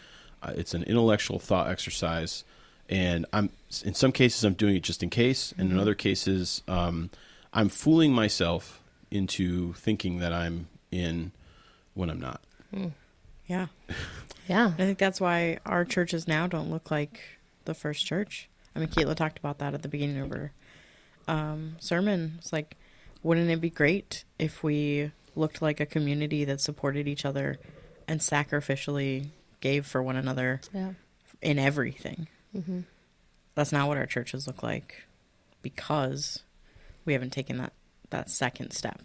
Uh, 0.43 0.53
it's 0.57 0.75
an 0.75 0.83
intellectual 0.85 1.39
thought 1.39 1.69
exercise, 1.69 2.45
and 2.89 3.25
I'm 3.33 3.51
in 3.85 3.95
some 3.95 4.11
cases 4.11 4.43
I'm 4.43 4.55
doing 4.55 4.75
it 4.75 4.83
just 4.83 5.03
in 5.03 5.11
case, 5.11 5.55
and 5.57 5.71
in 5.71 5.79
other 5.79 5.95
cases 5.95 6.63
um, 6.67 7.11
I'm 7.53 7.69
fooling 7.69 8.13
myself 8.13 8.83
into 9.11 9.75
thinking 9.75 10.19
that 10.19 10.33
I'm 10.33 10.69
in 10.91 11.33
when 11.95 12.11
I'm 12.11 12.21
not. 12.21 12.41
Yeah. 13.51 13.67
Yeah. 14.49 14.67
I 14.69 14.83
think 14.83 14.99
that's 14.99 15.21
why 15.21 15.59
our 15.67 15.85
churches 15.85 16.29
now 16.29 16.47
don't 16.47 16.71
look 16.71 16.91
like 16.91 17.21
the 17.65 17.75
first 17.75 18.07
church. 18.07 18.49
I 18.75 18.79
mean, 18.79 18.89
Caitlin 18.89 19.17
talked 19.17 19.39
about 19.41 19.59
that 19.59 19.75
at 19.75 19.83
the 19.83 19.89
beginning 19.89 20.19
of 20.21 20.31
her 20.31 20.53
um, 21.27 21.75
sermon. 21.81 22.35
It's 22.39 22.53
like, 22.53 22.77
wouldn't 23.25 23.51
it 23.51 23.61
be 23.61 23.71
great 23.71 24.25
if 24.39 24.63
we 24.63 25.11
looked 25.35 25.61
like 25.61 25.81
a 25.81 25.87
community 25.87 26.45
that 26.45 26.61
supported 26.61 27.09
each 27.09 27.25
other 27.25 27.59
and 28.07 28.21
sacrificially 28.21 29.31
gave 29.61 29.85
for 29.85 30.01
one 30.03 30.17
another 30.17 30.61
Yeah. 30.73 30.93
in 31.43 31.59
everything? 31.59 32.29
That's 33.57 33.73
not 33.73 33.89
what 33.89 33.97
our 33.99 34.07
churches 34.07 34.47
look 34.47 34.63
like 34.63 35.03
because 35.63 36.45
we 37.05 37.13
haven't 37.15 37.31
taken 37.33 37.59
that, 37.59 37.73
that 38.11 38.31
second 38.31 38.71
step 38.73 39.03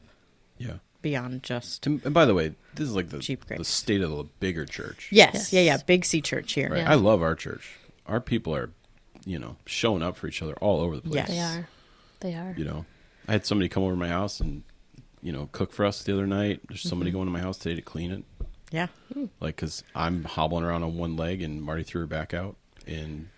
Yeah. 0.59 0.77
Beyond 1.05 1.43
just. 1.43 1.85
And, 1.85 2.03
and 2.03 2.13
by 2.13 2.25
the 2.25 2.33
way, 2.33 2.55
this 2.73 2.87
is 2.89 2.95
like 2.95 3.09
the, 3.09 3.19
Cheap 3.19 3.45
grace. 3.45 3.59
the 3.59 3.63
state 3.63 4.01
of 4.01 4.09
the 4.09 4.23
bigger 4.39 4.65
church. 4.65 5.07
Yes, 5.11 5.31
Yes. 5.35 5.53
yeah, 5.53 5.61
yeah. 5.61 5.77
Big 5.85 6.03
C 6.03 6.19
church 6.19 6.53
here. 6.53 6.69
Right. 6.71 6.79
Yeah. 6.79 6.91
I 6.91 6.95
love 6.95 7.21
our 7.21 7.35
church. 7.35 7.69
Our 8.07 8.19
people 8.19 8.55
are, 8.55 8.71
you 9.25 9.37
know, 9.37 9.55
showing 9.67 10.01
up 10.01 10.17
for 10.17 10.27
each 10.27 10.41
other 10.41 10.53
all 10.55 10.81
over 10.81 10.95
the 10.95 11.03
place. 11.03 11.15
Yes. 11.15 11.29
They 11.29 11.39
are. 11.39 11.67
They 12.21 12.33
are. 12.33 12.55
You 12.57 12.65
know, 12.65 12.85
I 13.27 13.33
had 13.33 13.45
somebody 13.45 13.69
come 13.69 13.83
over 13.83 13.93
to 13.93 13.97
my 13.99 14.07
house 14.09 14.39
and, 14.39 14.63
you 15.21 15.31
know, 15.31 15.47
cook 15.51 15.71
for 15.71 15.85
us 15.85 16.01
the 16.03 16.13
other 16.13 16.25
night. 16.27 16.61
There's 16.67 16.81
somebody 16.81 17.11
Mm-hmm. 17.11 17.17
going 17.19 17.27
to 17.27 17.31
my 17.33 17.39
house 17.41 17.57
today 17.59 17.75
to 17.75 17.81
clean 17.83 18.11
it. 18.11 18.23
Yeah. 18.71 18.87
Like, 19.39 19.57
because 19.57 19.83
I'm 19.93 20.23
hobbling 20.23 20.63
around 20.63 20.81
on 20.83 20.97
one 20.97 21.15
leg 21.15 21.41
and 21.43 21.61
Marty 21.61 21.83
threw 21.83 22.01
her 22.01 22.07
back 22.07 22.33
out. 22.33 22.55
And, 22.87 23.29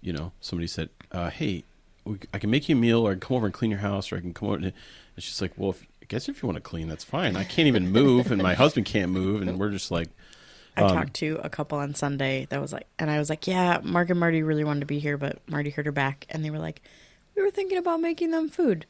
you 0.00 0.12
know, 0.14 0.32
somebody 0.40 0.66
said, 0.66 0.88
uh, 1.12 1.28
hey, 1.28 1.64
we, 2.04 2.18
I 2.32 2.38
can 2.38 2.50
make 2.50 2.68
you 2.68 2.76
a 2.76 2.78
meal 2.78 3.06
or 3.06 3.10
I 3.10 3.12
can 3.14 3.20
come 3.20 3.36
over 3.36 3.46
and 3.46 3.54
clean 3.54 3.70
your 3.70 3.80
house 3.80 4.10
or 4.10 4.16
I 4.16 4.20
can 4.20 4.32
come 4.34 4.48
over. 4.48 4.56
And, 4.56 4.64
and 4.66 4.72
she's 5.18 5.40
like, 5.42 5.52
well, 5.56 5.70
if, 5.70 5.82
I 5.82 5.86
guess 6.12 6.28
if 6.28 6.42
you 6.42 6.46
want 6.46 6.56
to 6.56 6.62
clean, 6.62 6.88
that's 6.88 7.04
fine. 7.04 7.36
I 7.36 7.44
can't 7.44 7.68
even 7.68 7.90
move 7.90 8.30
and 8.30 8.42
my 8.42 8.54
husband 8.54 8.86
can't 8.86 9.10
move. 9.12 9.40
And 9.42 9.58
we're 9.58 9.70
just 9.70 9.90
like, 9.90 10.08
I 10.76 10.82
Um, 10.82 10.94
talked 10.94 11.14
to 11.14 11.40
a 11.42 11.48
couple 11.48 11.78
on 11.78 11.94
Sunday 11.94 12.46
that 12.50 12.60
was 12.60 12.72
like, 12.72 12.86
and 12.98 13.10
I 13.10 13.18
was 13.18 13.30
like, 13.30 13.46
yeah, 13.46 13.78
Mark 13.82 14.10
and 14.10 14.20
Marty 14.20 14.42
really 14.42 14.62
wanted 14.64 14.80
to 14.80 14.86
be 14.86 14.98
here, 14.98 15.16
but 15.16 15.38
Marty 15.48 15.70
hurt 15.70 15.86
her 15.86 15.92
back, 15.92 16.26
and 16.30 16.44
they 16.44 16.50
were 16.50 16.58
like, 16.58 16.82
we 17.34 17.42
were 17.42 17.50
thinking 17.50 17.78
about 17.78 18.00
making 18.00 18.30
them 18.30 18.48
food. 18.50 18.84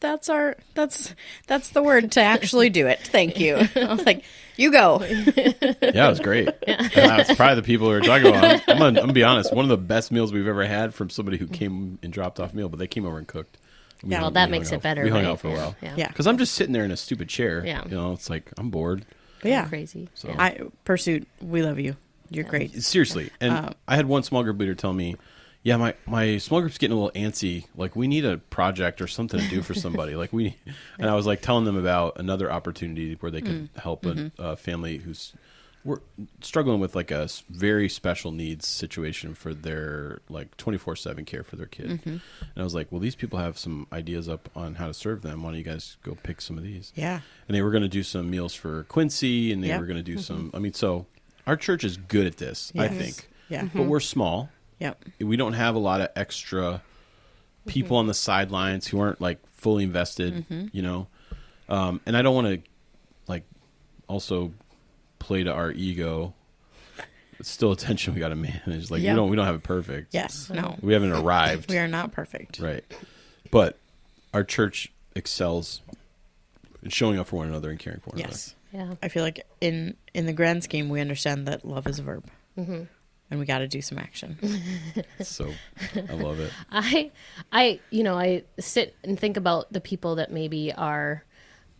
That's 0.00 0.28
our 0.28 0.56
that's 0.74 1.14
that's 1.46 1.70
the 1.70 1.82
word 1.82 2.12
to 2.12 2.20
actually 2.20 2.68
do 2.68 2.86
it. 2.86 3.00
Thank 3.00 3.40
you. 3.40 3.56
I 3.76 3.92
was 3.94 4.04
like, 4.04 4.24
you 4.56 4.70
go. 4.70 5.00
Yeah, 5.02 6.06
it 6.06 6.08
was 6.10 6.20
great. 6.20 6.48
And 6.66 6.90
that's 6.92 7.34
probably 7.34 7.56
the 7.56 7.62
people 7.62 7.86
who 7.86 7.92
are 7.94 8.00
talking 8.00 8.26
about. 8.28 8.44
it. 8.44 8.62
I'm, 8.68 8.76
gonna, 8.78 8.88
I'm 8.88 8.94
gonna 8.94 9.12
be 9.14 9.24
honest. 9.24 9.54
One 9.54 9.64
of 9.64 9.70
the 9.70 9.78
best 9.78 10.12
meals 10.12 10.32
we've 10.34 10.46
ever 10.46 10.66
had 10.66 10.92
from 10.94 11.08
somebody 11.10 11.38
who 11.38 11.46
came 11.46 11.98
and 12.02 12.12
dropped 12.12 12.40
off 12.40 12.52
meal, 12.54 12.68
but 12.68 12.78
they 12.78 12.86
came 12.86 13.04
over 13.06 13.16
and 13.18 13.26
cooked. 13.26 13.56
We 14.02 14.10
Yeah. 14.10 14.16
hung- 14.16 14.22
Well, 14.24 14.30
that 14.32 14.48
we 14.48 14.52
makes 14.52 14.68
hung 14.68 14.74
it 14.74 14.76
out- 14.78 14.82
better. 14.82 15.02
We 15.04 15.10
hung 15.10 15.22
right? 15.24 15.30
out 15.30 15.40
for 15.40 15.48
a 15.48 15.52
while. 15.52 15.76
Yeah. 15.82 15.94
Yeah. 15.96 16.08
Because 16.08 16.26
I'm 16.26 16.38
just 16.38 16.54
sitting 16.54 16.72
there 16.72 16.84
in 16.84 16.90
a 16.90 16.96
stupid 16.96 17.28
chair. 17.28 17.62
Yeah. 17.64 17.84
You 17.84 17.90
know, 17.96 18.12
it's 18.12 18.28
like 18.30 18.50
I'm 18.58 18.70
bored. 18.70 19.04
But 19.42 19.50
yeah, 19.50 19.66
Crazy. 19.68 20.08
So 20.14 20.28
Yeah. 20.28 20.36
I 20.42 20.60
pursuit. 20.84 21.26
We 21.40 21.62
love 21.62 21.78
you. 21.78 21.96
You're 22.30 22.44
great. 22.44 22.82
seriously, 22.82 23.30
and 23.40 23.52
Uh, 23.52 23.70
I 23.86 23.94
had 23.96 24.06
one 24.06 24.22
small 24.24 24.42
group 24.42 24.58
leader 24.58 24.74
tell 24.74 24.92
me, 24.92 25.14
"Yeah, 25.62 25.76
my 25.76 25.94
my 26.06 26.38
small 26.38 26.60
group's 26.60 26.76
getting 26.78 26.96
a 26.96 27.00
little 27.00 27.12
antsy. 27.20 27.66
Like 27.76 27.94
we 27.94 28.08
need 28.08 28.24
a 28.24 28.38
project 28.38 29.00
or 29.00 29.06
something 29.06 29.38
to 29.38 29.48
do 29.48 29.62
for 29.62 29.74
somebody. 29.74 30.16
like 30.16 30.32
we." 30.32 30.56
And 30.98 31.08
I 31.08 31.14
was 31.14 31.24
like 31.26 31.40
telling 31.40 31.64
them 31.66 31.76
about 31.76 32.18
another 32.18 32.50
opportunity 32.50 33.14
where 33.20 33.30
they 33.30 33.40
could 33.42 33.72
Mm. 33.74 33.80
help 33.80 34.02
Mm-hmm. 34.02 34.42
a, 34.42 34.48
a 34.52 34.56
family 34.56 34.98
who's 34.98 35.34
we're 35.86 36.00
struggling 36.40 36.80
with 36.80 36.94
like 36.96 37.10
a 37.10 37.28
very 37.48 37.88
special 37.88 38.32
needs 38.32 38.66
situation 38.66 39.34
for 39.34 39.54
their 39.54 40.20
like 40.28 40.56
24/7 40.56 41.24
care 41.26 41.42
for 41.44 41.56
their 41.56 41.66
kid. 41.66 41.86
Mm-hmm. 41.90 42.08
And 42.10 42.20
I 42.56 42.62
was 42.64 42.74
like, 42.74 42.90
"Well, 42.90 43.00
these 43.00 43.14
people 43.14 43.38
have 43.38 43.56
some 43.56 43.86
ideas 43.92 44.28
up 44.28 44.48
on 44.56 44.74
how 44.74 44.88
to 44.88 44.94
serve 44.94 45.22
them. 45.22 45.42
Why 45.42 45.50
don't 45.50 45.58
you 45.58 45.64
guys 45.64 45.96
go 46.02 46.16
pick 46.22 46.40
some 46.40 46.58
of 46.58 46.64
these?" 46.64 46.92
Yeah. 46.96 47.20
And 47.48 47.54
they 47.56 47.62
were 47.62 47.70
going 47.70 47.82
to 47.84 47.88
do 47.88 48.02
some 48.02 48.28
meals 48.30 48.52
for 48.54 48.82
Quincy 48.84 49.52
and 49.52 49.62
they 49.62 49.68
Yep. 49.68 49.80
were 49.80 49.86
going 49.86 49.96
to 49.96 50.02
do 50.02 50.18
some 50.18 50.50
I 50.52 50.58
mean, 50.58 50.74
so 50.74 51.06
our 51.46 51.56
church 51.56 51.84
is 51.84 51.96
good 51.96 52.26
at 52.26 52.38
this, 52.38 52.72
I 52.76 52.88
think. 52.88 53.28
Yeah. 53.48 53.68
But 53.72 53.84
we're 53.84 54.00
small. 54.00 54.50
Yep. 54.80 55.04
We 55.20 55.36
don't 55.36 55.52
have 55.54 55.74
a 55.76 55.78
lot 55.78 56.00
of 56.00 56.08
extra 56.16 56.82
people 57.66 57.96
on 57.96 58.06
the 58.08 58.14
sidelines 58.14 58.88
who 58.88 59.00
aren't 59.00 59.20
like 59.20 59.38
fully 59.54 59.84
invested, 59.84 60.44
you 60.72 60.82
know. 60.82 61.06
Um, 61.68 62.00
and 62.06 62.16
I 62.16 62.22
don't 62.22 62.34
want 62.34 62.46
to 62.48 62.70
like 63.28 63.44
also 64.08 64.52
play 65.26 65.42
to 65.44 65.52
our 65.52 65.72
ego. 65.72 66.34
It's 67.38 67.50
still 67.50 67.72
a 67.72 67.76
tension 67.76 68.14
we 68.14 68.20
got 68.20 68.28
to 68.30 68.36
manage. 68.36 68.90
Like 68.90 69.02
Yeah. 69.02 69.12
we 69.12 69.16
don't 69.16 69.30
we 69.30 69.36
don't 69.36 69.44
have 69.46 69.56
it 69.56 69.62
perfect. 69.62 70.14
Yes. 70.14 70.48
No. 70.50 70.76
We 70.80 70.92
haven't 70.94 71.12
arrived. 71.12 71.68
We 71.70 71.78
are 71.78 71.88
not 71.88 72.12
perfect. 72.12 72.58
Right. 72.60 72.84
But 73.50 73.76
our 74.32 74.42
church 74.44 74.90
excels 75.14 75.82
in 76.82 76.90
showing 76.90 77.18
up 77.18 77.26
for 77.26 77.36
one 77.36 77.48
another 77.48 77.70
and 77.70 77.78
caring 77.78 78.00
for 78.00 78.10
one 78.10 78.18
Yes. 78.20 78.54
Yeah. 78.72 78.94
I 79.02 79.08
feel 79.08 79.22
like 79.22 79.44
in 79.60 79.96
in 80.14 80.26
the 80.26 80.32
grand 80.32 80.62
scheme, 80.64 80.88
we 80.88 81.00
understand 81.00 81.46
that 81.48 81.64
love 81.64 81.86
is 81.86 81.98
a 81.98 82.02
verb, 82.02 82.24
Mm-hmm. 82.58 82.82
and 83.30 83.40
we 83.40 83.44
got 83.46 83.58
to 83.58 83.68
do 83.68 83.82
some 83.82 83.98
action. 83.98 84.38
So 85.22 85.50
I 86.08 86.12
love 86.14 86.40
it. 86.40 86.52
I, 86.70 87.10
I, 87.52 87.80
you 87.90 88.02
know, 88.02 88.16
I 88.18 88.44
sit 88.58 88.94
and 89.04 89.18
think 89.18 89.36
about 89.36 89.72
the 89.72 89.80
people 89.80 90.14
that 90.16 90.30
maybe 90.32 90.72
are 90.72 91.22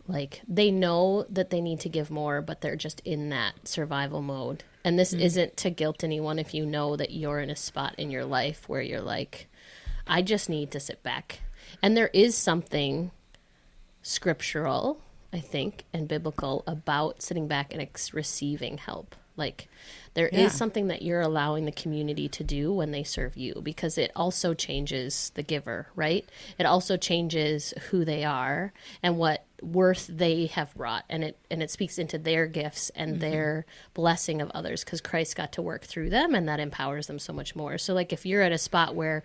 like 0.07 0.41
they 0.47 0.71
know 0.71 1.25
that 1.29 1.49
they 1.49 1.61
need 1.61 1.79
to 1.81 1.89
give 1.89 2.09
more, 2.09 2.41
but 2.41 2.61
they're 2.61 2.75
just 2.75 3.01
in 3.01 3.29
that 3.29 3.67
survival 3.67 4.21
mode. 4.21 4.63
And 4.83 4.97
this 4.97 5.11
mm-hmm. 5.11 5.21
isn't 5.21 5.57
to 5.57 5.69
guilt 5.69 6.03
anyone 6.03 6.39
if 6.39 6.53
you 6.53 6.65
know 6.65 6.95
that 6.95 7.11
you're 7.11 7.39
in 7.39 7.49
a 7.49 7.55
spot 7.55 7.95
in 7.97 8.09
your 8.09 8.25
life 8.25 8.69
where 8.69 8.81
you're 8.81 9.01
like, 9.01 9.47
I 10.07 10.21
just 10.21 10.49
need 10.49 10.71
to 10.71 10.79
sit 10.79 11.03
back. 11.03 11.41
And 11.81 11.95
there 11.95 12.09
is 12.13 12.35
something 12.35 13.11
scriptural, 14.01 15.01
I 15.33 15.39
think, 15.39 15.83
and 15.91 16.07
biblical 16.07 16.63
about 16.65 17.21
sitting 17.21 17.47
back 17.47 17.73
and 17.73 17.81
ex- 17.81 18.13
receiving 18.13 18.77
help. 18.77 19.15
Like, 19.37 19.67
there 20.13 20.27
is 20.29 20.39
Yeah. 20.39 20.47
something 20.47 20.87
that 20.87 21.03
you're 21.03 21.21
allowing 21.21 21.65
the 21.65 21.71
community 21.71 22.27
to 22.27 22.43
do 22.43 22.73
when 22.73 22.89
they 22.89 23.03
serve 23.03 23.37
you 23.37 23.61
because 23.63 23.99
it 23.99 24.11
also 24.15 24.55
changes 24.55 25.31
the 25.35 25.43
giver, 25.43 25.87
right? 25.95 26.27
It 26.57 26.65
also 26.65 26.97
changes 26.97 27.71
who 27.91 28.03
they 28.03 28.23
are 28.23 28.73
and 29.03 29.19
what 29.19 29.45
worth 29.61 30.07
they 30.07 30.47
have 30.47 30.73
brought 30.75 31.03
and 31.09 31.23
it 31.23 31.37
and 31.49 31.61
it 31.63 31.69
speaks 31.71 31.97
into 31.97 32.17
their 32.17 32.47
gifts 32.47 32.89
and 32.95 33.11
mm-hmm. 33.11 33.19
their 33.21 33.65
blessing 33.93 34.41
of 34.41 34.49
others 34.51 34.83
because 34.83 35.01
Christ 35.01 35.35
got 35.35 35.51
to 35.53 35.61
work 35.61 35.83
through 35.83 36.09
them 36.09 36.33
and 36.33 36.47
that 36.47 36.59
empowers 36.59 37.05
them 37.07 37.19
so 37.19 37.31
much 37.31 37.55
more. 37.55 37.77
So 37.77 37.93
like 37.93 38.11
if 38.11 38.25
you're 38.25 38.41
at 38.41 38.51
a 38.51 38.57
spot 38.57 38.95
where 38.95 39.21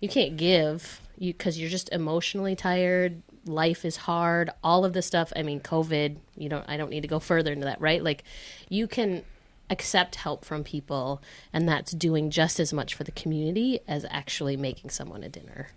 you 0.00 0.08
can't 0.10 0.36
give 0.36 1.00
you 1.16 1.32
because 1.32 1.58
you're 1.58 1.70
just 1.70 1.88
emotionally 1.90 2.54
tired 2.54 3.22
life 3.46 3.84
is 3.84 3.96
hard 3.96 4.50
all 4.62 4.84
of 4.84 4.94
this 4.94 5.06
stuff 5.06 5.32
i 5.36 5.42
mean 5.42 5.60
covid 5.60 6.16
you 6.36 6.48
don't 6.48 6.64
i 6.68 6.76
don't 6.76 6.90
need 6.90 7.02
to 7.02 7.08
go 7.08 7.18
further 7.18 7.52
into 7.52 7.66
that 7.66 7.80
right 7.80 8.02
like 8.02 8.24
you 8.68 8.86
can 8.86 9.22
accept 9.70 10.16
help 10.16 10.44
from 10.44 10.62
people 10.64 11.22
and 11.52 11.68
that's 11.68 11.92
doing 11.92 12.30
just 12.30 12.60
as 12.60 12.72
much 12.72 12.94
for 12.94 13.04
the 13.04 13.12
community 13.12 13.80
as 13.88 14.04
actually 14.10 14.56
making 14.56 14.90
someone 14.90 15.24
a 15.24 15.28
dinner 15.28 15.68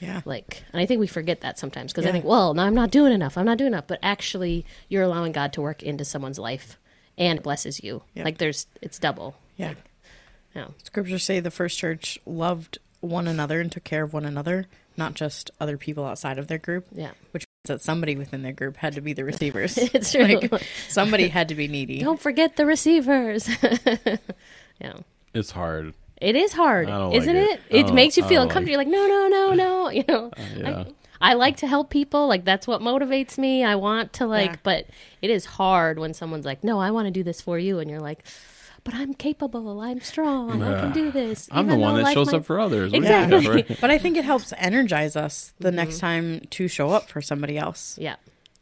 Yeah. 0.00 0.20
like 0.24 0.62
and 0.72 0.80
i 0.80 0.86
think 0.86 1.00
we 1.00 1.06
forget 1.06 1.40
that 1.40 1.58
sometimes 1.58 1.92
because 1.92 2.06
i 2.06 2.12
think 2.12 2.24
well 2.24 2.54
no, 2.54 2.62
i'm 2.62 2.74
not 2.74 2.90
doing 2.90 3.12
enough 3.12 3.36
i'm 3.36 3.44
not 3.46 3.58
doing 3.58 3.72
enough 3.72 3.86
but 3.86 3.98
actually 4.02 4.64
you're 4.88 5.02
allowing 5.02 5.32
god 5.32 5.52
to 5.54 5.60
work 5.62 5.82
into 5.82 6.04
someone's 6.04 6.38
life 6.38 6.78
and 7.18 7.42
blesses 7.42 7.82
you 7.82 8.02
Yeah. 8.14 8.24
like 8.24 8.38
there's 8.38 8.66
it's 8.80 8.98
double 8.98 9.36
Yeah. 9.56 9.74
yeah 10.54 10.66
Scriptures 10.84 11.24
say 11.24 11.40
the 11.40 11.50
first 11.50 11.78
church 11.78 12.18
loved 12.26 12.78
one 13.00 13.26
another 13.28 13.60
and 13.60 13.70
took 13.70 13.84
care 13.84 14.02
of 14.02 14.14
one 14.14 14.24
another, 14.24 14.66
not 14.96 15.12
just 15.12 15.50
other 15.60 15.76
people 15.76 16.06
outside 16.06 16.38
of 16.38 16.46
their 16.46 16.56
group. 16.58 16.86
yeah 16.94 17.10
Which 17.32 17.44
that 17.64 17.80
somebody 17.80 18.14
within 18.16 18.42
their 18.42 18.52
group 18.52 18.76
had 18.76 18.94
to 18.94 19.00
be 19.00 19.12
the 19.14 19.24
receivers. 19.24 19.76
it's 19.78 20.12
true 20.12 20.24
Like, 20.24 20.62
somebody 20.88 21.28
had 21.28 21.48
to 21.48 21.54
be 21.54 21.66
needy. 21.68 22.00
don't 22.00 22.20
forget 22.20 22.56
the 22.56 22.66
receivers 22.66 23.48
yeah 24.80 24.94
It's 25.32 25.50
hard. 25.50 25.94
It 26.20 26.36
is 26.36 26.52
hard, 26.52 26.88
isn't 26.88 27.36
like 27.36 27.50
it? 27.50 27.60
it. 27.70 27.86
It 27.88 27.92
makes 27.94 28.16
you 28.16 28.22
feel 28.22 28.40
don't 28.46 28.48
like 28.48 28.56
uncomfortable. 28.56 28.70
You're 28.70 28.78
like, 28.78 28.88
no, 28.88 29.06
no, 29.06 29.28
no, 29.28 29.54
no. 29.54 29.88
You 29.90 30.04
know, 30.08 30.26
uh, 30.36 30.42
yeah. 30.56 30.84
I, 31.20 31.30
I 31.32 31.34
like 31.34 31.56
to 31.58 31.66
help 31.66 31.90
people. 31.90 32.28
Like 32.28 32.44
that's 32.44 32.66
what 32.66 32.80
motivates 32.80 33.36
me. 33.36 33.64
I 33.64 33.74
want 33.74 34.12
to 34.14 34.26
like, 34.26 34.52
Yeah. 34.52 34.56
but 34.62 34.86
it 35.20 35.30
is 35.30 35.44
hard 35.44 35.98
when 35.98 36.14
someone's 36.14 36.46
like, 36.46 36.62
no, 36.64 36.78
I 36.80 36.92
want 36.92 37.06
to 37.06 37.10
do 37.10 37.22
this 37.24 37.40
for 37.40 37.58
you, 37.58 37.78
and 37.78 37.90
you're 37.90 38.00
like, 38.00 38.24
but 38.84 38.94
I'm 38.94 39.14
capable. 39.14 39.80
I'm 39.80 40.00
strong. 40.00 40.62
I 40.62 40.80
can 40.80 40.92
do 40.92 41.10
this. 41.10 41.48
I'm 41.50 41.66
the 41.66 41.76
one 41.76 41.96
that 41.96 42.02
life 42.04 42.14
shows 42.14 42.28
might- 42.32 42.38
up 42.38 42.44
for 42.44 42.60
others. 42.60 42.92
What 42.92 42.98
Exactly. 42.98 43.30
do 43.40 43.44
you 43.46 43.52
think, 43.54 43.68
right? 43.70 43.78
But 43.80 43.90
I 43.90 43.98
think 43.98 44.16
it 44.16 44.24
helps 44.24 44.52
energize 44.58 45.16
us 45.16 45.52
the 45.58 45.68
mm-hmm. 45.68 45.76
next 45.76 45.98
time 45.98 46.40
to 46.50 46.68
show 46.68 46.90
up 46.90 47.08
for 47.08 47.20
somebody 47.22 47.56
else 47.58 47.98
Yeah, 48.00 48.16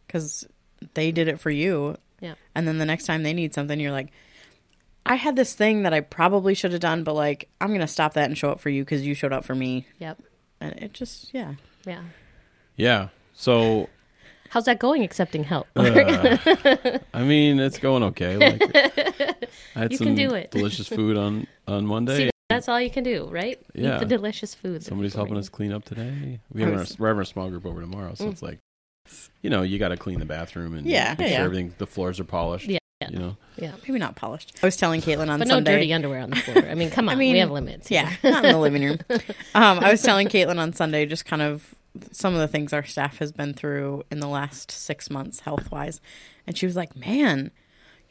because 0.07 0.47
they 0.95 1.13
did 1.13 1.29
it 1.29 1.39
for 1.41 1.51
you. 1.51 1.97
yeah, 2.21 2.35
And 2.55 2.67
then 2.67 2.79
the 2.79 2.87
next 2.87 3.05
time 3.07 3.23
they 3.25 3.33
need 3.33 3.53
something, 3.55 3.79
you're 3.81 3.93
like, 3.93 4.11
I 5.05 5.17
had 5.17 5.35
this 5.35 5.55
thing 5.55 5.83
that 5.83 5.93
I 5.93 6.01
probably 6.01 6.55
should 6.55 6.71
have 6.73 6.81
done, 6.81 7.03
but 7.03 7.15
like, 7.15 7.49
I'm 7.61 7.69
going 7.69 7.81
to 7.81 7.87
stop 7.89 8.15
that 8.15 8.27
and 8.27 8.39
show 8.39 8.51
up 8.51 8.61
for 8.61 8.71
you 8.71 8.83
because 8.85 9.05
you 9.05 9.15
showed 9.15 9.33
up 9.33 9.45
for 9.45 9.55
me. 9.55 9.87
yep, 9.99 10.19
And 10.61 10.73
it 10.81 10.93
just, 10.93 11.35
yeah. 11.35 11.55
yeah. 11.85 12.03
Yeah. 12.77 13.09
So 13.35 13.89
How's 14.53 14.67
that 14.67 14.79
going? 14.79 15.03
Accepting 15.03 15.45
help. 15.45 15.67
uh, 15.77 16.37
I 17.15 17.23
mean, 17.23 17.59
it's 17.59 17.79
going 17.79 18.03
okay. 18.03 18.37
Like, 18.37 18.62
I 19.75 19.79
had 19.79 19.93
You 19.93 19.97
some 19.97 20.09
can 20.09 20.15
do 20.15 20.35
it. 20.35 20.51
delicious 20.51 20.87
food 20.88 21.17
on 21.17 21.47
on 21.67 21.87
Monday. 21.87 22.27
See, 22.27 22.31
that's 22.51 22.69
all 22.69 22.79
you 22.79 22.91
can 22.91 23.03
do, 23.03 23.29
right? 23.31 23.59
Yeah. 23.75 23.97
Eat 23.97 24.01
the 24.01 24.05
delicious 24.05 24.55
food. 24.55 24.83
Somebody's 24.85 25.15
helping 25.15 25.33
bring 25.33 25.41
us 25.41 25.49
clean 25.49 25.73
up 25.73 25.87
today. 25.87 26.41
We 26.53 26.61
have 26.62 26.75
our, 26.75 26.85
we're 26.99 27.09
having 27.09 27.23
a 27.23 27.25
small 27.25 27.49
group 27.49 27.65
over 27.65 27.81
tomorrow, 27.81 28.12
so 28.15 28.29
it's 28.29 28.43
like, 28.43 28.59
you 29.41 29.49
know, 29.49 29.62
you 29.62 29.79
got 29.79 29.88
to 29.88 29.97
clean 29.97 30.19
the 30.19 30.27
bathroom 30.27 30.75
and 30.75 30.87
Yeah, 30.87 31.15
make 31.19 31.31
yeah. 31.31 31.37
sure 31.37 31.45
everything 31.47 31.75
the 31.79 31.87
floors 31.87 32.21
are 32.21 32.25
polished. 32.25 32.67
Yeah, 32.69 32.77
yeah. 33.01 33.09
You 33.11 33.19
know. 33.19 33.37
Yeah, 33.57 33.73
Maybe 33.88 33.99
not 33.99 34.17
polished. 34.17 34.53
I 34.62 34.67
was 34.67 34.77
telling 34.77 35.01
Caitlin 35.01 35.31
on 35.31 35.38
but 35.38 35.49
no 35.49 35.55
Sunday. 35.55 35.77
dirty 35.77 35.95
underwear 35.95 36.21
on 36.21 36.29
the 36.29 36.37
floor. 36.37 36.59
I 36.69 36.75
mean, 36.75 36.91
come 36.91 37.09
on, 37.09 37.15
I 37.15 37.19
mean, 37.19 37.33
we 37.33 37.38
have 37.38 37.51
limits. 37.51 37.91
Yeah, 37.91 38.12
not 38.23 38.45
in 38.45 38.53
the 38.53 38.59
living 38.59 38.85
room. 38.85 38.99
Um, 39.55 39.79
I 39.81 39.91
was 39.91 40.03
telling 40.03 40.29
Caitlin 40.29 40.59
on 40.59 40.75
Sunday 40.75 41.07
just 41.07 41.25
kind 41.25 41.41
of 41.41 41.75
some 42.11 42.35
of 42.35 42.40
the 42.40 42.48
things 42.48 42.72
our 42.72 42.85
staff 42.85 43.18
has 43.18 43.33
been 43.33 43.55
through 43.55 44.05
in 44.11 44.20
the 44.20 44.28
last 44.28 44.70
six 44.70 45.11
months, 45.11 45.40
health 45.40 45.70
wise. 45.70 46.00
And 46.46 46.57
she 46.57 46.66
was 46.66 46.76
like, 46.76 46.96
Man, 46.96 47.50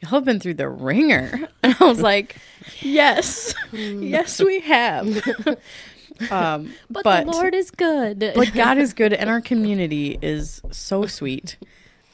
y'all 0.00 0.10
have 0.12 0.24
been 0.24 0.40
through 0.40 0.54
the 0.54 0.68
ringer. 0.68 1.48
And 1.62 1.76
I 1.80 1.84
was 1.84 2.00
like, 2.00 2.36
Yes, 2.80 3.54
yes, 3.72 4.40
we 4.40 4.60
have. 4.60 5.06
um, 6.30 6.72
But, 6.90 7.04
but, 7.04 7.24
the 7.26 7.32
Lord 7.32 7.54
is 7.54 7.70
good. 7.70 8.32
but 8.34 8.52
God 8.54 8.78
is 8.78 8.92
good, 8.92 9.12
and 9.12 9.28
our 9.28 9.40
community 9.40 10.18
is 10.22 10.62
so 10.70 11.06
sweet 11.06 11.56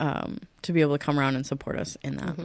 um, 0.01 0.41
to 0.63 0.73
be 0.73 0.81
able 0.81 0.97
to 0.99 1.05
come 1.05 1.19
around 1.19 1.37
and 1.37 1.47
support 1.47 1.79
us 1.79 1.97
in 2.03 2.17
that. 2.17 2.37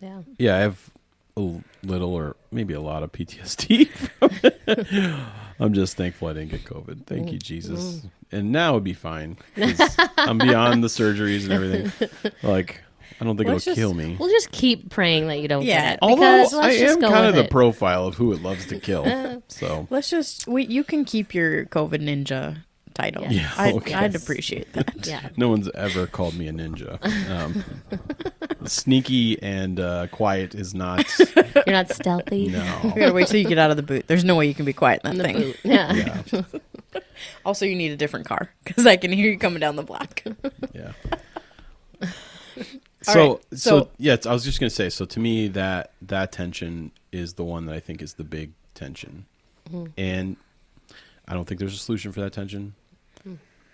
yeah. 0.00 0.22
yeah, 0.38 0.56
I 0.56 0.58
have 0.60 0.90
a 1.36 1.60
little 1.82 2.14
or 2.14 2.36
maybe 2.50 2.72
a 2.74 2.80
lot 2.80 3.02
of 3.02 3.12
PTSD. 3.12 3.90
From 5.56 5.64
it. 5.64 5.66
I'm 5.66 5.74
just 5.74 5.96
thankful 5.96 6.28
I 6.28 6.32
didn't 6.34 6.50
get 6.50 6.64
COVID. 6.64 7.06
Thank 7.06 7.32
you, 7.32 7.38
Jesus. 7.38 8.02
And 8.32 8.52
now 8.52 8.72
it'd 8.72 8.84
be 8.84 8.92
fine. 8.92 9.36
'cause 9.56 9.96
I'm 10.18 10.38
beyond 10.38 10.82
the 10.84 10.88
surgeries 10.88 11.44
and 11.44 11.52
everything. 11.52 12.10
Like, 12.42 12.82
I 13.20 13.24
don't 13.24 13.36
think 13.36 13.48
Let's 13.48 13.66
it'll 13.66 13.74
just- 13.74 13.78
kill 13.78 13.94
me. 13.94 14.16
We'll 14.18 14.28
just 14.28 14.50
keep 14.52 14.90
praying 14.90 15.28
that 15.28 15.38
you 15.40 15.48
don't 15.48 15.64
Yeah. 15.64 15.80
get 15.82 15.92
it. 15.94 15.98
Although 16.02 16.38
Because 16.42 16.54
I 16.54 16.60
let's 16.62 16.78
just 16.78 16.94
am 16.96 17.00
go 17.00 17.08
kind 17.08 17.26
of 17.26 17.34
with 17.34 17.34
the 17.36 17.44
it. 17.44 17.50
profile 17.50 18.06
of 18.06 18.16
who 18.16 18.32
it 18.32 18.42
loves 18.42 18.66
to 18.66 18.78
kill. 18.78 19.42
so 19.48 19.86
Let's 19.90 20.10
just 20.10 20.46
we 20.46 20.66
you 20.66 20.84
can 20.84 21.04
keep 21.04 21.32
your 21.34 21.64
COVID 21.66 22.02
ninja 22.02 22.58
title. 22.94 23.22
Yeah. 23.24 23.30
Yeah, 23.30 23.52
I'd, 23.56 23.74
okay. 23.76 23.94
I'd 23.94 24.14
appreciate 24.16 24.72
that. 24.74 25.06
yeah. 25.06 25.28
no 25.36 25.48
one's 25.48 25.68
ever 25.70 26.06
called 26.06 26.34
me 26.36 26.48
a 26.48 26.52
ninja. 26.52 26.98
Um, 27.30 27.64
sneaky 28.68 29.42
and 29.42 29.78
uh, 29.80 30.06
quiet 30.08 30.54
is 30.54 30.74
not. 30.74 31.04
You're 31.36 31.64
not 31.68 31.90
stealthy. 31.90 32.48
No. 32.48 32.80
You 32.84 32.90
gotta 33.00 33.12
wait 33.12 33.28
till 33.28 33.40
you 33.40 33.46
get 33.48 33.58
out 33.58 33.70
of 33.70 33.76
the 33.76 33.82
boot. 33.82 34.06
There's 34.06 34.24
no 34.24 34.36
way 34.36 34.46
you 34.46 34.54
can 34.54 34.64
be 34.64 34.72
quiet 34.72 35.00
in 35.04 35.10
In 35.12 35.18
that 35.18 35.26
the 35.26 35.32
thing. 35.32 35.42
boot. 35.42 35.56
Yeah. 35.64 36.22
Yeah. 36.32 36.42
Also, 37.44 37.64
you 37.66 37.74
need 37.76 37.92
a 37.92 37.96
different 37.96 38.26
car 38.26 38.50
because 38.64 38.86
I 38.86 38.96
can 38.96 39.10
hear 39.12 39.30
you 39.30 39.38
coming 39.38 39.60
down 39.60 39.76
the 39.76 39.82
block. 39.82 40.22
Yeah. 40.74 40.92
So, 43.02 43.32
right, 43.34 43.40
so, 43.52 43.56
so- 43.56 43.88
yeah, 43.98 44.14
it's- 44.14 44.26
I 44.26 44.32
was 44.32 44.44
just 44.44 44.58
gonna 44.60 44.70
say. 44.70 44.88
So 44.90 45.04
to 45.04 45.20
me, 45.20 45.48
that 45.48 45.92
that 46.02 46.32
tension 46.32 46.90
is 47.12 47.34
the 47.34 47.44
one 47.44 47.66
that 47.66 47.74
I 47.74 47.80
think 47.80 48.02
is 48.02 48.14
the 48.14 48.24
big 48.24 48.52
tension, 48.74 49.26
Mm-hmm. 49.70 49.86
and 49.98 50.36
I 51.28 51.34
don't 51.34 51.44
think 51.46 51.58
there's 51.60 51.74
a 51.74 51.78
solution 51.78 52.12
for 52.12 52.20
that 52.20 52.32
tension. 52.32 52.74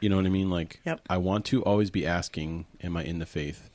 You 0.00 0.08
know 0.08 0.16
what 0.16 0.26
I 0.26 0.30
mean? 0.30 0.50
Like, 0.50 0.80
Yep. 0.84 1.00
I 1.08 1.16
want 1.18 1.44
to 1.46 1.62
always 1.64 1.90
be 1.90 2.04
asking, 2.06 2.66
"Am 2.82 2.96
I 2.96 3.04
in 3.04 3.18
the 3.20 3.26
faith?" 3.26 3.70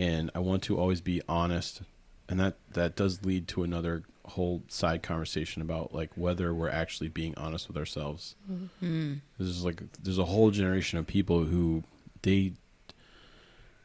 And 0.00 0.30
I 0.34 0.38
want 0.38 0.62
to 0.64 0.78
always 0.78 1.00
be 1.02 1.20
honest, 1.28 1.82
and 2.28 2.40
that 2.40 2.56
that 2.72 2.96
does 2.96 3.24
lead 3.24 3.46
to 3.48 3.62
another 3.62 4.02
whole 4.24 4.62
side 4.68 5.02
conversation 5.02 5.60
about 5.60 5.92
like 5.92 6.10
whether 6.14 6.54
we're 6.54 6.70
actually 6.70 7.08
being 7.08 7.34
honest 7.36 7.68
with 7.68 7.76
ourselves. 7.76 8.34
Mm-hmm. 8.50 9.14
There's 9.38 9.64
like 9.64 9.82
there's 10.02 10.18
a 10.18 10.24
whole 10.24 10.50
generation 10.50 10.98
of 10.98 11.06
people 11.06 11.44
who 11.44 11.84
they 12.22 12.52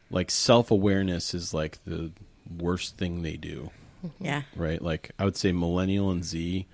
like 0.10 0.32
self 0.32 0.72
awareness 0.72 1.34
is 1.34 1.54
like 1.54 1.80
the 1.86 2.12
worst 2.58 2.98
thing 2.98 3.22
they 3.22 3.38
do. 3.38 3.72
Mm-hmm. 4.06 4.26
Yeah. 4.26 4.42
right? 4.56 4.82
Like 4.82 5.12
I 5.20 5.26
would 5.26 5.36
say 5.36 5.52
millennial 5.52 6.12
and 6.12 6.24
Z 6.24 6.66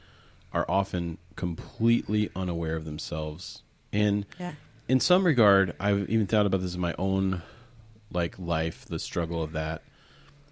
are 0.54 0.66
often 0.70 1.18
completely 1.36 2.30
unaware 2.36 2.76
of 2.76 2.84
themselves. 2.86 3.64
And 3.94 4.26
Yeah. 4.40 4.54
in 4.88 5.00
some 5.00 5.26
regard, 5.26 5.74
I've 5.80 6.10
even 6.10 6.28
thought 6.28 6.46
about 6.46 6.62
this 6.62 6.76
in 6.76 6.82
my 6.82 6.94
own 7.00 7.42
like 8.12 8.38
life, 8.38 8.86
the 8.86 9.00
struggle 9.00 9.42
of 9.42 9.52
that, 9.54 9.82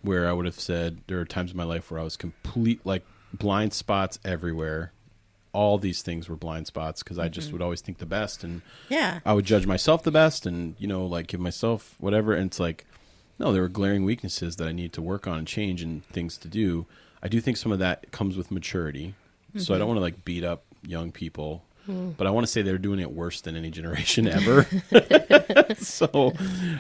where 0.02 0.28
I 0.28 0.34
would 0.34 0.46
have 0.46 0.60
said 0.60 1.02
there 1.08 1.20
are 1.20 1.26
times 1.26 1.52
in 1.52 1.58
my 1.58 1.64
life 1.64 1.92
where 1.92 2.00
I 2.00 2.04
was 2.04 2.18
complete 2.18 2.86
like 2.86 3.06
blind 3.34 3.74
spots 3.74 4.20
everywhere. 4.24 4.92
All 5.52 5.78
these 5.78 6.02
things 6.02 6.30
were 6.30 6.36
blind 6.36 6.68
spots 6.68 7.04
because 7.04 7.18
I 7.18 7.28
just 7.28 7.48
mm-hmm. 7.48 7.58
would 7.58 7.62
always 7.64 7.82
think 7.82 7.98
the 7.98 8.06
best 8.06 8.44
and 8.44 8.62
Yeah. 8.88 9.20
I 9.26 9.34
would 9.34 9.46
judge 9.46 9.66
myself 9.66 10.04
the 10.04 10.12
best 10.12 10.46
and, 10.46 10.76
you 10.78 10.88
know, 10.88 11.06
like 11.06 11.28
give 11.28 11.40
myself 11.40 11.96
whatever. 12.00 12.34
And 12.34 12.48
it's 12.48 12.60
like, 12.60 12.86
no, 13.40 13.52
there 13.52 13.62
were 13.62 13.70
glaring 13.70 14.06
weaknesses 14.06 14.58
that 14.58 14.68
I 14.68 14.72
need 14.72 14.94
to 14.94 15.02
work 15.02 15.28
on 15.28 15.40
and 15.40 15.48
change 15.48 15.82
and 15.82 16.06
things 16.08 16.38
to 16.38 16.48
do. 16.48 16.86
I 17.24 17.28
do 17.28 17.42
think 17.42 17.58
some 17.58 17.72
of 17.72 17.80
that 17.80 18.12
comes 18.12 18.38
with 18.38 18.52
maturity. 18.52 19.16
So 19.58 19.74
I 19.74 19.76
mm-hmm. 19.76 19.80
don't 19.80 19.88
want 19.88 19.98
to 19.98 20.02
like 20.02 20.26
beat 20.26 20.44
up 20.44 20.64
young 20.86 21.12
people, 21.12 21.64
but 22.18 22.28
I 22.28 22.32
want 22.32 22.46
to 22.46 22.52
say 22.52 22.62
they're 22.62 22.78
doing 22.78 23.00
it 23.00 23.12
worse 23.12 23.42
than 23.42 23.56
any 23.56 23.70
generation 23.72 24.28
ever. 24.40 24.68
so 25.78 26.34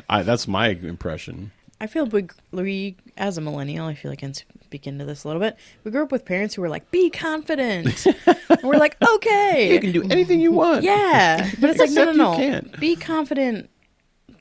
I, 0.09 0.23
that's 0.23 0.47
my 0.47 0.69
impression. 0.69 1.51
I 1.81 1.87
feel 1.87 2.05
we, 2.07 2.27
we, 2.51 2.97
as 3.15 3.37
a 3.37 3.41
millennial, 3.41 3.85
I 3.85 3.93
feel 3.95 4.11
like 4.11 4.19
I 4.19 4.27
can 4.27 4.33
speak 4.33 4.85
into 4.85 5.05
this 5.05 5.23
a 5.23 5.27
little 5.27 5.39
bit. 5.41 5.55
We 5.85 5.91
grew 5.91 6.03
up 6.03 6.11
with 6.11 6.25
parents 6.25 6.55
who 6.55 6.61
were 6.61 6.67
like, 6.69 6.91
be 6.91 7.09
confident. 7.09 8.05
we're 8.63 8.75
like, 8.77 8.97
okay. 9.01 9.73
You 9.73 9.79
can 9.79 9.93
do 9.93 10.03
anything 10.03 10.41
you 10.41 10.51
want. 10.51 10.83
Yeah. 10.83 11.49
But 11.61 11.69
it's 11.69 11.79
like, 11.79 11.91
no, 11.91 12.11
no, 12.11 12.11
Except 12.11 12.15
you 12.15 12.17
no. 12.17 12.35
can't. 12.61 12.79
Be 12.81 12.95
confident, 12.97 13.69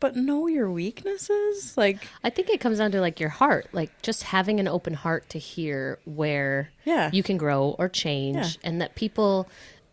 but 0.00 0.16
know 0.16 0.48
your 0.48 0.68
weaknesses. 0.68 1.76
Like, 1.76 2.08
I 2.24 2.30
think 2.30 2.50
it 2.50 2.58
comes 2.58 2.78
down 2.78 2.90
to 2.90 3.00
like 3.00 3.20
your 3.20 3.28
heart, 3.30 3.68
like 3.72 3.90
just 4.02 4.24
having 4.24 4.58
an 4.58 4.66
open 4.66 4.94
heart 4.94 5.28
to 5.28 5.38
hear 5.38 6.00
where 6.06 6.70
Yeah. 6.84 7.08
you 7.12 7.22
can 7.22 7.36
grow 7.36 7.76
or 7.78 7.88
change, 7.88 8.36
Yeah. 8.36 8.48
and 8.68 8.80
that 8.80 8.96
people, 8.96 9.48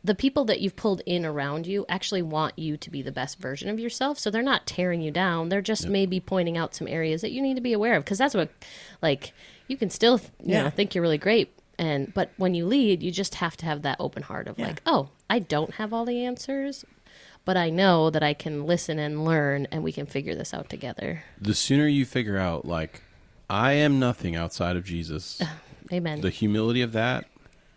the 0.05 0.15
people 0.15 0.45
that 0.45 0.61
you've 0.61 0.75
pulled 0.75 1.01
in 1.05 1.25
around 1.25 1.65
you, 1.67 1.85
actually 1.89 2.21
want 2.21 2.57
you 2.59 2.77
to 2.77 2.89
be 2.89 3.01
the 3.01 3.11
best 3.11 3.39
version 3.39 3.69
of 3.69 3.79
yourself. 3.79 4.19
So 4.19 4.29
they're 4.29 4.41
not 4.43 4.65
tearing 4.67 5.01
you 5.01 5.11
down; 5.11 5.49
they're 5.49 5.61
just 5.61 5.87
maybe 5.87 6.19
pointing 6.19 6.57
out 6.57 6.75
some 6.75 6.87
areas 6.87 7.21
that 7.21 7.31
you 7.31 7.41
need 7.41 7.55
to 7.55 7.61
be 7.61 7.73
aware 7.73 7.95
of, 7.95 8.03
because 8.05 8.17
that's 8.19 8.35
what, 8.35 8.49
like, 9.01 9.33
you 9.67 9.77
can 9.77 9.89
still, 9.89 10.19
you 10.43 10.53
Yeah. 10.53 10.63
know, 10.63 10.69
think 10.69 10.93
you're 10.93 11.01
really 11.01 11.17
great. 11.17 11.51
And 11.79 12.13
but 12.13 12.31
when 12.37 12.53
you 12.55 12.65
lead, 12.65 13.03
you 13.03 13.11
just 13.11 13.35
have 13.35 13.57
to 13.57 13.65
have 13.65 13.81
that 13.81 13.97
open 13.99 14.23
heart 14.23 14.47
of 14.47 14.57
Yeah. 14.59 14.67
like, 14.67 14.81
oh, 14.85 15.09
I 15.29 15.39
don't 15.39 15.73
have 15.75 15.91
all 15.91 16.05
the 16.05 16.23
answers, 16.23 16.85
but 17.43 17.57
I 17.57 17.69
know 17.69 18.09
that 18.11 18.23
I 18.23 18.33
can 18.33 18.65
listen 18.65 18.99
and 18.99 19.25
learn, 19.25 19.67
and 19.71 19.83
we 19.83 19.91
can 19.91 20.05
figure 20.05 20.35
this 20.35 20.53
out 20.53 20.69
together. 20.69 21.23
The 21.41 21.55
sooner 21.55 21.87
you 21.87 22.05
figure 22.05 22.37
out, 22.37 22.63
like, 22.65 23.01
I 23.49 23.73
am 23.73 23.99
nothing 23.99 24.35
outside 24.35 24.75
of 24.77 24.85
Jesus, 24.85 25.41
Amen. 25.91 26.21
the 26.21 26.29
humility 26.29 26.81
of 26.81 26.91
that 26.93 27.25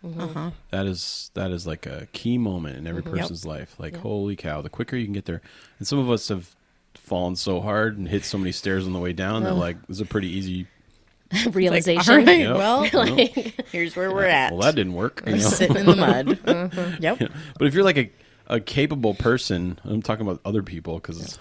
uh-huh. 0.03 0.51
that 0.71 0.85
is 0.85 1.31
that 1.33 1.51
is 1.51 1.67
like 1.67 1.85
a 1.85 2.07
key 2.13 2.37
moment 2.37 2.77
in 2.77 2.87
every 2.87 3.03
person's 3.03 3.45
life 3.45 3.75
like 3.79 3.97
holy 3.97 4.35
cow 4.35 4.61
the 4.61 4.69
quicker 4.69 4.95
you 4.95 5.05
can 5.05 5.13
get 5.13 5.25
there 5.25 5.41
and 5.77 5.87
some 5.87 5.99
of 5.99 6.09
us 6.09 6.27
have 6.29 6.55
fallen 6.95 7.35
so 7.35 7.59
hard 7.61 7.97
and 7.97 8.07
hit 8.07 8.23
so 8.23 8.37
many 8.37 8.51
stairs 8.51 8.85
on 8.87 8.93
the 8.93 8.99
way 8.99 9.11
down 9.13 9.43
that 9.43 9.55
like 9.55 9.77
it's 9.89 9.99
a 9.99 10.05
pretty 10.05 10.29
easy 10.29 10.67
Like, 11.45 11.53
realization. 11.53 12.25
Yep. 12.27 12.55
well, 12.55 12.89
Like, 12.91 13.67
here's 13.71 13.95
where 13.95 14.11
we're 14.11 14.23
at. 14.25 14.51
well 14.51 14.61
that 14.61 14.73
didn't 14.75 14.93
work 14.93 15.21
you 15.27 15.33
We're 15.33 15.37
know? 15.37 15.43
sitting 15.49 15.77
in 15.77 15.85
the 15.85 15.95
mud. 15.95 16.97
Yep. 17.01 17.31
but 17.59 17.67
if 17.67 17.73
you're 17.75 17.83
like 17.83 17.97
a, 17.97 18.11
a 18.47 18.59
capable 18.59 19.13
person 19.13 19.79
i'm 19.83 20.01
talking 20.01 20.25
about 20.25 20.41
other 20.43 20.63
people 20.63 20.95
because 20.95 21.37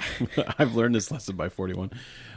i've 0.59 0.75
learned 0.75 0.95
this 0.95 1.11
lesson 1.11 1.37
by 1.37 1.49
41 1.49 1.91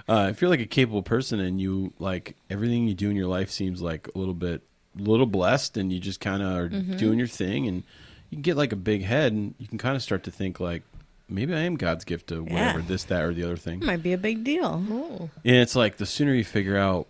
uh, 0.08 0.28
if 0.32 0.40
you're 0.42 0.50
like 0.50 0.62
a 0.62 0.66
capable 0.66 1.04
person 1.04 1.40
and 1.42 1.60
you 1.60 1.92
like 2.00 2.36
everything 2.50 2.88
you 2.88 2.94
do 2.94 3.10
in 3.10 3.16
your 3.18 3.28
life 3.28 3.50
seems 3.52 3.82
like 3.82 4.08
a 4.14 4.18
little 4.18 4.34
bit 4.34 4.62
little 4.96 5.26
blessed 5.26 5.78
and 5.78 5.92
you 5.92 6.00
just 6.00 6.20
kind 6.20 6.42
of 6.44 6.56
are 6.56 6.70
Mm-hmm. 6.70 6.98
doing 6.98 7.18
your 7.18 7.28
thing 7.28 7.68
and 7.68 7.84
you 8.30 8.38
can 8.38 8.42
get 8.42 8.58
like 8.58 8.72
a 8.72 8.76
big 8.78 9.04
head 9.04 9.32
and 9.34 9.56
you 9.58 9.68
can 9.68 9.78
kind 9.78 9.96
of 9.96 10.02
start 10.02 10.24
to 10.26 10.32
think 10.32 10.60
like 10.60 10.84
maybe 11.30 11.54
i 11.54 11.60
am 11.60 11.76
god's 11.78 12.04
gift 12.04 12.28
to 12.28 12.44
whatever 12.44 12.80
Yeah. 12.80 12.86
this 12.88 13.04
that 13.06 13.24
or 13.24 13.34
the 13.34 13.44
other 13.44 13.56
thing 13.58 13.86
Might 13.86 14.04
be 14.04 14.12
a 14.14 14.18
big 14.18 14.44
deal. 14.44 15.30
and 15.46 15.56
it's 15.56 15.76
like 15.76 15.98
the 15.98 16.06
sooner 16.06 16.34
you 16.34 16.44
figure 16.44 16.78
out 16.78 17.08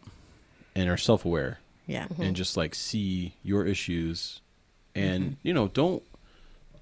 and 0.75 0.89
are 0.89 0.97
self-aware 0.97 1.59
Yeah. 1.87 2.07
and 2.19 2.35
just 2.35 2.55
like 2.55 2.75
see 2.75 3.33
your 3.43 3.65
issues 3.65 4.41
and 4.95 5.23
Mm-hmm. 5.23 5.33
you 5.47 5.53
know 5.53 5.67
don't 5.69 6.03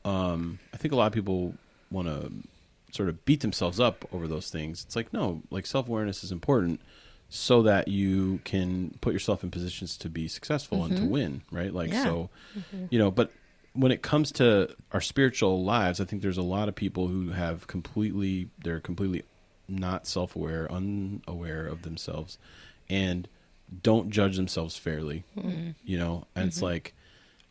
um 0.06 0.60
i 0.74 0.78
think 0.78 0.92
a 0.94 0.96
lot 0.98 1.08
of 1.08 1.14
people 1.14 1.54
want 1.92 2.08
to 2.08 2.32
sort 2.92 3.08
of 3.10 3.24
beat 3.26 3.42
themselves 3.42 3.80
up 3.80 4.04
over 4.12 4.28
those 4.28 4.50
things 4.50 4.84
it's 4.86 4.96
like 4.96 5.14
no 5.14 5.42
like 5.52 5.66
self-awareness 5.66 6.24
is 6.24 6.32
important 6.32 6.80
so 7.30 7.62
that 7.64 7.88
you 7.88 8.40
can 8.44 8.98
put 9.02 9.14
yourself 9.14 9.44
in 9.44 9.52
positions 9.52 9.98
to 9.98 10.10
be 10.10 10.28
successful 10.28 10.84
and 10.84 10.96
to 10.96 11.02
mm-hmm. 11.04 11.12
win 11.12 11.42
right? 11.52 11.74
Like 11.74 11.92
Mm-hmm. 11.92 12.04
So 12.04 12.30
you 12.90 13.00
know 13.00 13.12
but 13.12 13.32
when 13.74 13.92
it 13.92 14.02
comes 14.02 14.32
to 14.34 14.76
our 14.92 15.00
spiritual 15.00 15.64
lives 15.64 16.02
i 16.02 16.04
think 16.04 16.22
there's 16.22 16.40
a 16.40 16.44
lot 16.44 16.68
of 16.68 16.76
people 16.76 17.08
who 17.08 17.30
have 17.30 17.68
completely 17.68 18.50
they're 18.64 18.80
completely 18.80 19.24
not 19.68 20.08
self-aware 20.08 20.70
unaware 20.72 21.68
of 21.68 21.84
themselves 21.84 22.40
and 22.90 23.28
don't 23.84 24.10
judge 24.10 24.36
themselves 24.36 24.76
fairly 24.76 25.24
mm-hmm. 25.38 25.70
you 25.84 25.98
know? 25.98 26.26
And 26.36 26.48
it's 26.48 26.58
mm-hmm. 26.58 26.66
like 26.66 26.94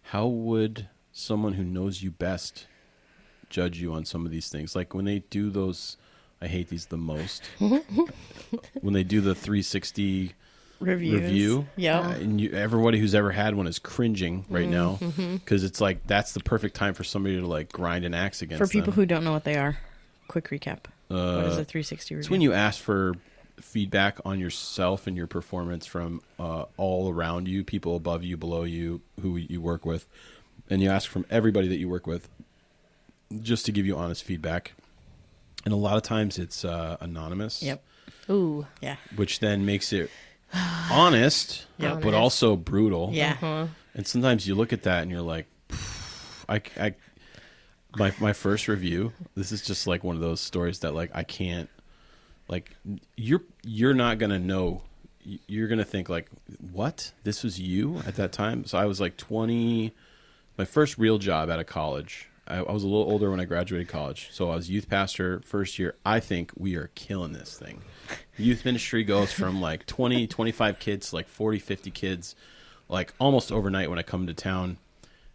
how 0.09 0.27
would 0.27 0.89
someone 1.13 1.55
who 1.55 1.65
knows 1.65 2.03
you 2.03 2.11
best 2.11 2.67
judge 3.51 3.81
you 3.81 3.93
on 3.93 4.05
some 4.05 4.25
of 4.25 4.33
these 4.33 4.49
things? 4.49 4.75
Like 4.75 4.95
when 4.95 5.05
they 5.05 5.21
do 5.31 5.51
those 5.51 5.97
i 6.41 6.47
hate 6.47 6.69
these 6.69 6.87
the 6.87 6.97
most 6.97 7.45
when 7.59 8.95
they 8.95 9.03
do 9.05 9.21
the 9.21 9.35
360 9.35 10.35
Reviews. 10.81 11.21
review 11.23 11.67
Yep. 11.77 12.05
uh, 12.05 12.09
and 12.11 12.41
you, 12.41 12.53
everybody 12.53 13.01
who's 13.01 13.15
ever 13.15 13.33
had 13.33 13.57
one 13.57 13.67
is 13.67 13.79
cringing 13.81 14.45
right 14.49 14.69
now 14.69 14.99
because 15.35 15.65
it's 15.65 15.81
like 15.81 16.07
that's 16.07 16.33
the 16.33 16.41
perfect 16.41 16.77
time 16.77 16.95
for 16.95 17.03
somebody 17.03 17.41
to 17.41 17.47
like 17.47 17.73
grind 17.73 18.05
an 18.05 18.15
axe 18.15 18.43
against 18.43 18.63
For 18.63 18.69
people 18.69 18.93
them. 18.93 18.95
who 18.95 19.07
don't 19.07 19.25
know 19.25 19.33
what 19.33 19.43
they 19.43 19.57
are, 19.57 19.79
quick 20.29 20.51
recap. 20.51 20.85
what 21.09 21.19
is 21.47 21.59
Uh, 21.59 21.63
a 21.63 21.65
360 21.65 22.15
review? 22.15 22.21
It's 22.21 22.31
when 22.31 22.41
you 22.43 22.53
ask 22.53 22.81
for 22.81 23.15
feedback 23.61 24.21
on 24.25 24.39
yourself 24.39 25.09
and 25.09 25.17
your 25.17 25.27
performance 25.27 25.85
from 25.85 26.21
uh, 26.39 26.67
all 26.77 27.13
around 27.13 27.49
you, 27.49 27.65
people 27.65 27.97
above 27.97 28.23
you, 28.23 28.37
below 28.37 28.63
you, 28.63 29.01
who 29.21 29.37
you 29.37 29.61
work 29.61 29.85
with, 29.85 30.07
and 30.71 30.81
you 30.81 30.89
ask 30.89 31.11
from 31.11 31.27
everybody 31.29 31.67
that 31.67 31.79
you 31.79 31.89
work 31.89 32.07
with, 32.07 32.29
just 33.43 33.67
to 33.67 33.73
give 33.73 33.85
you 33.85 33.97
honest 33.97 34.23
feedback. 34.23 34.75
And 35.65 35.75
a 35.75 35.77
lot 35.77 35.97
of 35.97 36.03
times 36.03 36.39
it's 36.39 36.65
uh, 36.65 36.97
anonymous, 37.01 37.63
Yep. 37.63 37.83
ooh, 38.31 38.67
Yeah. 38.81 38.97
which 39.17 39.41
then 39.41 39.67
makes 39.67 39.93
it 39.93 40.11
honest, 40.91 41.67
Yep. 41.79 41.97
but 41.97 42.09
Honest. 42.15 42.15
also 42.17 42.57
brutal. 42.57 43.11
Yeah. 43.13 43.67
And 43.95 44.07
sometimes 44.07 44.47
you 44.47 44.55
look 44.55 44.73
at 44.73 44.85
that 44.85 45.03
and 45.03 45.11
you're 45.11 45.21
like, 45.23 45.47
I, 46.49 46.63
I, 46.81 46.95
my 47.97 48.13
my 48.21 48.33
first 48.33 48.69
review. 48.69 49.13
This 49.35 49.51
is 49.53 49.63
just 49.63 49.87
like 49.87 50.05
one 50.05 50.15
of 50.15 50.23
those 50.23 50.41
stories 50.41 50.79
that 50.81 50.95
like 50.95 51.11
I 51.15 51.23
can't, 51.25 51.69
like 52.49 52.75
you're 53.17 53.43
you're 53.65 53.95
not 53.95 54.19
gonna 54.19 54.39
know. 54.39 54.83
You're 55.47 55.69
gonna 55.69 55.85
think 55.85 56.09
like, 56.09 56.29
what? 56.73 57.13
This 57.25 57.43
was 57.43 57.61
you 57.61 57.99
at 58.07 58.15
that 58.17 58.33
time. 58.33 58.65
So 58.65 58.79
I 58.79 58.87
was 58.87 59.01
like 59.01 59.17
20. 59.17 59.93
My 60.57 60.65
first 60.65 60.97
real 60.99 61.19
job 61.19 61.51
out 61.51 61.59
of 61.61 61.67
college. 61.67 62.29
I, 62.49 62.59
I 62.59 62.73
was 62.73 62.83
a 62.83 62.89
little 62.89 63.11
older 63.11 63.31
when 63.31 63.41
I 63.41 63.45
graduated 63.45 63.89
college, 63.89 64.31
so 64.33 64.51
I 64.51 64.57
was 64.57 64.71
youth 64.71 64.89
pastor 64.89 65.41
first 65.45 65.79
year. 65.79 65.95
I 66.05 66.19
think 66.21 66.51
we 66.57 66.75
are 66.75 66.91
killing 66.95 67.33
this 67.33 67.59
thing. 67.59 67.83
Youth 68.37 68.65
ministry 68.65 69.05
goes 69.05 69.33
from 69.33 69.61
like 69.61 69.87
20, 69.87 70.27
25 70.27 70.79
kids 70.79 71.11
to 71.11 71.17
like 71.17 71.29
40, 71.29 71.59
50 71.59 71.91
kids, 71.91 72.35
like 72.89 73.13
almost 73.21 73.53
overnight 73.53 73.91
when 73.91 73.99
I 73.99 74.03
come 74.03 74.27
to 74.27 74.35
town. 74.35 74.79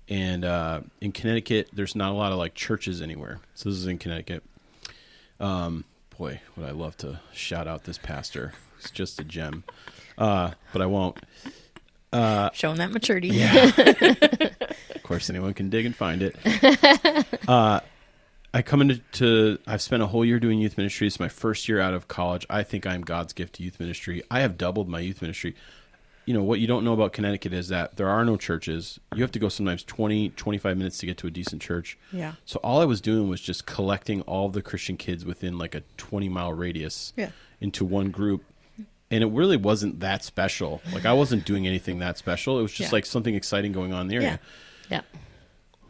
And 0.09 0.43
uh, 0.43 0.81
in 0.99 1.11
Connecticut, 1.11 1.69
there's 1.71 1.95
not 1.95 2.11
a 2.11 2.15
lot 2.15 2.31
of 2.31 2.37
like 2.37 2.55
churches 2.55 3.01
anywhere. 3.01 3.39
So 3.53 3.69
this 3.69 3.77
is 3.77 3.87
in 3.87 3.99
Connecticut. 3.99 4.43
Um, 5.39 5.85
boy, 6.17 6.41
would 6.55 6.65
I 6.67 6.71
love 6.71 6.97
to 6.97 7.19
shout 7.31 7.67
out 7.67 7.83
this 7.83 7.97
pastor. 7.97 8.53
He's 8.81 8.91
just 8.91 9.19
a 9.19 9.23
gem, 9.23 9.63
uh, 10.17 10.51
but 10.71 10.81
I 10.81 10.85
won't. 10.87 11.19
Showing 12.53 12.77
that 12.77 12.91
maturity. 12.91 13.29
Yeah. 13.29 13.71
Of 14.95 15.07
course, 15.07 15.29
anyone 15.29 15.53
can 15.53 15.69
dig 15.69 15.85
and 15.85 15.93
find 15.93 16.21
it. 16.23 16.33
uh, 17.49 17.81
I 18.53 18.61
come 18.61 18.79
into 18.79 18.99
to, 19.13 19.59
I've 19.67 19.81
spent 19.81 20.01
a 20.01 20.07
whole 20.07 20.23
year 20.23 20.39
doing 20.39 20.59
youth 20.59 20.77
ministry. 20.77 21.07
It's 21.07 21.19
my 21.19 21.27
first 21.27 21.67
year 21.67 21.81
out 21.81 21.93
of 21.93 22.07
college. 22.07 22.45
I 22.49 22.63
think 22.63 22.87
I'm 22.87 23.01
God's 23.01 23.33
gift 23.33 23.55
to 23.55 23.63
youth 23.63 23.81
ministry. 23.81 24.23
I 24.31 24.39
have 24.39 24.57
doubled 24.57 24.87
my 24.87 25.01
youth 25.01 25.21
ministry. 25.21 25.55
You 26.25 26.33
know, 26.33 26.41
what 26.41 26.61
you 26.61 26.67
don't 26.67 26.85
know 26.85 26.93
about 26.93 27.11
Connecticut 27.11 27.51
is 27.51 27.67
that 27.67 27.97
there 27.97 28.07
are 28.07 28.23
no 28.23 28.37
churches. 28.37 28.97
You 29.13 29.23
have 29.23 29.31
to 29.33 29.39
go 29.39 29.49
sometimes 29.49 29.83
20, 29.83 30.29
25 30.29 30.77
minutes 30.77 30.99
to 30.99 31.05
get 31.05 31.17
to 31.17 31.27
a 31.27 31.31
decent 31.31 31.61
church. 31.61 31.97
Yeah. 32.13 32.35
So 32.45 32.61
all 32.63 32.79
I 32.81 32.85
was 32.85 33.01
doing 33.01 33.27
was 33.27 33.41
just 33.41 33.65
collecting 33.65 34.21
all 34.21 34.47
the 34.47 34.61
Christian 34.61 34.95
kids 34.95 35.25
within 35.25 35.57
like 35.57 35.75
a 35.75 35.81
20 35.97 36.29
mile 36.29 36.53
radius 36.53 37.11
Yeah. 37.17 37.31
into 37.59 37.83
one 37.83 38.09
group. 38.09 38.45
And 39.13 39.23
it 39.23 39.27
really 39.27 39.57
wasn't 39.57 39.99
that 39.99 40.23
special. 40.23 40.81
Like 40.91 41.05
I 41.05 41.13
wasn't 41.13 41.45
doing 41.45 41.67
anything 41.67 41.99
that 41.99 42.17
special. 42.17 42.57
It 42.57 42.63
was 42.63 42.71
just 42.73 42.89
Yeah. 42.91 42.95
like 42.95 43.05
something 43.05 43.35
exciting 43.35 43.71
going 43.71 43.93
on 43.93 44.01
in 44.01 44.07
the 44.07 44.15
area. 44.15 44.39
Yeah. 44.89 45.01
yeah. 45.11 45.19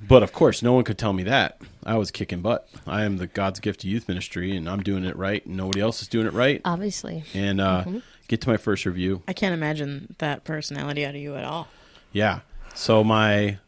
But 0.05 0.23
of 0.23 0.33
course, 0.33 0.61
no 0.61 0.73
one 0.73 0.83
could 0.83 0.97
tell 0.97 1.13
me 1.13 1.23
that. 1.23 1.61
I 1.85 1.95
was 1.95 2.11
kicking 2.11 2.41
butt. 2.41 2.67
I 2.85 3.03
am 3.05 3.17
the 3.17 3.27
God's 3.27 3.61
gift 3.61 3.79
to 3.81 3.87
youth 3.87 4.09
ministry, 4.09 4.55
and 4.57 4.67
I'm 4.69 4.83
doing 4.83 5.05
it 5.05 5.15
right, 5.15 5.45
and 5.45 5.55
nobody 5.55 5.79
else 5.79 6.01
is 6.01 6.09
doing 6.09 6.27
it 6.27 6.33
right. 6.33 6.59
Obviously. 6.65 7.23
And 7.33 7.61
uh, 7.61 7.85
get 8.27 8.41
to 8.41 8.49
my 8.49 8.57
first 8.57 8.85
review. 8.85 9.21
I 9.27 9.31
can't 9.33 9.53
imagine 9.53 10.15
that 10.17 10.43
personality 10.43 11.05
out 11.05 11.15
of 11.15 11.21
you 11.21 11.35
at 11.35 11.45
all. 11.45 11.69
Yeah. 12.11 12.41
So 12.75 13.03
my 13.05 13.59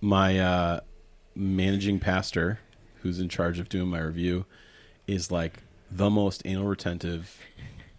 my 0.00 0.38
uh, 0.40 0.80
managing 1.36 2.00
pastor, 2.00 2.58
who's 3.02 3.20
in 3.20 3.28
charge 3.28 3.60
of 3.60 3.68
doing 3.68 3.86
my 3.88 4.00
review, 4.00 4.44
is 5.06 5.30
like 5.30 5.62
the 5.92 6.10
most 6.10 6.42
anal 6.44 6.66
retentive, 6.66 7.38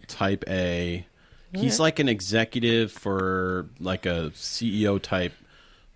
type 0.08 0.44
A. 0.48 1.06
He's 1.54 1.80
like 1.80 1.98
an 1.98 2.08
executive 2.08 2.92
for 2.92 3.70
like 3.80 4.04
a 4.04 4.30
CEO 4.34 5.00
type 5.00 5.32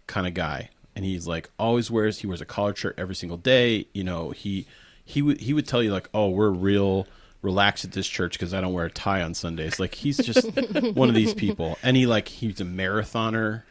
kind 0.07 0.27
of 0.27 0.33
guy, 0.33 0.71
and 0.97 1.05
he's 1.05 1.27
like 1.27 1.51
always 1.59 1.91
wears 1.91 2.21
he 2.21 2.27
wears 2.27 2.41
a 2.41 2.47
collared 2.47 2.79
shirt 2.79 2.95
every 2.97 3.15
single 3.15 3.37
day. 3.37 3.87
You 3.93 4.05
know 4.05 4.31
he 4.31 4.67
he 5.05 5.21
would 5.21 5.41
he 5.41 5.53
would 5.53 5.67
tell 5.67 5.83
you 5.83 5.93
like, 5.93 6.09
oh, 6.15 6.31
we're 6.31 6.51
real 6.51 7.07
relaxed 7.43 7.85
at 7.85 7.93
this 7.93 8.07
church 8.07 8.39
because 8.39 8.55
I 8.55 8.61
don't 8.61 8.73
wear 8.73 8.87
a 8.87 8.91
tie 8.91 9.21
on 9.21 9.35
Sundays. 9.35 9.79
Like 9.79 9.95
he's 9.95 10.17
just 10.17 10.47
one 10.95 11.09
of 11.09 11.15
these 11.15 11.35
people, 11.35 11.79
and 11.83 11.97
he 11.97 12.07
like 12.07 12.29
he's 12.29 12.61
a 12.61 12.65
marathoner. 12.65 13.65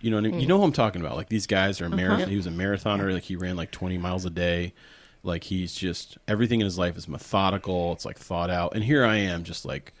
You 0.00 0.10
know, 0.10 0.16
what 0.16 0.24
I 0.24 0.28
mean? 0.30 0.40
you 0.40 0.46
hmm. 0.46 0.48
know 0.48 0.58
who 0.58 0.64
I'm 0.64 0.72
talking 0.72 1.00
about. 1.00 1.16
Like 1.16 1.28
these 1.28 1.46
guys 1.46 1.80
are 1.80 1.88
marathon. 1.88 2.22
Uh-huh. 2.22 2.30
He 2.30 2.36
was 2.36 2.46
a 2.46 2.50
marathoner. 2.50 3.12
Like 3.12 3.24
he 3.24 3.36
ran 3.36 3.56
like 3.56 3.70
20 3.70 3.98
miles 3.98 4.24
a 4.24 4.30
day. 4.30 4.72
Like 5.24 5.44
he's 5.44 5.74
just 5.74 6.18
everything 6.26 6.60
in 6.60 6.64
his 6.64 6.78
life 6.78 6.96
is 6.96 7.06
methodical. 7.08 7.92
It's 7.92 8.04
like 8.04 8.18
thought 8.18 8.50
out. 8.50 8.74
And 8.74 8.82
here 8.82 9.04
I 9.04 9.16
am, 9.18 9.44
just 9.44 9.64
like, 9.64 9.92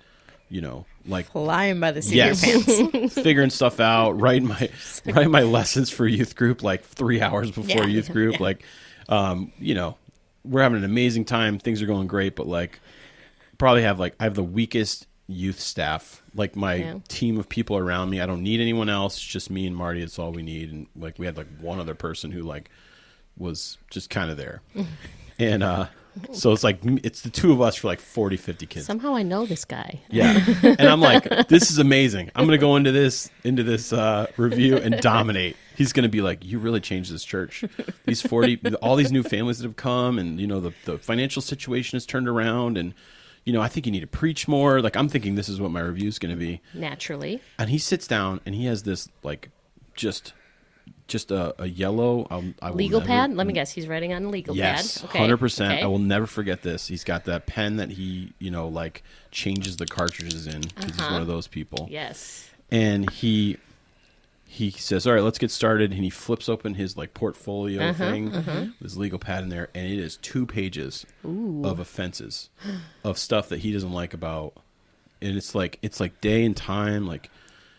you 0.48 0.60
know, 0.60 0.84
like 1.06 1.26
Flying 1.26 1.78
by 1.80 1.92
the 1.92 2.02
seat 2.02 2.16
yes, 2.16 2.42
of 2.42 2.48
your 2.72 2.90
pants. 2.90 3.14
figuring 3.22 3.50
stuff 3.50 3.78
out, 3.80 4.20
writing 4.20 4.48
my 4.48 4.68
writing 5.06 5.30
my 5.30 5.42
lessons 5.42 5.90
for 5.90 6.06
youth 6.06 6.34
group 6.36 6.62
like 6.62 6.82
three 6.84 7.20
hours 7.20 7.50
before 7.50 7.82
Yeah. 7.82 7.86
youth 7.86 8.10
group. 8.12 8.40
Like, 8.40 8.64
um, 9.08 9.52
you 9.58 9.74
know, 9.74 9.96
we're 10.44 10.62
having 10.62 10.78
an 10.78 10.84
amazing 10.84 11.24
time. 11.24 11.58
Things 11.58 11.80
are 11.82 11.86
going 11.86 12.08
great, 12.08 12.34
but 12.36 12.46
like, 12.48 12.80
probably 13.58 13.82
have 13.82 14.00
like 14.00 14.14
I 14.18 14.24
have 14.24 14.34
the 14.34 14.42
weakest 14.42 15.06
youth 15.28 15.60
staff. 15.60 16.20
Like 16.34 16.56
my 16.56 16.74
Yeah. 16.74 16.94
team 17.08 17.38
of 17.38 17.48
people 17.48 17.76
around 17.76 18.10
me, 18.10 18.20
I 18.20 18.26
don't 18.26 18.42
need 18.42 18.60
anyone 18.60 18.88
else. 18.88 19.14
It's 19.16 19.24
just 19.24 19.50
me 19.50 19.66
and 19.68 19.76
Marty. 19.76 20.02
It's 20.02 20.18
all 20.18 20.32
we 20.32 20.42
need. 20.42 20.72
And 20.72 20.86
like 20.96 21.18
we 21.18 21.26
had 21.26 21.36
like 21.36 21.46
one 21.60 21.78
other 21.78 21.94
person 21.94 22.32
who 22.32 22.42
like 22.42 22.70
was 23.36 23.78
just 23.90 24.10
kind 24.10 24.30
of 24.30 24.36
there, 24.36 24.62
and 25.38 25.62
uh, 25.62 25.86
so 26.32 26.52
it's 26.52 26.62
like 26.62 26.80
it's 26.82 27.22
the 27.22 27.30
two 27.30 27.52
of 27.52 27.60
us 27.60 27.76
for 27.76 27.88
like 27.88 28.00
40, 28.00 28.36
50 28.36 28.66
kids. 28.66 28.86
Somehow 28.86 29.14
I 29.14 29.22
know 29.22 29.46
this 29.46 29.64
guy. 29.64 30.00
Yeah. 30.10 30.44
And 30.62 30.82
I'm 30.82 31.00
like, 31.00 31.48
this 31.48 31.70
is 31.70 31.78
amazing. 31.78 32.30
I'm 32.34 32.46
going 32.46 32.58
to 32.58 32.60
go 32.60 32.76
into 32.76 32.92
this 32.92 33.30
into 33.44 33.62
this 33.62 33.92
uh, 33.92 34.26
review 34.36 34.76
and 34.76 35.00
dominate. 35.00 35.56
He's 35.76 35.92
going 35.92 36.04
to 36.04 36.08
be 36.08 36.20
like, 36.20 36.44
you 36.44 36.58
really 36.58 36.80
changed 36.80 37.12
this 37.12 37.24
church. 37.24 37.64
These 38.04 38.22
40 38.22 38.60
all 38.82 38.96
these 38.96 39.12
new 39.12 39.22
families 39.22 39.58
that 39.58 39.64
have 39.64 39.76
come 39.76 40.18
and 40.18 40.40
you 40.40 40.46
know 40.46 40.60
the 40.60 40.72
the 40.84 40.98
financial 40.98 41.42
situation 41.42 41.96
has 41.96 42.06
turned 42.06 42.28
around 42.28 42.76
and 42.78 42.94
you 43.44 43.52
know, 43.52 43.60
I 43.60 43.66
think 43.66 43.86
you 43.86 43.92
need 43.92 44.00
to 44.00 44.06
preach 44.06 44.46
more. 44.46 44.80
Like 44.80 44.96
I'm 44.96 45.08
thinking 45.08 45.34
this 45.34 45.48
is 45.48 45.60
what 45.60 45.70
my 45.70 45.80
review 45.80 46.08
is 46.08 46.18
going 46.18 46.32
to 46.32 46.38
be. 46.38 46.60
Naturally. 46.74 47.40
And 47.58 47.70
he 47.70 47.78
sits 47.78 48.06
down 48.06 48.40
and 48.46 48.54
he 48.54 48.66
has 48.66 48.84
this 48.84 49.08
like 49.22 49.50
just 49.94 50.32
just 51.12 51.30
a, 51.30 51.54
a 51.62 51.66
yellow 51.68 52.26
I'll, 52.30 52.42
I 52.60 52.70
Legal 52.70 52.98
never- 53.00 53.08
pad? 53.08 53.34
Let 53.36 53.46
me 53.46 53.52
guess. 53.52 53.70
He's 53.70 53.86
writing 53.86 54.12
on 54.12 54.24
a 54.24 54.28
legal 54.30 54.56
Yes, 54.56 54.98
pad. 54.98 55.10
Okay. 55.10 55.18
hundred 55.20 55.36
percent. 55.36 55.82
I 55.82 55.86
will 55.86 55.98
never 56.00 56.26
forget 56.26 56.62
this. 56.62 56.88
He's 56.88 57.04
got 57.04 57.26
that 57.26 57.46
pen 57.46 57.76
that 57.76 57.90
he, 57.90 58.32
you 58.40 58.50
know, 58.50 58.66
like 58.66 59.04
changes 59.30 59.76
the 59.76 59.86
cartridges 59.86 60.46
in 60.48 60.62
because 60.62 60.84
he's 60.86 60.98
Uh-huh. 60.98 61.12
one 61.12 61.20
of 61.22 61.28
those 61.28 61.46
people. 61.46 61.86
Yes. 61.90 62.48
And 62.70 63.08
he 63.10 63.58
he 64.44 64.70
says, 64.70 65.06
"All 65.06 65.14
right, 65.14 65.22
let's 65.22 65.38
get 65.38 65.50
started." 65.50 65.92
And 65.92 66.02
he 66.04 66.10
flips 66.10 66.48
open 66.48 66.74
his 66.74 66.96
like 66.96 67.14
portfolio 67.14 67.82
Uh-huh, 67.90 68.10
thing, 68.10 68.30
with 68.32 68.78
his 68.82 68.98
legal 68.98 69.18
pad 69.18 69.42
in 69.44 69.48
there, 69.48 69.68
and 69.74 69.86
it 69.86 69.98
is 69.98 70.16
two 70.18 70.44
pages 70.46 71.06
of 71.24 71.78
offenses 71.78 72.50
of 73.04 73.16
stuff 73.18 73.48
that 73.48 73.60
he 73.60 73.72
doesn't 73.72 73.92
like 73.92 74.12
about. 74.12 74.54
And 75.22 75.36
it's 75.36 75.54
like 75.54 75.78
it's 75.82 76.00
like 76.00 76.20
day 76.20 76.44
and 76.44 76.56
time, 76.56 77.06
like 77.06 77.30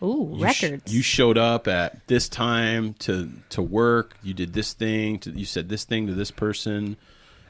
Ooh, 0.02 0.34
you 0.36 0.52
sh- 0.52 0.62
records. 0.62 0.94
you 0.94 1.02
showed 1.02 1.38
up 1.38 1.66
at 1.68 2.06
this 2.08 2.28
time 2.28 2.94
to 3.00 3.30
to 3.50 3.62
work. 3.62 4.16
You 4.22 4.34
did 4.34 4.52
this 4.52 4.72
thing. 4.72 5.18
To, 5.20 5.30
you 5.30 5.44
said 5.46 5.68
this 5.68 5.84
thing 5.84 6.06
to 6.08 6.14
this 6.14 6.30
person. 6.30 6.96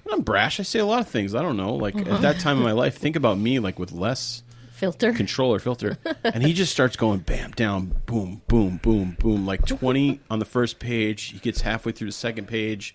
And 0.04 0.12
I'm 0.12 0.20
brash. 0.20 0.60
I 0.60 0.62
say 0.64 0.78
a 0.78 0.86
lot 0.86 1.00
of 1.00 1.08
things. 1.08 1.34
I 1.34 1.42
don't 1.42 1.56
know. 1.56 1.74
Like 1.74 1.96
Uh-huh. 1.96 2.16
at 2.16 2.20
that 2.22 2.40
time 2.40 2.58
in 2.58 2.62
my 2.62 2.72
life, 2.72 2.96
think 2.98 3.16
about 3.16 3.38
me 3.38 3.58
like 3.58 3.78
with 3.78 3.90
less 3.92 4.42
Filter. 4.72 5.12
control 5.12 5.54
or 5.54 5.58
filter. 5.58 5.96
and 6.24 6.42
he 6.44 6.52
just 6.52 6.70
starts 6.72 6.96
going 6.96 7.20
bam 7.20 7.52
down, 7.52 7.94
boom, 8.06 8.42
boom, 8.48 8.78
boom, 8.82 9.16
boom, 9.18 9.46
like 9.46 9.64
20 9.66 10.20
on 10.28 10.40
the 10.40 10.44
first 10.44 10.78
page. 10.78 11.30
He 11.30 11.38
gets 11.38 11.62
halfway 11.62 11.92
through 11.92 12.08
the 12.08 12.12
second 12.12 12.48
page, 12.48 12.94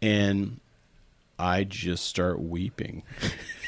and 0.00 0.60
I 1.38 1.64
just 1.64 2.06
start 2.06 2.40
weeping. 2.40 3.02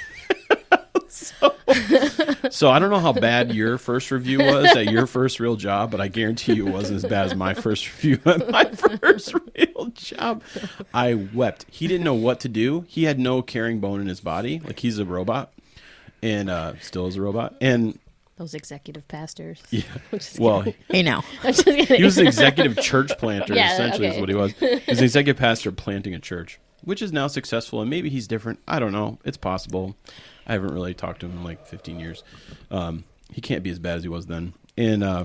so, 1.69 2.35
so 2.51 2.71
I 2.71 2.79
don't 2.79 2.91
know 2.91 3.01
how 3.01 3.13
bad 3.13 3.55
your 3.55 3.79
first 3.79 4.11
review 4.11 4.39
was 4.39 4.77
at 4.77 4.91
your 4.91 5.07
first 5.07 5.41
real 5.41 5.57
job, 5.57 5.91
but 5.91 6.01
I 6.01 6.09
guarantee 6.09 6.55
you 6.55 6.69
it 6.69 6.73
wasn't 6.73 6.97
as 6.97 7.11
bad 7.11 7.27
as 7.27 7.35
my 7.35 7.55
first 7.55 7.87
review 7.87 8.21
at 8.27 8.49
my 8.51 8.65
first 8.65 9.35
real 9.57 9.87
job. 9.95 10.43
I 10.95 11.15
wept. 11.15 11.67
He 11.71 11.87
didn't 11.87 12.05
know 12.05 12.15
what 12.15 12.41
to 12.41 12.49
do. 12.49 12.85
He 12.89 13.05
had 13.05 13.19
no 13.19 13.43
caring 13.43 13.81
bone 13.81 14.01
in 14.01 14.07
his 14.07 14.21
body. 14.21 14.61
Like 14.61 14.81
he's 14.81 14.99
a 14.99 15.05
robot 15.05 15.53
and 16.23 16.51
uh, 16.51 16.75
still 16.81 17.07
is 17.07 17.17
a 17.17 17.23
robot. 17.23 17.55
And 17.61 17.99
Those 18.37 18.55
executive 18.55 19.07
pastors. 19.09 19.63
yeah, 19.71 19.83
well, 20.39 20.63
kidding. 20.63 20.75
Hey, 20.89 21.03
now. 21.03 21.23
I'm 21.43 21.53
just 21.53 21.65
kidding. 21.65 21.97
he 21.97 22.05
was 22.05 22.19
an 22.19 22.27
executive 22.27 22.79
church 22.79 23.17
planter. 23.19 23.55
Yeah, 23.55 23.73
essentially, 23.75 24.09
okay. 24.09 24.17
is 24.17 24.21
what 24.21 24.29
he 24.29 24.35
was. 24.35 24.53
He 24.53 24.81
was 24.89 24.99
an 24.99 25.05
executive 25.05 25.39
pastor 25.39 25.73
planting 25.73 26.15
a 26.15 26.19
church, 26.19 26.59
which 26.83 27.03
is 27.03 27.13
now 27.13 27.27
successful. 27.27 27.81
And 27.81 27.91
maybe 27.91 28.09
he's 28.11 28.27
different. 28.27 28.61
I 28.67 28.79
don't 28.79 28.93
know. 28.93 29.19
It's 29.25 29.37
possible. 29.37 29.97
I 30.47 30.53
haven't 30.53 30.73
really 30.73 30.95
talked 30.95 31.21
to 31.21 31.27
him 31.27 31.39
in 31.39 31.45
like 31.45 31.67
15 31.67 31.99
years. 32.01 32.23
Um, 32.71 33.05
he 33.33 33.41
can't 33.41 33.63
be 33.63 33.71
as 33.71 33.79
bad 33.79 33.97
as 33.97 34.03
he 34.03 34.09
was 34.09 34.27
then. 34.27 34.53
And 34.77 35.03
uh, 35.03 35.25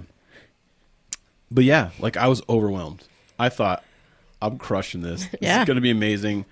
but 1.50 1.64
yeah, 1.64 1.92
like 2.00 2.18
I 2.18 2.28
was 2.28 2.42
overwhelmed. 2.50 3.04
I 3.38 3.50
thought 3.50 3.84
I'm 4.42 4.58
crushing 4.58 5.02
this. 5.02 5.22
This 5.28 5.40
Yeah. 5.42 5.62
is 5.62 5.66
going 5.68 5.76
to 5.76 5.82
be 5.82 5.90
amazing. 5.92 6.46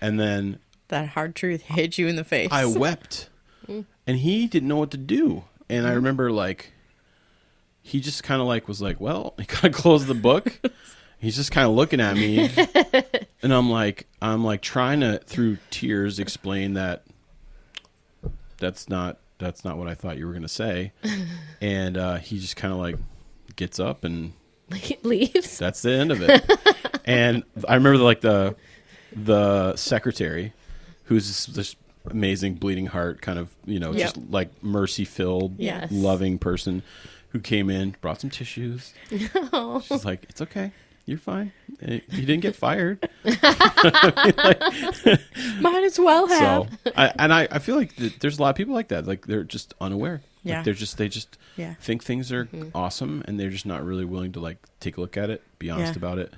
And 0.00 0.18
then 0.20 0.58
That 0.88 1.08
hard 1.08 1.34
truth 1.34 1.62
hit 1.66 1.98
you 1.98 2.06
in 2.08 2.16
the 2.16 2.24
face. 2.24 2.48
I 2.52 2.64
wept. 2.66 3.28
And 4.06 4.18
he 4.18 4.46
didn't 4.48 4.68
know 4.68 4.76
what 4.78 4.90
to 4.90 4.96
do. 4.96 5.44
And 5.68 5.86
I 5.86 5.92
remember 5.92 6.30
like 6.32 6.72
he 7.82 8.00
just 8.00 8.22
kind 8.24 8.40
of 8.40 8.46
like 8.48 8.66
was 8.68 8.82
like, 8.82 9.00
"Well," 9.00 9.34
he 9.38 9.44
kind 9.44 9.72
of 9.74 9.80
closed 9.80 10.06
the 10.08 10.14
book. 10.14 10.60
He's 11.18 11.36
just 11.36 11.52
kind 11.52 11.68
of 11.68 11.74
looking 11.74 12.00
at 12.00 12.16
me. 12.16 12.50
and 13.42 13.52
I'm 13.54 13.70
like 13.70 14.06
I'm 14.20 14.44
like 14.44 14.60
trying 14.60 15.00
to 15.00 15.18
through 15.20 15.58
tears 15.70 16.18
explain 16.18 16.74
that 16.74 17.04
that's 18.62 18.88
not 18.88 19.18
that's 19.38 19.64
not 19.64 19.76
what 19.76 19.88
I 19.88 19.94
thought 19.94 20.16
you 20.16 20.26
were 20.26 20.32
going 20.32 20.42
to 20.42 20.48
say. 20.48 20.92
And 21.60 21.96
uh 21.96 22.16
he 22.16 22.38
just 22.40 22.56
kind 22.56 22.72
of 22.72 22.80
like 22.80 22.96
gets 23.54 23.78
up 23.78 24.02
and 24.04 24.32
leaves. 25.04 25.58
that's 25.58 25.82
the 25.82 25.92
end 25.92 26.10
of 26.10 26.20
it. 26.22 26.50
and 27.04 27.44
I 27.68 27.74
remember 27.74 27.98
like 28.02 28.20
the 28.22 28.56
the 29.14 29.76
secretary, 29.76 30.52
who's 31.04 31.28
this, 31.28 31.46
this 31.46 31.76
amazing 32.10 32.54
bleeding 32.54 32.86
heart 32.86 33.20
kind 33.22 33.38
of 33.38 33.54
you 33.64 33.78
know 33.78 33.92
Yep. 33.92 34.00
just 34.00 34.16
like 34.30 34.50
mercy 34.62 35.04
filled, 35.04 35.58
Yes. 35.60 35.92
loving 35.92 36.38
person 36.38 36.82
who 37.28 37.38
came 37.38 37.70
in, 37.70 37.94
brought 38.00 38.20
some 38.20 38.30
tissues. 38.30 38.92
Oh. 39.52 39.80
She's 39.80 40.04
like, 40.04 40.24
"It's 40.28 40.40
okay." 40.42 40.72
You're 41.04 41.18
fine. 41.18 41.52
Eh, 41.80 42.00
You 42.10 42.26
didn't 42.26 42.42
get 42.42 42.54
fired. 42.54 43.08
Might 43.24 43.42
as 45.84 45.98
well 45.98 46.28
have. 46.28 46.78
So, 46.84 46.92
I, 46.96 47.12
and 47.18 47.32
I, 47.32 47.48
I 47.50 47.58
feel 47.58 47.76
like 47.76 47.96
th- 47.96 48.18
there's 48.20 48.38
a 48.38 48.42
lot 48.42 48.50
of 48.50 48.56
people 48.56 48.74
like 48.74 48.88
that. 48.88 49.06
Like 49.06 49.26
they're 49.26 49.44
just 49.44 49.74
unaware. 49.80 50.22
Like, 50.44 50.44
Yeah. 50.44 50.62
they're 50.62 50.74
just 50.74 50.98
they 50.98 51.08
just 51.08 51.38
Yeah. 51.56 51.74
think 51.74 52.04
things 52.04 52.30
are 52.30 52.44
mm-hmm. 52.46 52.68
awesome, 52.74 53.22
and 53.26 53.38
they're 53.38 53.50
just 53.50 53.66
not 53.66 53.84
really 53.84 54.04
willing 54.04 54.32
to 54.32 54.40
like 54.40 54.58
take 54.80 54.96
a 54.96 55.00
look 55.00 55.16
at 55.16 55.30
it, 55.30 55.42
be 55.58 55.70
honest 55.70 55.94
Yeah. 55.94 55.98
about 55.98 56.18
it, 56.18 56.34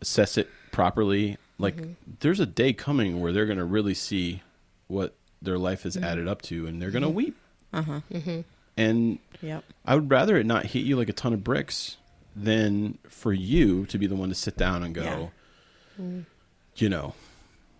assess 0.00 0.38
it 0.38 0.48
properly. 0.72 1.36
Like 1.58 1.76
mm-hmm. 1.76 1.92
there's 2.20 2.40
a 2.40 2.46
day 2.46 2.72
coming 2.72 3.20
where 3.20 3.32
they're 3.32 3.46
gonna 3.46 3.64
really 3.64 3.94
see 3.94 4.42
what 4.86 5.14
their 5.42 5.58
life 5.58 5.82
has 5.82 5.96
mm-hmm. 5.96 6.04
added 6.04 6.28
up 6.28 6.40
to, 6.42 6.66
and 6.66 6.80
they're 6.80 6.90
gonna 6.90 7.10
weep. 7.10 7.36
Uh 7.74 7.82
huh. 7.82 8.00
And 8.76 9.18
Yep. 9.42 9.64
I 9.84 9.94
would 9.96 10.10
rather 10.10 10.36
it 10.38 10.46
not 10.46 10.66
hit 10.66 10.84
you 10.84 10.96
like 10.96 11.08
a 11.10 11.12
ton 11.12 11.34
of 11.34 11.44
bricks 11.44 11.96
than 12.44 12.98
for 13.08 13.32
you 13.32 13.86
to 13.86 13.98
be 13.98 14.06
the 14.06 14.14
one 14.14 14.28
to 14.28 14.34
sit 14.34 14.56
down 14.56 14.82
and 14.82 14.94
go, 14.94 15.30
you 16.76 16.88
know, 16.88 17.14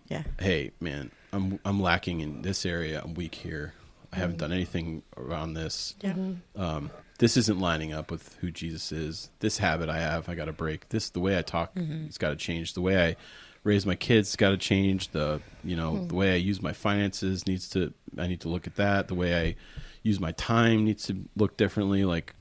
Yeah. 0.09 0.24
hey 0.40 0.72
man 0.80 1.11
i'm 1.32 1.61
i'm 1.64 1.80
lacking 1.82 2.20
in 2.20 2.40
this 2.42 2.64
area 2.64 3.02
i'm 3.04 3.12
weak 3.12 3.34
here 3.34 3.74
i 4.12 4.16
haven't 4.16 4.36
mm-hmm. 4.36 4.40
done 4.40 4.52
anything 4.52 5.02
around 5.16 5.52
this. 5.54 5.94
Yeah. 6.00 6.12
Mm-hmm. 6.12 6.61
um 6.61 6.90
this 7.18 7.36
isn't 7.36 7.59
lining 7.59 7.92
up 7.92 8.11
with 8.11 8.36
who 8.40 8.50
jesus 8.50 8.90
is. 8.92 9.30
This 9.40 9.59
habit 9.59 9.88
i 9.88 9.98
have 9.98 10.28
i 10.28 10.34
got 10.34 10.46
to 10.46 10.52
break. 10.52 10.88
This 10.88 11.11
the 11.11 11.20
way 11.20 11.38
i 11.38 11.42
talk 11.42 11.74
mm-hmm. 11.74 12.06
it's 12.06 12.18
got 12.18 12.30
to 12.30 12.36
change. 12.36 12.74
The 12.74 12.80
way 12.80 13.11
i 13.11 13.16
raise 13.64 13.84
my 13.84 13.94
kids 13.96 14.34
got 14.36 14.50
to 14.50 14.56
change. 14.56 15.11
The 15.11 15.40
you 15.62 15.76
know 15.76 16.06
the 16.06 16.14
way 16.14 16.32
i 16.32 16.36
use 16.36 16.62
my 16.62 16.72
finances 16.72 17.46
needs 17.46 17.68
to 17.70 17.92
i 18.16 18.26
need 18.26 18.40
to 18.40 18.48
look 18.48 18.66
at 18.66 18.76
that. 18.76 19.09
The 19.09 19.14
way 19.14 19.38
i 19.38 19.56
use 20.02 20.18
my 20.20 20.32
time 20.32 20.84
needs 20.84 21.06
to 21.06 21.28
look 21.36 21.56
differently. 21.56 22.04
Like 22.04 22.34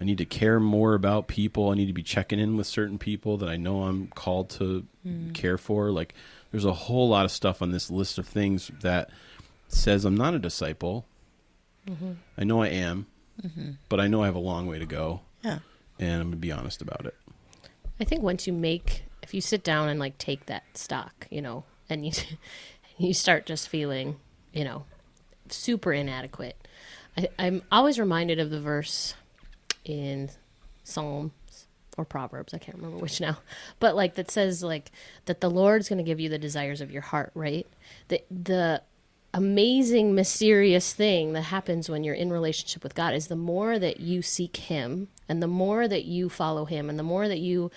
I 0.00 0.04
need 0.04 0.18
to 0.18 0.24
care 0.24 0.60
more 0.60 0.94
about 0.94 1.26
people. 1.26 1.70
I 1.70 1.74
need 1.74 1.86
to 1.86 1.92
be 1.92 2.04
checking 2.04 2.38
in 2.38 2.56
with 2.56 2.66
certain 2.66 2.98
people 2.98 3.36
that 3.38 3.48
I 3.48 3.56
know 3.56 3.82
I'm 3.84 4.08
called 4.08 4.50
to 4.50 4.86
hmm. 5.02 5.32
care 5.32 5.58
for. 5.58 5.90
Like, 5.90 6.14
there's 6.52 6.64
a 6.64 6.72
whole 6.72 7.08
lot 7.08 7.24
of 7.24 7.30
stuff 7.30 7.60
on 7.60 7.72
this 7.72 7.90
list 7.90 8.18
of 8.18 8.26
things 8.26 8.70
that 8.80 9.10
says 9.68 10.04
I'm 10.04 10.16
not 10.16 10.34
a 10.34 10.38
disciple. 10.38 11.06
Mm-hmm. 11.86 12.12
I 12.36 12.44
know 12.44 12.62
I 12.62 12.68
am, 12.68 13.06
mm-hmm. 13.42 13.72
but 13.88 14.00
I 14.00 14.06
know 14.06 14.22
I 14.22 14.26
have 14.26 14.34
a 14.34 14.40
long 14.40 14.66
way 14.66 14.78
to 14.78 14.86
go, 14.86 15.20
Yeah. 15.42 15.60
and 15.98 16.20
I'm 16.22 16.28
gonna 16.28 16.36
be 16.36 16.52
honest 16.52 16.82
about 16.82 17.06
it. 17.06 17.14
I 18.00 18.04
think 18.04 18.22
once 18.22 18.46
you 18.46 18.52
make, 18.52 19.04
if 19.22 19.34
you 19.34 19.40
sit 19.40 19.64
down 19.64 19.88
and 19.88 19.98
like 19.98 20.18
take 20.18 20.46
that 20.46 20.64
stock, 20.74 21.26
you 21.30 21.42
know, 21.42 21.64
and 21.88 22.06
you 22.06 22.12
you 22.98 23.14
start 23.14 23.46
just 23.46 23.68
feeling, 23.68 24.16
you 24.52 24.64
know, 24.64 24.84
super 25.48 25.92
inadequate. 25.92 26.56
I, 27.16 27.28
I'm 27.38 27.62
always 27.72 27.98
reminded 27.98 28.38
of 28.38 28.50
the 28.50 28.60
verse 28.60 29.14
in 29.88 30.30
Psalms 30.84 31.32
or 31.96 32.04
Proverbs, 32.04 32.54
I 32.54 32.58
can't 32.58 32.76
remember 32.76 32.98
which 32.98 33.20
now, 33.20 33.38
but 33.80 33.96
like 33.96 34.14
that 34.14 34.30
says 34.30 34.62
like 34.62 34.90
that 35.26 35.40
the 35.40 35.50
Lord's 35.50 35.88
going 35.88 35.98
to 35.98 36.04
give 36.04 36.20
you 36.20 36.28
the 36.28 36.38
desires 36.38 36.80
of 36.80 36.90
your 36.90 37.02
heart, 37.02 37.32
right? 37.34 37.66
The 38.08 38.22
the 38.30 38.82
amazing 39.34 40.14
mysterious 40.14 40.92
thing 40.94 41.34
that 41.34 41.42
happens 41.42 41.88
when 41.88 42.02
you're 42.02 42.14
in 42.14 42.32
relationship 42.32 42.82
with 42.82 42.94
God 42.94 43.14
is 43.14 43.26
the 43.26 43.36
more 43.36 43.78
that 43.78 44.00
you 44.00 44.22
seek 44.22 44.56
him 44.56 45.08
and 45.28 45.42
the 45.42 45.46
more 45.46 45.86
that 45.86 46.04
you 46.04 46.28
follow 46.30 46.64
him 46.64 46.88
and 46.88 46.98
the 46.98 47.02
more 47.02 47.28
that 47.28 47.38
you 47.38 47.70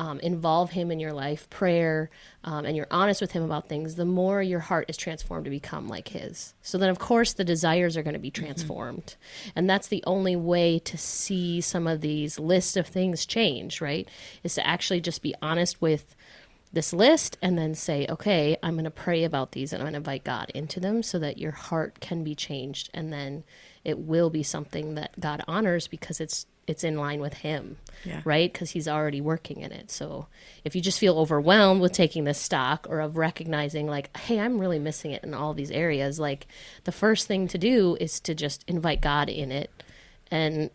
um, 0.00 0.18
involve 0.20 0.70
him 0.70 0.90
in 0.90 0.98
your 0.98 1.12
life 1.12 1.48
prayer 1.50 2.08
um, 2.42 2.64
and 2.64 2.74
you're 2.74 2.86
honest 2.90 3.20
with 3.20 3.32
him 3.32 3.42
about 3.42 3.68
things 3.68 3.96
the 3.96 4.06
more 4.06 4.42
your 4.42 4.60
heart 4.60 4.86
is 4.88 4.96
transformed 4.96 5.44
to 5.44 5.50
become 5.50 5.88
like 5.88 6.08
his. 6.08 6.54
So 6.62 6.78
then 6.78 6.88
of 6.88 6.98
course 6.98 7.34
the 7.34 7.44
desires 7.44 7.98
are 7.98 8.02
going 8.02 8.14
to 8.14 8.18
be 8.18 8.30
transformed. 8.30 9.16
And 9.54 9.68
that's 9.68 9.88
the 9.88 10.02
only 10.06 10.36
way 10.36 10.78
to 10.78 10.96
see 10.96 11.60
some 11.60 11.86
of 11.86 12.00
these 12.00 12.38
lists 12.38 12.78
of 12.78 12.86
things 12.86 13.26
change 13.26 13.82
right? 13.82 14.08
Is 14.42 14.54
to 14.54 14.66
actually 14.66 15.02
just 15.02 15.20
be 15.20 15.34
honest 15.42 15.82
with 15.82 16.16
this 16.72 16.94
list 16.94 17.36
and 17.42 17.58
then 17.58 17.74
say, 17.74 18.06
okay, 18.08 18.56
I'm 18.62 18.76
going 18.76 18.84
to 18.84 18.90
pray 18.90 19.24
about 19.24 19.52
these 19.52 19.70
and 19.72 19.82
I'm 19.82 19.84
going 19.84 19.92
to 19.92 19.98
invite 19.98 20.24
God 20.24 20.50
into 20.54 20.80
them 20.80 21.02
so 21.02 21.18
that 21.18 21.36
your 21.36 21.52
heart 21.52 22.00
can 22.00 22.24
be 22.24 22.34
changed. 22.34 22.88
And 22.94 23.12
then 23.12 23.44
it 23.84 23.98
will 23.98 24.30
be 24.30 24.42
something 24.42 24.94
that 24.94 25.18
God 25.18 25.42
honors 25.46 25.88
because 25.88 26.20
it's 26.20 26.46
it's 26.66 26.84
in 26.84 26.96
line 26.96 27.20
with 27.20 27.34
him. 27.34 27.78
Yeah. 28.04 28.20
Right? 28.24 28.52
Cuz 28.52 28.70
he's 28.70 28.86
already 28.86 29.20
working 29.20 29.62
in 29.62 29.72
it. 29.72 29.90
So 29.90 30.26
if 30.64 30.76
you 30.76 30.80
just 30.80 30.98
feel 30.98 31.18
overwhelmed 31.18 31.80
with 31.80 31.92
taking 31.92 32.24
this 32.24 32.38
stock 32.38 32.86
or 32.88 33.00
of 33.00 33.16
recognizing 33.16 33.86
like, 33.86 34.16
hey, 34.16 34.38
I'm 34.38 34.58
really 34.58 34.78
missing 34.78 35.10
it 35.10 35.24
in 35.24 35.34
all 35.34 35.52
these 35.52 35.70
areas, 35.70 36.20
like 36.20 36.46
the 36.84 36.92
first 36.92 37.26
thing 37.26 37.48
to 37.48 37.58
do 37.58 37.96
is 38.00 38.20
to 38.20 38.34
just 38.34 38.64
invite 38.68 39.00
God 39.00 39.28
in 39.28 39.50
it 39.50 39.70
and 40.30 40.70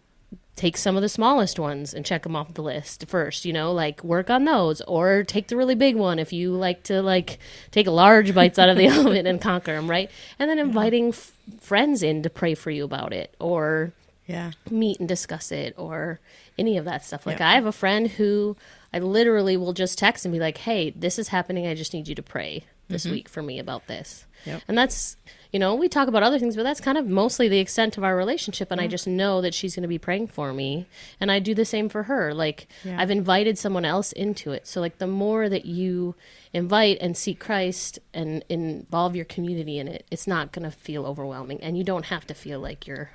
take 0.56 0.78
some 0.78 0.96
of 0.96 1.02
the 1.02 1.10
smallest 1.10 1.60
ones 1.60 1.94
and 1.94 2.06
check 2.06 2.24
them 2.24 2.36
off 2.36 2.54
the 2.54 2.62
list 2.64 3.06
first 3.08 3.44
you 3.44 3.52
know 3.52 3.74
like 3.74 4.02
work 4.06 4.30
on 4.30 4.46
those 4.46 4.80
or 4.82 5.22
take 5.24 5.48
the 5.50 5.58
really 5.58 5.76
big 5.76 5.96
one 5.98 6.18
if 6.18 6.32
you 6.32 6.52
like 6.54 6.82
to 6.84 7.02
like 7.02 7.40
take 7.72 7.88
large 7.88 8.34
bites 8.34 8.58
out 8.58 8.70
of 8.70 8.78
the 8.78 8.88
oven 9.00 9.28
and 9.28 9.42
conquer 9.42 9.74
them 9.76 9.90
right? 9.90 10.10
And 10.40 10.50
then 10.50 10.58
inviting 10.60 11.10
f- 11.10 11.34
friends 11.60 12.02
in 12.04 12.24
to 12.24 12.30
pray 12.30 12.56
for 12.56 12.72
you 12.72 12.86
about 12.86 13.12
it 13.12 13.36
or 13.40 13.92
Yeah. 14.28 14.52
meet 14.70 15.00
and 15.00 15.10
discuss 15.10 15.52
it 15.52 15.74
or 15.78 16.20
any 16.58 16.78
of 16.78 16.86
that 16.86 17.04
stuff. 17.04 17.26
Like 17.26 17.40
Yeah. 17.40 17.50
i 17.50 17.56
have 17.56 17.66
a 17.66 17.72
friend 17.74 18.08
who 18.12 18.56
i 18.94 19.00
literally 19.00 19.58
will 19.58 19.74
just 19.74 19.98
text 19.98 20.24
and 20.26 20.32
be 20.32 20.40
like 20.40 20.60
hey 20.60 20.92
this 20.92 21.20
is 21.20 21.28
happening. 21.30 21.68
I 21.68 21.76
just 21.76 21.94
need 21.94 22.08
you 22.08 22.16
to 22.16 22.24
pray 22.24 22.64
this 22.88 23.04
mm-hmm. 23.04 23.14
week 23.14 23.30
for 23.30 23.42
me 23.42 23.60
about 23.60 23.88
this. 23.88 24.26
Yep. 24.46 24.62
and 24.68 24.78
that's 24.78 25.18
you 25.52 25.58
know 25.58 25.74
we 25.74 25.90
talk 25.90 26.08
about 26.08 26.22
other 26.22 26.38
things 26.38 26.56
but 26.56 26.62
that's 26.62 26.80
kind 26.82 27.00
of 27.00 27.08
mostly 27.08 27.48
the 27.48 27.58
extent 27.58 27.98
of 27.98 28.04
our 28.04 28.16
relationship 28.16 28.70
and 28.70 28.80
i 28.80 28.86
just 28.86 29.08
know 29.08 29.42
that 29.42 29.56
she's 29.56 29.74
going 29.74 29.82
to 29.82 29.88
be 29.88 29.98
praying 29.98 30.28
for 30.28 30.54
me 30.54 30.86
and 31.20 31.32
i 31.32 31.40
do 31.40 31.56
the 31.56 31.66
same 31.66 31.90
for 31.90 32.04
her. 32.04 32.32
Like 32.32 32.68
Yeah. 32.84 33.02
i've 33.02 33.10
invited 33.10 33.58
someone 33.58 33.86
else 33.86 34.12
into 34.12 34.52
it. 34.52 34.68
So 34.68 34.82
like 34.82 35.00
the 35.00 35.08
more 35.08 35.50
that 35.50 35.66
you 35.66 36.14
invite 36.54 37.00
and 37.02 37.18
seek 37.18 37.40
christ 37.40 37.98
and 38.14 38.46
involve 38.50 39.16
your 39.16 39.26
community 39.26 39.80
in 39.80 39.88
it 39.88 40.06
it's 40.12 40.28
not 40.28 40.52
going 40.52 40.70
to 40.70 40.76
feel 40.78 41.06
overwhelming 41.08 41.60
and 41.62 41.78
you 41.78 41.84
don't 41.84 42.06
have 42.06 42.28
to 42.28 42.34
feel 42.36 42.60
like 42.60 42.86
you're 42.86 43.10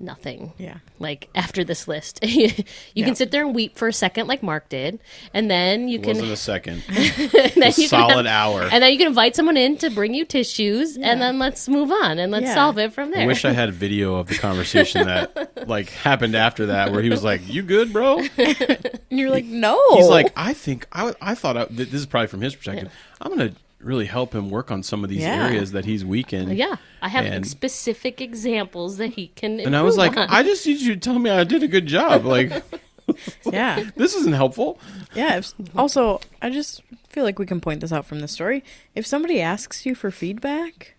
nothing 0.00 0.52
Yeah. 0.58 0.78
like 0.98 1.28
after 1.34 1.62
this 1.64 1.86
list 1.86 2.18
you 2.24 2.50
Yeah. 2.94 3.04
can 3.06 3.14
sit 3.14 3.30
there 3.30 3.44
and 3.46 3.54
weep 3.54 3.76
for 3.76 3.86
a 3.88 3.92
second 3.92 4.26
like 4.26 4.42
mark 4.42 4.68
did 4.68 4.98
and 5.32 5.48
then 5.50 5.88
you 5.88 5.98
It 6.00 6.02
can 6.02 6.08
wasn't 6.16 6.32
a 6.32 6.36
second, 6.36 6.82
and 6.88 6.96
then 7.30 7.62
a 7.62 7.66
you 7.68 7.72
can 7.72 7.88
solid 7.88 8.26
have- 8.26 8.54
hour. 8.54 8.62
and 8.62 8.82
then 8.82 8.90
you 8.92 8.98
can 8.98 9.06
invite 9.06 9.36
someone 9.36 9.56
in 9.56 9.76
to 9.78 9.90
bring 9.90 10.12
you 10.12 10.24
tissues, 10.24 10.96
Yeah. 10.96 11.12
and 11.12 11.22
then 11.22 11.38
let's 11.38 11.68
move 11.68 11.90
on 11.92 12.18
and 12.18 12.32
let's 12.32 12.46
Yeah. 12.46 12.54
solve 12.54 12.78
it 12.78 12.92
from 12.92 13.12
there. 13.12 13.22
I 13.22 13.26
wish 13.26 13.44
I 13.44 13.52
had 13.52 13.68
a 13.68 13.72
video 13.72 14.16
of 14.16 14.26
the 14.26 14.34
conversation 14.34 15.06
that 15.06 15.52
like 15.68 15.90
happened 15.90 16.34
after 16.34 16.66
that, 16.66 16.90
where 16.92 17.00
he 17.02 17.08
was 17.10 17.22
like, 17.24 17.40
"You 17.48 17.62
good, 17.62 17.92
bro?" 17.92 18.18
And 18.36 18.90
you're 19.10 19.30
like, 19.30 19.44
no. 19.44 19.78
He's 19.96 20.08
like, 20.08 20.32
"I 20.36 20.54
think 20.54 20.86
I, 20.92 21.14
I 21.22 21.34
thought 21.34 21.56
I, 21.56 21.64
this 21.70 21.92
is 21.94 22.06
probably 22.06 22.26
from 22.28 22.40
his 22.40 22.54
perspective. 22.56 22.92
I'm 23.20 23.30
gonna 23.30 23.52
really 23.84 24.06
help 24.06 24.34
him 24.34 24.50
work 24.50 24.70
on 24.70 24.82
some 24.82 25.04
of 25.04 25.10
these 25.10 25.22
Yeah. 25.22 25.46
areas 25.46 25.72
that 25.72 25.84
he's 25.84 26.04
weak 26.04 26.32
in." 26.32 26.50
yeah, 26.50 26.76
I 27.02 27.08
have 27.08 27.24
And- 27.26 27.46
specific 27.46 28.20
examples 28.20 28.96
that 28.96 29.08
he 29.14 29.28
can. 29.28 29.60
And 29.60 29.76
I 29.76 29.82
was 29.82 29.96
like, 29.96 30.16
on. 30.16 30.28
"I 30.30 30.42
just 30.42 30.66
need 30.66 30.80
you 30.80 30.94
to 30.94 31.00
tell 31.00 31.18
me 31.18 31.30
I 31.30 31.44
did 31.44 31.62
a 31.62 31.68
good 31.68 31.86
job. 31.86 32.24
Like, 32.24 32.50
yeah. 33.50 33.84
this 33.96 34.14
isn't 34.14 34.32
helpful." 34.34 34.78
Yeah. 35.14 35.36
If, 35.38 35.52
also, 35.76 36.20
I 36.42 36.50
just 36.50 36.82
feel 37.08 37.24
like 37.24 37.38
we 37.38 37.46
can 37.46 37.60
point 37.60 37.80
this 37.80 37.92
out 37.92 38.06
from 38.06 38.20
the 38.20 38.28
story. 38.28 38.64
If 38.94 39.06
somebody 39.06 39.40
asks 39.40 39.84
you 39.86 39.94
for 39.94 40.10
feedback, 40.10 40.94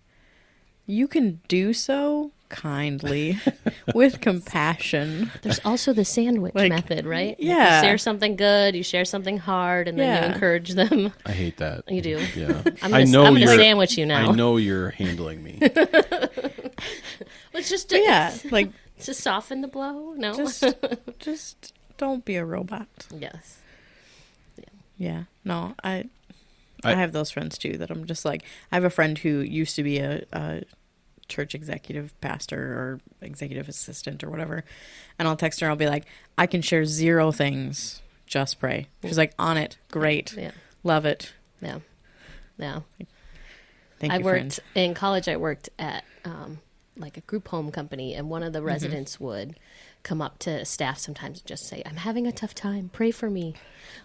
you 0.86 1.06
can 1.08 1.40
do 1.48 1.72
so 1.72 2.30
kindly 2.48 3.38
with 3.94 4.20
compassion. 4.20 5.30
There's 5.42 5.60
also 5.64 5.92
the 5.92 6.04
sandwich 6.04 6.54
Like, 6.54 6.70
method, 6.70 7.04
right? 7.06 7.36
yeah. 7.38 7.80
you 7.82 7.86
share 7.88 7.98
something 7.98 8.36
good, 8.36 8.74
you 8.76 8.82
share 8.82 9.04
something 9.04 9.38
hard, 9.38 9.88
and 9.88 9.98
then 9.98 10.06
Yeah. 10.08 10.26
you 10.28 10.34
encourage 10.34 10.70
them. 10.70 11.12
I 11.24 11.32
hate 11.32 11.56
that. 11.58 11.90
You 11.90 12.00
do. 12.02 12.20
Yeah, 12.36 12.62
I'm 12.82 12.90
gonna, 12.90 13.04
know 13.06 13.24
I'm 13.24 13.32
gonna 13.34 13.40
you're. 13.46 13.56
sandwich 13.56 13.96
you 13.98 14.06
now. 14.06 14.30
I 14.30 14.34
know 14.34 14.56
you're 14.56 14.90
handling 14.90 15.42
me. 15.42 15.58
It's 17.54 17.70
just 17.70 17.88
But 17.88 17.96
to, 17.96 18.02
yeah, 18.02 18.36
like 18.50 18.70
to 19.00 19.14
soften 19.14 19.62
the 19.62 19.68
blow. 19.68 20.12
No. 20.12 20.34
just 20.36 20.62
just 21.18 21.72
don't 21.96 22.22
be 22.24 22.36
a 22.36 22.44
robot. 22.44 22.88
yes. 23.18 23.58
Yeah. 24.98 25.24
No, 25.44 25.74
I, 25.82 26.08
I 26.84 26.92
I- 26.92 26.94
have 26.96 27.12
those 27.12 27.30
friends 27.30 27.56
too 27.58 27.78
that 27.78 27.90
I'm 27.90 28.04
just 28.06 28.24
like 28.26 28.42
I 28.70 28.76
have 28.76 28.84
a 28.84 28.90
friend 28.90 29.16
who 29.18 29.40
used 29.40 29.74
to 29.76 29.82
be 29.82 29.98
a, 29.98 30.24
a 30.32 30.62
church 31.28 31.54
executive 31.54 32.18
pastor 32.20 32.58
or 32.58 33.00
executive 33.20 33.68
assistant 33.68 34.22
or 34.22 34.30
whatever. 34.30 34.64
And 35.18 35.26
I'll 35.28 35.36
text 35.36 35.60
her, 35.60 35.68
I'll 35.68 35.76
be 35.76 35.88
like, 35.88 36.04
I 36.38 36.46
can 36.46 36.62
share 36.62 36.84
zero 36.84 37.32
things. 37.32 38.02
Just 38.26 38.58
pray. 38.58 38.88
She's 39.02 39.18
like, 39.18 39.32
on 39.38 39.56
it. 39.56 39.78
Great. 39.90 40.34
Yeah. 40.36 40.50
Love 40.82 41.06
it. 41.06 41.32
Yeah. 41.60 41.80
Yeah. 42.58 42.80
Thank 43.98 44.12
I 44.12 44.18
you, 44.18 44.24
worked 44.24 44.54
friend. 44.54 44.60
in 44.74 44.94
college. 44.94 45.28
I 45.28 45.36
worked 45.36 45.70
at 45.78 46.04
um, 46.24 46.58
like 46.96 47.16
a 47.16 47.22
group 47.22 47.48
home 47.48 47.70
company, 47.70 48.14
and 48.14 48.28
one 48.28 48.42
of 48.42 48.52
the 48.52 48.62
residents 48.62 49.18
would 49.20 49.58
come 50.06 50.22
up 50.22 50.38
to 50.40 50.64
staff 50.64 50.98
sometimes 50.98 51.40
and 51.40 51.46
just 51.46 51.66
say, 51.66 51.82
"I'm 51.84 51.96
having 51.96 52.26
a 52.26 52.32
tough 52.32 52.54
time. 52.54 52.88
Pray 52.92 53.10
for 53.10 53.28
me." 53.28 53.54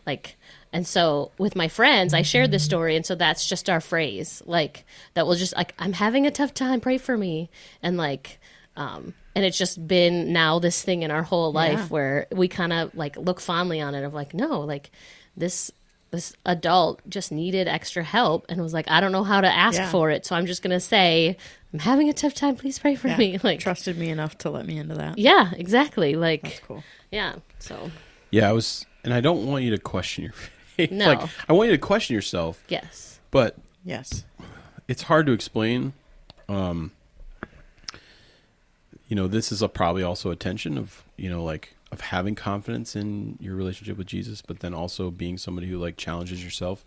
Like, 0.05 0.35
and 0.73 0.85
so 0.87 1.31
with 1.37 1.55
my 1.55 1.67
friends, 1.67 2.13
I 2.13 2.23
shared 2.23 2.51
this 2.51 2.63
story, 2.65 2.95
and 2.95 3.05
so 3.05 3.13
that's 3.15 3.47
just 3.47 3.69
our 3.69 3.79
phrase. 3.79 4.41
Like 4.45 4.85
that 5.13 5.25
will 5.27 5.35
just 5.35 5.55
like, 5.55 5.73
"I'm 5.79 5.93
having 5.93 6.25
a 6.25 6.31
tough 6.31 6.53
time. 6.53 6.81
Pray 6.81 6.97
for 6.97 7.17
me," 7.17 7.49
and 7.81 7.97
like. 7.97 8.39
Um, 8.77 9.13
and 9.35 9.43
it's 9.43 9.57
just 9.57 9.85
been 9.85 10.31
now 10.31 10.59
this 10.59 10.81
thing 10.81 11.03
in 11.03 11.11
our 11.11 11.23
whole 11.23 11.51
life 11.51 11.77
Yeah. 11.79 11.87
where 11.87 12.27
we 12.31 12.47
kind 12.47 12.71
of 12.71 12.95
like 12.95 13.17
look 13.17 13.41
fondly 13.41 13.81
on 13.81 13.95
it 13.95 14.05
of 14.05 14.13
like 14.13 14.33
no 14.33 14.61
like 14.61 14.91
this 15.35 15.71
this 16.11 16.33
adult 16.45 17.01
just 17.09 17.31
needed 17.31 17.67
extra 17.67 18.03
help 18.03 18.45
and 18.49 18.61
was 18.61 18.73
like 18.73 18.89
i 18.91 18.99
don't 19.01 19.11
know 19.13 19.23
how 19.23 19.41
to 19.41 19.47
ask 19.47 19.77
Yeah. 19.79 19.89
for 19.89 20.09
it 20.11 20.25
so 20.25 20.35
i'm 20.35 20.45
just 20.45 20.61
gonna 20.61 20.79
say 20.79 21.37
i'm 21.73 21.79
having 21.79 22.09
a 22.09 22.13
tough 22.13 22.33
time 22.33 22.55
please 22.55 22.77
pray 22.79 22.95
for 22.95 23.07
Yeah. 23.07 23.17
me 23.17 23.39
like 23.43 23.59
Trusted 23.59 23.97
me 23.97 24.09
enough 24.09 24.37
to 24.39 24.49
let 24.49 24.65
me 24.65 24.77
into 24.77 24.95
that. 24.95 25.17
yeah 25.17 25.51
exactly 25.55 26.15
Like, 26.15 26.43
That's 26.43 26.55
like 26.55 26.67
cool. 26.67 26.83
yeah 27.11 27.35
so 27.59 27.91
Yeah, 28.29 28.49
I 28.49 28.51
was, 28.53 28.85
and 29.03 29.13
I 29.13 29.19
don't 29.21 29.45
want 29.45 29.63
you 29.63 29.71
to 29.71 29.77
question 29.77 30.23
your 30.25 30.33
faith. 30.75 30.91
No. 30.91 31.05
Like, 31.07 31.29
I 31.49 31.53
want 31.53 31.69
you 31.69 31.75
to 31.75 31.81
question 31.81 32.13
yourself, 32.13 32.63
yes 32.67 33.19
but 33.31 33.55
Yes. 33.85 34.25
it's 34.87 35.03
hard 35.03 35.25
to 35.27 35.31
explain. 35.31 35.93
Um, 36.49 36.91
you 39.07 39.15
know, 39.15 39.27
this 39.27 39.51
is 39.51 39.61
a 39.61 39.67
probably 39.69 40.03
also 40.03 40.31
a 40.31 40.35
tension 40.35 40.77
of 40.77 41.03
you 41.17 41.29
know, 41.29 41.43
like 41.43 41.75
of 41.91 42.01
having 42.01 42.35
confidence 42.35 42.95
in 42.95 43.37
your 43.41 43.55
relationship 43.55 43.97
with 43.97 44.07
Jesus, 44.07 44.41
but 44.41 44.59
then 44.59 44.73
also 44.73 45.11
being 45.11 45.37
somebody 45.37 45.67
who 45.67 45.77
like 45.77 45.97
challenges 45.97 46.43
yourself. 46.43 46.85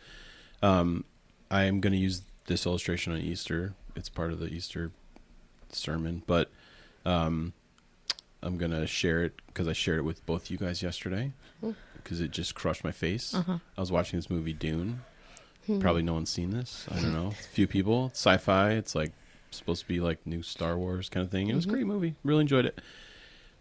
Um, 0.62 1.04
I 1.50 1.64
am 1.64 1.80
going 1.80 1.92
to 1.92 1.98
use 1.98 2.22
this 2.46 2.64
illustration 2.66 3.12
on 3.12 3.18
Easter. 3.18 3.74
It's 3.96 4.08
part 4.08 4.32
of 4.32 4.40
the 4.40 4.46
Easter 4.46 4.90
sermon, 5.70 6.22
but 6.26 6.50
um, 7.04 7.52
I'm 8.42 8.56
going 8.56 8.70
to 8.70 8.86
share 8.86 9.24
it 9.24 9.34
because 9.46 9.68
I 9.68 9.72
shared 9.72 9.98
it 9.98 10.02
with 10.02 10.24
both 10.26 10.50
you 10.50 10.56
guys 10.56 10.82
yesterday 10.82 11.32
because 11.96 12.20
it 12.20 12.30
just 12.30 12.54
crushed 12.54 12.84
my 12.84 12.92
face. 12.92 13.34
Uh-huh. 13.34 13.58
I 13.76 13.80
was 13.80 13.92
watching 13.92 14.18
this 14.18 14.30
movie 14.30 14.52
Dune. 14.52 15.02
Probably 15.80 16.02
no 16.02 16.12
one's 16.12 16.28
seen 16.28 16.50
this. 16.50 16.86
I 16.90 17.00
don't 17.00 17.14
know. 17.14 17.28
A 17.28 17.32
few 17.32 17.66
people. 17.66 18.06
It's 18.06 18.20
sci-fi. 18.20 18.72
It's 18.72 18.94
like 18.94 19.12
supposed 19.50 19.80
to 19.82 19.88
be 19.88 19.98
like 19.98 20.26
new 20.26 20.42
Star 20.42 20.76
Wars 20.76 21.08
kind 21.08 21.24
of 21.24 21.30
thing. 21.30 21.48
It 21.48 21.54
was 21.54 21.64
a 21.64 21.68
great 21.68 21.86
movie. 21.86 22.16
Really 22.22 22.42
enjoyed 22.42 22.66
it. 22.66 22.78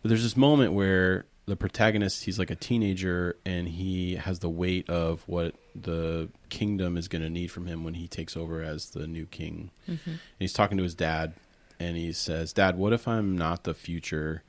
But 0.01 0.09
there's 0.09 0.23
this 0.23 0.35
moment 0.35 0.73
where 0.73 1.25
the 1.45 1.55
protagonist, 1.55 2.23
he's 2.23 2.39
like 2.39 2.49
a 2.51 2.55
teenager 2.55 3.35
and 3.45 3.67
he 3.67 4.15
has 4.15 4.39
the 4.39 4.49
weight 4.49 4.89
of 4.89 5.23
what 5.27 5.55
the 5.75 6.29
kingdom 6.49 6.95
is 6.97 7.07
going 7.07 7.21
to 7.21 7.29
need 7.29 7.51
from 7.51 7.67
him 7.67 7.83
when 7.83 7.95
he 7.95 8.07
takes 8.07 8.37
over 8.37 8.61
as 8.61 8.91
the 8.91 9.07
new 9.07 9.25
king. 9.25 9.69
And 9.87 10.19
he's 10.39 10.53
talking 10.53 10.77
to 10.77 10.83
his 10.83 10.95
dad 10.95 11.33
and 11.79 11.97
he 11.97 12.13
says, 12.13 12.53
"Dad, 12.53 12.77
what 12.77 12.93
if 12.93 13.07
I'm 13.07 13.37
not 13.37 13.63
the 13.63 13.73
future 13.73 14.43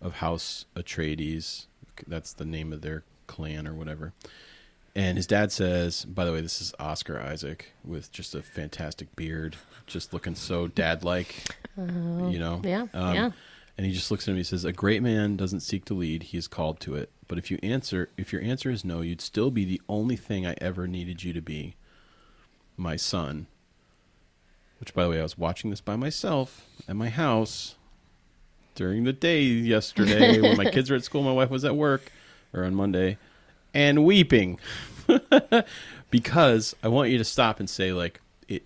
of 0.00 0.14
House 0.14 0.64
Atreides? 0.74 1.66
That's 2.06 2.32
the 2.32 2.44
name 2.46 2.72
of 2.72 2.80
their 2.80 3.02
clan 3.26 3.66
or 3.68 3.74
whatever." 3.74 4.12
And 4.96 5.16
his 5.18 5.26
dad 5.26 5.52
says, 5.52 6.04
"By 6.06 6.24
the 6.24 6.32
way, 6.32 6.40
this 6.40 6.60
is 6.62 6.72
Oscar 6.78 7.20
Isaac 7.20 7.72
with 7.84 8.10
just 8.10 8.34
a 8.34 8.42
fantastic 8.42 9.14
beard, 9.16 9.56
just 9.86 10.12
looking 10.14 10.34
so 10.34 10.66
dad-like, 10.66 11.44
you 11.76 12.38
know." 12.38 12.62
yeah, 12.64 12.86
Um, 12.94 13.14
yeah. 13.14 13.30
And 13.78 13.86
he 13.86 13.92
just 13.92 14.10
looks 14.10 14.26
at 14.26 14.32
him. 14.32 14.36
He 14.36 14.42
says, 14.42 14.64
"A 14.64 14.72
great 14.72 15.02
man 15.02 15.36
doesn't 15.36 15.60
seek 15.60 15.84
to 15.84 15.94
lead; 15.94 16.24
he 16.24 16.36
is 16.36 16.48
called 16.48 16.80
to 16.80 16.96
it. 16.96 17.10
But 17.28 17.38
if 17.38 17.48
you 17.48 17.60
answer, 17.62 18.10
if 18.16 18.32
your 18.32 18.42
answer 18.42 18.72
is 18.72 18.84
no, 18.84 19.02
you'd 19.02 19.20
still 19.20 19.52
be 19.52 19.64
the 19.64 19.80
only 19.88 20.16
thing 20.16 20.44
I 20.44 20.56
ever 20.60 20.88
needed 20.88 21.22
you 21.22 21.32
to 21.32 21.40
be, 21.40 21.76
my 22.76 22.96
son." 22.96 23.46
Which, 24.80 24.92
by 24.94 25.04
the 25.04 25.10
way, 25.10 25.20
I 25.20 25.22
was 25.22 25.38
watching 25.38 25.70
this 25.70 25.80
by 25.80 25.94
myself 25.94 26.66
at 26.88 26.96
my 26.96 27.08
house 27.08 27.76
during 28.74 29.04
the 29.04 29.12
day 29.12 29.42
yesterday 29.42 30.40
when 30.42 30.56
my 30.56 30.70
kids 30.70 30.90
were 30.90 30.96
at 30.96 31.04
school. 31.04 31.22
My 31.22 31.32
wife 31.32 31.50
was 31.50 31.64
at 31.64 31.76
work, 31.76 32.10
or 32.52 32.64
on 32.64 32.74
Monday, 32.74 33.16
and 33.72 34.04
weeping 34.04 34.58
because 36.10 36.74
I 36.82 36.88
want 36.88 37.10
you 37.10 37.18
to 37.18 37.24
stop 37.24 37.60
and 37.60 37.70
say, 37.70 37.92
like, 37.92 38.20
it. 38.48 38.64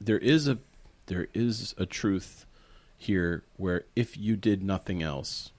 There 0.00 0.18
is 0.18 0.48
a, 0.48 0.58
there 1.06 1.28
is 1.34 1.72
a 1.78 1.86
truth 1.86 2.46
here 3.00 3.42
where 3.56 3.84
if 3.96 4.18
you 4.18 4.36
did 4.36 4.62
nothing 4.62 5.02
else, 5.02 5.52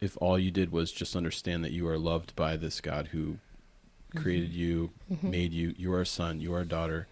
if 0.00 0.16
all 0.20 0.38
you 0.38 0.50
did 0.50 0.70
was 0.70 0.92
just 0.92 1.16
understand 1.16 1.64
that 1.64 1.72
you 1.72 1.88
are 1.88 1.96
loved 1.96 2.36
by 2.36 2.56
this 2.56 2.82
God 2.82 3.08
who 3.08 3.24
mm-hmm. 3.24 4.18
created 4.18 4.52
you, 4.52 4.90
mm-hmm. 5.10 5.30
made 5.30 5.52
you, 5.54 5.74
you 5.78 5.90
are 5.94 6.02
a 6.02 6.06
son, 6.06 6.42
you 6.42 6.52
are 6.52 6.60
a 6.60 6.66
daughter, 6.66 7.08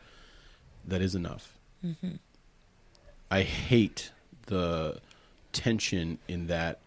that 0.87 1.01
is 1.01 1.15
enough. 1.15 1.55
Mm-hmm. 1.85 2.17
I 3.31 3.43
hate 3.43 4.13
the 4.47 5.01
tension 5.53 6.19
in 6.29 6.49
that 6.49 6.81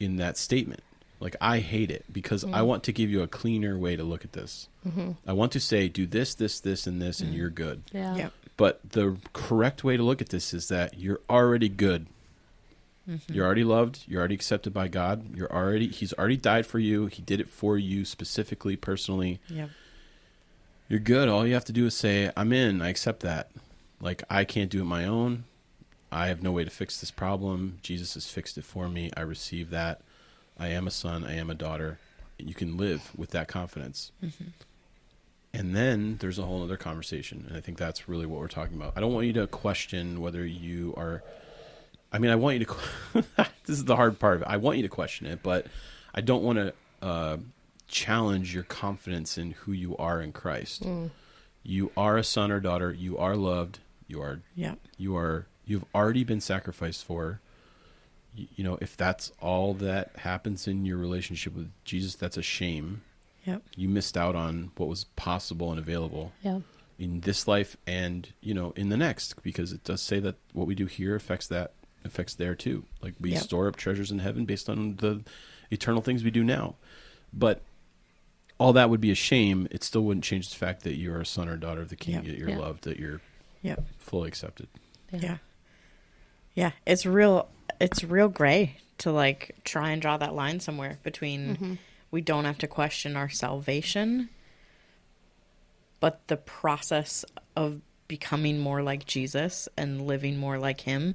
in 0.00 0.16
that 0.16 0.36
statement. 0.36 0.82
Like 1.20 1.36
I 1.40 1.60
hate 1.60 1.92
it 1.92 2.04
because 2.12 2.42
I 2.42 2.48
mm. 2.62 2.66
want 2.66 2.82
to 2.84 2.92
give 2.92 3.08
you 3.08 3.22
a 3.22 3.28
cleaner 3.28 3.78
way 3.78 3.94
to 3.94 4.02
look 4.02 4.24
at 4.24 4.32
this. 4.32 4.68
I 5.24 5.32
want 5.34 5.52
to 5.52 5.60
say 5.60 5.88
do 5.88 6.04
this, 6.04 6.34
this, 6.34 6.58
this, 6.58 6.88
and 6.88 7.00
this, 7.00 7.20
and 7.20 7.32
mm. 7.32 7.36
you're 7.36 7.50
good. 7.50 7.84
Yeah. 7.92 8.16
Yep. 8.16 8.32
But 8.62 8.90
the 8.90 9.16
correct 9.32 9.82
way 9.82 9.96
to 9.96 10.04
look 10.04 10.22
at 10.22 10.28
this 10.28 10.54
is 10.54 10.68
that 10.68 10.96
you're 10.96 11.20
already 11.28 11.68
good. 11.68 12.06
Mm-hmm. 13.10 13.32
You're 13.34 13.44
already 13.44 13.64
loved. 13.64 14.04
You're 14.06 14.20
already 14.20 14.36
accepted 14.36 14.72
by 14.72 14.86
God. 14.86 15.34
You're 15.34 15.52
already 15.52 15.88
He's 15.88 16.12
already 16.12 16.36
died 16.36 16.64
for 16.64 16.78
you. 16.78 17.06
He 17.06 17.22
did 17.22 17.40
it 17.40 17.48
for 17.48 17.76
you 17.76 18.04
specifically, 18.04 18.76
personally. 18.76 19.40
Yep. 19.48 19.70
You're 20.88 21.00
good. 21.00 21.28
All 21.28 21.44
you 21.44 21.54
have 21.54 21.64
to 21.64 21.72
do 21.72 21.86
is 21.86 21.96
say, 21.96 22.30
"I'm 22.36 22.52
in. 22.52 22.80
I 22.80 22.90
accept 22.90 23.18
that." 23.24 23.50
Like 24.00 24.22
I 24.30 24.44
can't 24.44 24.70
do 24.70 24.82
it 24.82 24.84
my 24.84 25.06
own. 25.06 25.42
I 26.12 26.28
have 26.28 26.40
no 26.40 26.52
way 26.52 26.62
to 26.62 26.70
fix 26.70 27.00
this 27.00 27.10
problem. 27.10 27.78
Jesus 27.82 28.14
has 28.14 28.30
fixed 28.30 28.56
it 28.58 28.64
for 28.64 28.88
me. 28.88 29.10
I 29.16 29.22
receive 29.22 29.70
that. 29.70 30.02
I 30.56 30.68
am 30.68 30.86
a 30.86 30.92
son. 30.92 31.24
I 31.24 31.34
am 31.34 31.50
a 31.50 31.56
daughter. 31.56 31.98
You 32.38 32.54
can 32.54 32.76
live 32.76 33.10
with 33.16 33.30
that 33.30 33.48
confidence. 33.48 34.12
Mm-hmm. 34.22 34.50
And 35.54 35.76
then 35.76 36.16
there's 36.20 36.38
a 36.38 36.42
whole 36.42 36.62
other 36.62 36.78
conversation, 36.78 37.44
and 37.48 37.56
I 37.56 37.60
think 37.60 37.76
that's 37.76 38.08
really 38.08 38.24
what 38.24 38.40
we're 38.40 38.48
talking 38.48 38.74
about. 38.76 38.94
I 38.96 39.00
don't 39.00 39.12
want 39.12 39.26
you 39.26 39.34
to 39.34 39.46
question 39.46 40.20
whether 40.20 40.44
you 40.46 40.94
are. 40.96 41.22
I 42.10 42.18
mean, 42.18 42.30
I 42.30 42.36
want 42.36 42.58
you 42.58 42.64
to. 42.64 42.74
this 43.64 43.76
is 43.78 43.84
the 43.84 43.96
hard 43.96 44.18
part 44.18 44.36
of 44.36 44.42
it. 44.42 44.48
I 44.48 44.56
want 44.56 44.78
you 44.78 44.82
to 44.82 44.88
question 44.88 45.26
it, 45.26 45.42
but 45.42 45.66
I 46.14 46.22
don't 46.22 46.42
want 46.42 46.58
to 46.58 46.74
uh, 47.02 47.36
challenge 47.86 48.54
your 48.54 48.62
confidence 48.62 49.36
in 49.36 49.50
who 49.52 49.72
you 49.72 49.94
are 49.98 50.22
in 50.22 50.32
Christ. 50.32 50.86
You 51.62 51.92
are 51.96 52.16
a 52.16 52.24
son 52.24 52.50
or 52.50 52.58
daughter. 52.60 52.90
You 52.92 53.18
are 53.18 53.36
loved. 53.36 53.80
You 54.08 54.20
are 54.22 54.40
Yep. 54.56 54.78
you 54.98 55.16
are 55.16 55.46
you've 55.64 55.84
already 55.94 56.24
been 56.24 56.40
sacrificed 56.40 57.04
for 57.04 57.40
you, 58.34 58.46
you 58.56 58.64
know 58.64 58.76
if 58.82 58.94
that's 58.96 59.32
all 59.40 59.72
that 59.74 60.10
happens 60.16 60.66
in 60.66 60.84
your 60.84 60.98
relationship 60.98 61.54
with 61.54 61.70
jesus 61.84 62.14
that's 62.16 62.36
a 62.36 62.42
shame 62.42 63.02
Yep. 63.44 63.62
you 63.76 63.88
missed 63.88 64.16
out 64.16 64.36
on 64.36 64.70
what 64.76 64.88
was 64.88 65.04
possible 65.16 65.70
and 65.70 65.78
available 65.78 66.32
Yeah. 66.42 66.60
in 66.98 67.20
this 67.20 67.48
life 67.48 67.76
and 67.86 68.28
you 68.40 68.54
know 68.54 68.72
in 68.76 68.88
the 68.88 68.96
next 68.96 69.42
because 69.42 69.72
it 69.72 69.82
does 69.84 70.00
say 70.00 70.20
that 70.20 70.36
what 70.52 70.66
we 70.66 70.74
do 70.74 70.86
here 70.86 71.14
affects 71.16 71.48
that 71.48 71.72
affects 72.04 72.34
there 72.34 72.54
too 72.54 72.84
like 73.00 73.14
we 73.20 73.30
Yep. 73.32 73.42
store 73.42 73.68
up 73.68 73.76
treasures 73.76 74.10
in 74.10 74.20
heaven 74.20 74.44
based 74.44 74.68
on 74.68 74.96
the 74.96 75.22
eternal 75.70 76.02
things 76.02 76.22
we 76.22 76.30
do 76.30 76.44
now 76.44 76.74
but 77.32 77.62
all 78.58 78.72
that 78.74 78.90
would 78.90 79.00
be 79.00 79.10
a 79.10 79.14
shame 79.16 79.66
it 79.70 79.82
still 79.82 80.02
wouldn't 80.04 80.22
change 80.24 80.50
the 80.50 80.56
fact 80.56 80.82
that 80.84 80.94
you're 80.94 81.20
a 81.20 81.26
son 81.26 81.48
or 81.48 81.56
daughter 81.56 81.80
of 81.80 81.88
the 81.88 81.96
king 81.96 82.14
Yep. 82.14 82.24
that 82.26 82.38
you're 82.38 82.50
Yeah. 82.50 82.58
loved 82.58 82.84
that 82.84 82.98
you're 82.98 83.20
Yep. 83.62 83.84
fully 83.98 84.28
accepted 84.28 84.68
Yeah. 85.12 85.38
Yeah. 86.54 86.72
It's 86.86 87.04
real 87.06 87.48
it's 87.80 88.04
real 88.04 88.28
gray 88.28 88.76
to 88.98 89.10
like 89.10 89.56
try 89.64 89.90
and 89.90 90.00
draw 90.00 90.16
that 90.18 90.34
line 90.34 90.60
somewhere 90.60 90.98
between 91.02 91.56
mm-hmm. 91.56 91.74
We 92.12 92.20
don't 92.20 92.44
have 92.44 92.58
to 92.58 92.68
question 92.68 93.16
our 93.16 93.28
salvation, 93.28 94.28
but 95.98 96.20
the 96.28 96.36
process 96.36 97.24
of 97.56 97.80
becoming 98.06 98.60
more 98.60 98.82
like 98.82 99.06
Jesus 99.06 99.68
and 99.76 100.06
living 100.06 100.36
more 100.36 100.58
like 100.58 100.82
him, 100.82 101.14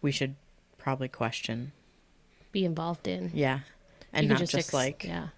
we 0.00 0.12
should 0.12 0.36
probably 0.78 1.08
question. 1.08 1.72
Be 2.52 2.64
involved 2.64 3.08
in. 3.08 3.32
Yeah. 3.34 3.60
And 4.12 4.28
not 4.28 4.38
just, 4.38 4.54
ex- 4.54 4.72
like 4.72 5.04
yeah. 5.04 5.28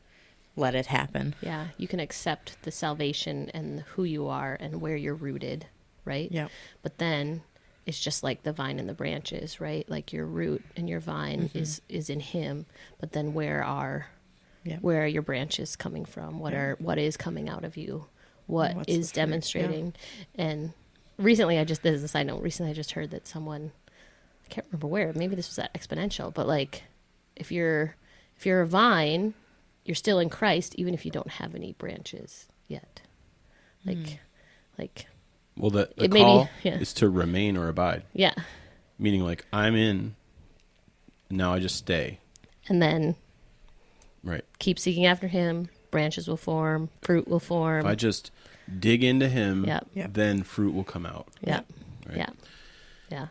let 0.56 0.74
it 0.74 0.86
happen. 0.86 1.34
Yeah. 1.40 1.68
You 1.78 1.88
can 1.88 2.00
accept 2.00 2.62
the 2.62 2.70
salvation 2.70 3.50
and 3.54 3.80
who 3.80 4.04
you 4.04 4.28
are 4.28 4.56
and 4.60 4.80
where 4.80 4.96
you're 4.96 5.14
rooted, 5.14 5.66
right? 6.04 6.30
Yeah. 6.30 6.48
But 6.82 6.98
then 6.98 7.42
it's 7.86 8.00
just 8.00 8.22
like 8.22 8.42
the 8.42 8.52
vine 8.52 8.78
and 8.78 8.88
the 8.88 8.94
branches, 8.94 9.60
right? 9.60 9.88
Like 9.88 10.12
your 10.12 10.26
root 10.26 10.62
and 10.76 10.88
your 10.88 11.00
vine 11.00 11.48
Mm-hmm. 11.48 11.58
is 11.58 11.80
is 11.88 12.10
in 12.10 12.20
him, 12.20 12.66
but 12.98 13.12
then 13.12 13.32
where 13.32 13.62
are 13.64 14.08
Yep. 14.64 14.80
where 14.82 15.02
are 15.04 15.06
your 15.06 15.22
branches 15.22 15.76
coming 15.76 16.04
from? 16.04 16.38
What 16.38 16.54
are 16.54 16.76
what 16.80 16.98
is 16.98 17.16
coming 17.16 17.48
out 17.48 17.64
of 17.64 17.76
you? 17.76 18.06
What 18.46 18.74
What's 18.76 18.88
is 18.88 19.10
fruit? 19.10 19.16
Yeah. 19.20 19.24
demonstrating? 19.26 19.94
And 20.36 20.72
recently 21.18 21.58
I 21.58 21.64
just 21.64 21.82
this 21.82 21.94
is 21.94 22.02
a 22.02 22.08
side 22.08 22.26
note, 22.26 22.42
recently 22.42 22.70
I 22.70 22.74
just 22.74 22.92
heard 22.92 23.10
that 23.10 23.26
someone 23.26 23.72
I 24.44 24.48
can't 24.48 24.66
remember 24.70 24.86
where, 24.86 25.12
maybe 25.14 25.34
this 25.34 25.48
was 25.48 25.58
at 25.58 25.72
exponential, 25.74 26.32
but 26.32 26.46
like 26.46 26.82
if 27.36 27.52
you're 27.52 27.94
if 28.36 28.46
you're 28.46 28.62
a 28.62 28.66
vine, 28.66 29.34
you're 29.84 29.94
still 29.94 30.18
in 30.18 30.30
Christ 30.30 30.74
even 30.76 30.94
if 30.94 31.04
you 31.04 31.10
don't 31.10 31.30
have 31.30 31.54
any 31.54 31.72
branches 31.72 32.46
yet. 32.68 33.02
Like 33.84 33.96
Hmm. 33.98 34.14
like 34.78 35.06
Well, 35.56 35.70
the, 35.70 35.90
the 35.96 36.04
It 36.04 36.12
may 36.12 36.20
be- 36.20 36.24
call 36.24 36.48
yeah. 36.62 36.78
is 36.78 36.92
to 36.94 37.08
remain 37.08 37.56
or 37.58 37.68
abide, 37.68 38.02
yeah. 38.14 38.34
meaning 38.98 39.22
like 39.22 39.44
I'm 39.52 39.74
in. 39.76 40.16
Now 41.30 41.52
I 41.54 41.58
just 41.58 41.76
stay. 41.76 42.18
And 42.68 42.80
then 42.82 43.16
Right. 44.24 44.44
keep 44.58 44.78
seeking 44.78 45.06
after 45.06 45.26
him, 45.28 45.68
branches 45.90 46.26
will 46.26 46.36
form, 46.36 46.88
fruit 47.02 47.28
will 47.28 47.40
form. 47.40 47.80
If 47.80 47.86
I 47.86 47.94
just 47.94 48.30
dig 48.80 49.04
into 49.04 49.28
Him, 49.28 49.64
Yep. 49.66 49.86
Yep. 49.94 50.10
then 50.14 50.42
fruit 50.42 50.74
will 50.74 50.84
come 50.84 51.04
out. 51.06 51.28
Yeah. 51.42 51.60
Right. 52.08 52.16
Yeah. 52.16 52.30
Yeah. 53.10 53.26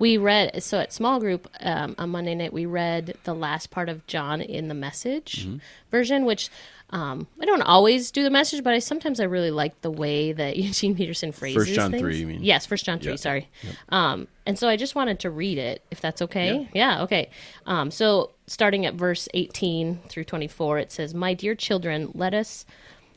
We 0.00 0.16
read, 0.16 0.60
so 0.62 0.80
at 0.80 0.92
small 0.92 1.20
group 1.20 1.48
um, 1.60 1.94
on 1.98 2.10
Monday 2.10 2.34
night, 2.34 2.52
we 2.52 2.66
read 2.66 3.16
the 3.22 3.34
last 3.34 3.70
part 3.70 3.88
of 3.88 4.04
John 4.08 4.40
in 4.40 4.66
the 4.66 4.74
message 4.74 5.46
Mm-hmm. 5.46 5.56
version, 5.92 6.24
which 6.24 6.50
um, 6.94 7.26
I 7.40 7.44
don't 7.44 7.60
always 7.62 8.10
do 8.10 8.22
the 8.22 8.30
message, 8.30 8.64
but 8.64 8.72
I 8.72 8.78
sometimes 8.78 9.18
I 9.20 9.24
really 9.24 9.50
like 9.50 9.78
the 9.82 9.90
way 9.90 10.32
that 10.32 10.56
Eugene 10.66 10.94
Peterson 10.94 11.32
phrases 11.32 11.56
First 11.62 11.74
John 11.74 11.90
things. 11.90 12.00
3, 12.00 12.16
you 12.16 12.26
mean? 12.26 12.42
Yes, 12.42 12.64
First 12.64 12.86
John 12.86 12.98
3, 13.00 13.10
Yeah. 13.12 13.16
sorry. 13.16 13.48
Um, 13.88 14.28
and 14.46 14.58
so 14.58 14.68
I 14.68 14.76
just 14.76 14.94
wanted 14.94 15.18
to 15.20 15.30
read 15.30 15.58
it, 15.58 15.82
if 15.90 16.00
that's 16.00 16.22
okay. 16.22 16.68
Yeah, 16.72 17.02
okay. 17.02 17.30
Um, 17.66 17.90
so 17.90 18.30
starting 18.46 18.86
at 18.86 18.94
verse 18.94 19.28
18 19.34 20.00
through 20.08 20.24
24, 20.24 20.78
it 20.78 20.92
says, 20.92 21.12
My 21.14 21.34
dear 21.34 21.54
children, 21.54 22.10
let 22.14 22.32
us 22.32 22.64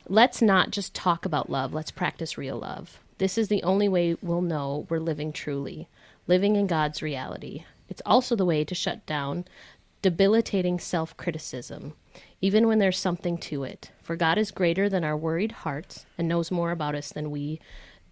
let's 0.10 0.42
not 0.42 0.72
just 0.72 0.94
talk 0.94 1.26
about 1.26 1.50
love, 1.50 1.74
let's 1.74 1.92
practice 1.92 2.38
real 2.38 2.58
love. 2.58 3.00
This 3.20 3.38
is 3.38 3.48
the 3.48 3.62
only 3.64 3.88
way 3.90 4.16
we'll 4.22 4.42
know 4.42 4.86
we're 4.90 5.00
living 5.00 5.32
truly, 5.34 5.88
living 6.28 6.56
in 6.56 6.66
God's 6.66 7.02
reality. 7.02 7.66
It's 7.90 8.02
also 8.06 8.36
the 8.36 8.46
way 8.46 8.64
to 8.64 8.74
shut 8.76 9.06
down 9.06 9.46
debilitating 10.02 10.80
self 10.80 11.16
criticism, 11.18 11.94
even 12.42 12.68
when 12.68 12.80
there's 12.80 12.98
something 12.98 13.38
to 13.38 13.64
it. 13.64 13.92
For 14.02 14.16
God 14.16 14.38
is 14.38 14.52
greater 14.52 14.90
than 14.90 15.04
our 15.04 15.18
worried 15.18 15.52
hearts 15.52 16.06
and 16.18 16.28
knows 16.28 16.52
more 16.52 16.72
about 16.72 16.96
us 16.96 17.10
than 17.10 17.32
we 17.32 17.60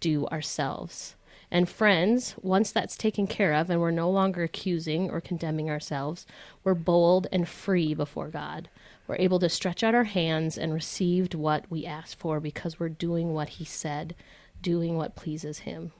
do 0.00 0.26
ourselves. 0.26 1.14
And 1.50 1.68
friends, 1.68 2.34
once 2.42 2.72
that's 2.72 2.96
taken 2.96 3.26
care 3.26 3.52
of 3.52 3.70
and 3.70 3.80
we're 3.80 3.92
no 3.92 4.10
longer 4.10 4.42
accusing 4.42 5.10
or 5.10 5.20
condemning 5.20 5.70
ourselves, 5.70 6.26
we're 6.64 6.74
bold 6.74 7.28
and 7.30 7.48
free 7.48 7.94
before 7.94 8.28
God. 8.28 8.68
We're 9.06 9.16
able 9.16 9.38
to 9.38 9.48
stretch 9.48 9.84
out 9.84 9.94
our 9.94 10.04
hands 10.04 10.58
and 10.58 10.74
receive 10.74 11.32
what 11.34 11.64
we 11.70 11.86
asked 11.86 12.18
for 12.18 12.40
because 12.40 12.80
we're 12.80 12.88
doing 12.88 13.32
what 13.32 13.50
He 13.50 13.64
said, 13.64 14.16
doing 14.60 14.96
what 14.96 15.14
pleases 15.14 15.60
Him. 15.60 15.92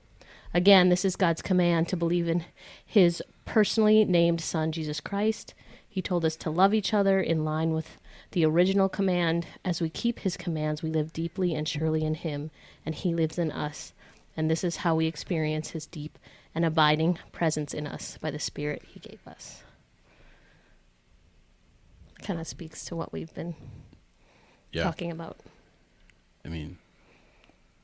Again, 0.52 0.88
this 0.88 1.04
is 1.04 1.14
God's 1.14 1.42
command 1.42 1.88
to 1.88 1.96
believe 1.96 2.28
in 2.28 2.44
His 2.84 3.22
personally 3.44 4.04
named 4.04 4.40
Son, 4.40 4.72
Jesus 4.72 5.00
Christ. 5.00 5.54
He 5.88 6.02
told 6.02 6.24
us 6.24 6.34
to 6.36 6.50
love 6.50 6.74
each 6.74 6.92
other 6.92 7.20
in 7.20 7.44
line 7.44 7.72
with 7.72 7.98
the 8.36 8.44
original 8.44 8.90
command. 8.90 9.46
As 9.64 9.80
we 9.80 9.88
keep 9.88 10.18
His 10.18 10.36
commands, 10.36 10.82
we 10.82 10.90
live 10.90 11.14
deeply 11.14 11.54
and 11.54 11.66
surely 11.66 12.04
in 12.04 12.12
Him, 12.12 12.50
and 12.84 12.94
He 12.94 13.14
lives 13.14 13.38
in 13.38 13.50
us. 13.50 13.94
And 14.36 14.50
this 14.50 14.62
is 14.62 14.76
how 14.76 14.94
we 14.94 15.06
experience 15.06 15.70
His 15.70 15.86
deep 15.86 16.18
and 16.54 16.62
abiding 16.62 17.18
presence 17.32 17.72
in 17.72 17.86
us 17.86 18.18
by 18.18 18.30
the 18.30 18.38
Spirit 18.38 18.82
He 18.88 19.00
gave 19.00 19.26
us. 19.26 19.62
Kind 22.20 22.38
of 22.38 22.46
speaks 22.46 22.84
to 22.84 22.94
what 22.94 23.10
we've 23.10 23.32
been 23.32 23.54
Yeah. 24.70 24.82
talking 24.82 25.10
about. 25.10 25.38
I 26.44 26.48
mean, 26.48 26.76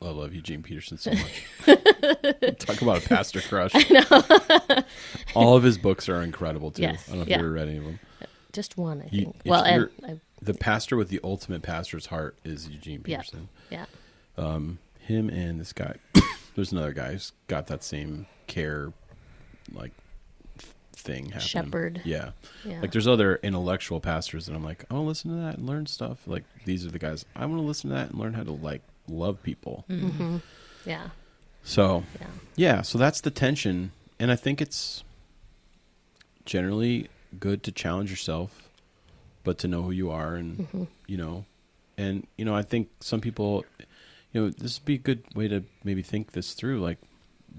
I 0.03 0.11
love 0.11 0.35
Eugene 0.35 0.63
Peterson 0.63 0.99
so 0.99 1.13
much. 1.13 1.45
Talk 2.59 2.83
about 2.83 3.03
a 3.03 3.09
pastor 3.09 3.41
crush. 3.41 3.73
All 5.35 5.57
of 5.57 5.63
his 5.63 5.79
books 5.79 6.11
are 6.11 6.21
incredible 6.21 6.73
too. 6.73 6.83
Yes, 6.83 7.05
I 7.09 7.13
don't 7.13 7.21
know 7.21 7.23
if 7.23 7.29
yeah. 7.31 7.39
you 7.39 7.45
ever 7.45 7.53
read 7.55 7.69
any 7.69 7.79
of 7.79 7.85
them. 7.85 8.01
Just 8.53 8.77
one, 8.77 9.01
I 9.01 9.09
think. 9.09 9.35
if 9.47 9.51
well, 9.51 9.63
and 9.65 9.89
I, 10.05 10.21
The 10.43 10.55
pastor 10.55 10.97
with 10.97 11.09
the 11.09 11.21
ultimate 11.23 11.63
pastor's 11.63 12.07
heart 12.07 12.37
is 12.45 12.69
Eugene 12.69 13.03
Yeah. 13.07 13.19
Peterson. 13.19 13.49
yeah, 13.71 13.85
Him 14.37 15.29
and 15.31 15.61
this 15.61 15.73
guy. 15.73 15.95
There's 16.57 16.73
another 16.73 16.93
guy 16.93 17.13
who's 17.13 17.33
got 17.47 17.69
that 17.69 17.83
same 17.85 18.27
care, 18.49 18.93
like 19.73 19.93
thing 20.95 21.27
happening. 21.27 21.41
Shepherd. 21.41 22.03
Yeah. 22.05 22.31
yeah. 22.65 22.81
Like 22.81 22.93
there's 22.93 23.09
other 23.09 23.37
intellectual 23.43 23.99
pastors 24.01 24.47
that 24.47 24.55
I'm 24.55 24.63
like, 24.65 24.85
I 24.91 24.95
want 24.95 25.05
to 25.05 25.09
listen 25.09 25.31
to 25.31 25.37
that 25.43 25.59
and 25.59 25.67
learn 25.67 25.87
stuff. 25.87 26.19
Like 26.27 26.45
these 26.65 26.85
are 26.87 26.91
the 26.91 26.99
guys 26.99 27.25
I 27.35 27.47
want 27.47 27.59
to 27.61 27.67
listen 27.67 27.91
to 27.91 27.97
that 27.97 28.11
and 28.11 28.19
learn 28.21 28.35
how 28.35 28.43
to 28.45 28.53
like 28.53 28.83
love 29.09 29.43
people. 29.43 29.85
hmm 29.89 30.37
Yeah, 30.85 31.09
So 31.65 32.05
yeah, 32.21 32.27
yeah, 32.57 32.83
so 32.83 32.99
that's 32.99 33.21
the 33.21 33.31
tension, 33.31 33.93
and 34.21 34.31
I 34.31 34.37
think 34.37 34.61
it's 34.61 35.03
generally 36.45 37.09
good 37.41 37.63
to 37.65 37.73
challenge 37.73 38.11
yourself, 38.11 38.69
but 39.45 39.59
to 39.59 39.69
know 39.69 39.83
who 39.83 39.91
you 39.91 40.11
are, 40.11 40.35
and 40.35 40.59
mm-hmm. 40.59 40.85
you 41.07 41.17
know, 41.17 41.45
and 41.97 42.27
you 42.37 42.45
know, 42.45 42.55
I 42.55 42.63
think 42.63 42.89
some 43.01 43.21
people, 43.21 43.65
you 44.33 44.41
know, 44.41 44.51
this 44.51 44.79
would 44.79 44.85
be 44.87 44.95
a 44.95 44.99
good 44.99 45.25
way 45.35 45.49
to 45.49 45.65
maybe 45.85 46.03
think 46.03 46.33
this 46.33 46.55
through. 46.55 46.81
Like, 46.81 46.99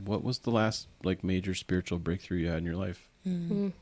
what 0.03 0.23
was 0.23 0.39
the 0.39 0.51
last 0.51 0.88
like 1.03 1.23
major 1.23 1.53
spiritual 1.53 1.99
breakthrough 1.99 2.39
you 2.39 2.47
had 2.47 2.59
in 2.59 2.65
your 2.65 2.75
life? 2.75 3.07
Mhm. 3.27 3.73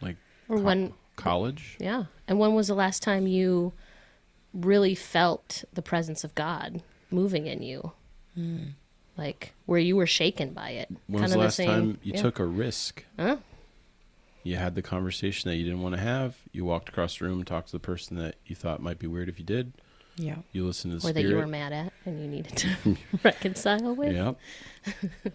Like 0.00 0.16
or 0.48 0.56
co- 0.58 0.62
when, 0.62 0.92
college? 1.16 1.76
yeah. 1.80 2.04
And 2.26 2.38
when 2.38 2.54
was 2.54 2.68
the 2.68 2.74
last 2.74 3.02
time 3.02 3.26
you 3.26 3.72
really 4.54 4.94
felt 4.94 5.64
the 5.72 5.82
presence 5.82 6.24
of 6.24 6.34
God 6.34 6.82
moving 7.10 7.46
in 7.46 7.62
you? 7.62 7.92
Mm. 8.36 8.72
Like 9.16 9.52
where 9.66 9.80
you 9.80 9.96
were 9.96 10.06
shaken 10.06 10.52
by 10.52 10.70
it? 10.70 10.88
When 11.08 11.22
was 11.22 11.32
Kinda 11.32 11.36
the 11.36 11.44
last 11.44 11.56
same- 11.56 11.68
time 11.68 11.98
you 12.02 12.12
yeah. 12.14 12.22
took 12.22 12.38
a 12.38 12.44
risk? 12.46 13.04
Huh? 13.18 13.38
You 14.48 14.56
had 14.56 14.74
the 14.74 14.80
conversation 14.80 15.50
that 15.50 15.56
you 15.56 15.64
didn't 15.64 15.82
want 15.82 15.94
to 15.94 16.00
have. 16.00 16.38
You 16.52 16.64
walked 16.64 16.88
across 16.88 17.18
the 17.18 17.26
room 17.26 17.36
and 17.36 17.46
talked 17.46 17.66
to 17.66 17.72
the 17.72 17.80
person 17.80 18.16
that 18.16 18.36
you 18.46 18.56
thought 18.56 18.80
might 18.80 18.98
be 18.98 19.06
weird 19.06 19.28
if 19.28 19.38
you 19.38 19.44
did. 19.44 19.74
Yeah. 20.16 20.36
You 20.52 20.64
listened 20.64 20.92
to 20.92 20.98
the 20.98 21.06
or 21.06 21.10
spirit. 21.10 21.22
that 21.22 21.28
you 21.28 21.36
were 21.36 21.46
mad 21.46 21.74
at 21.74 21.92
and 22.06 22.18
you 22.18 22.26
needed 22.26 22.56
to 22.56 22.96
reconcile 23.22 23.94
with? 23.94 24.14
Yep. 24.14 24.38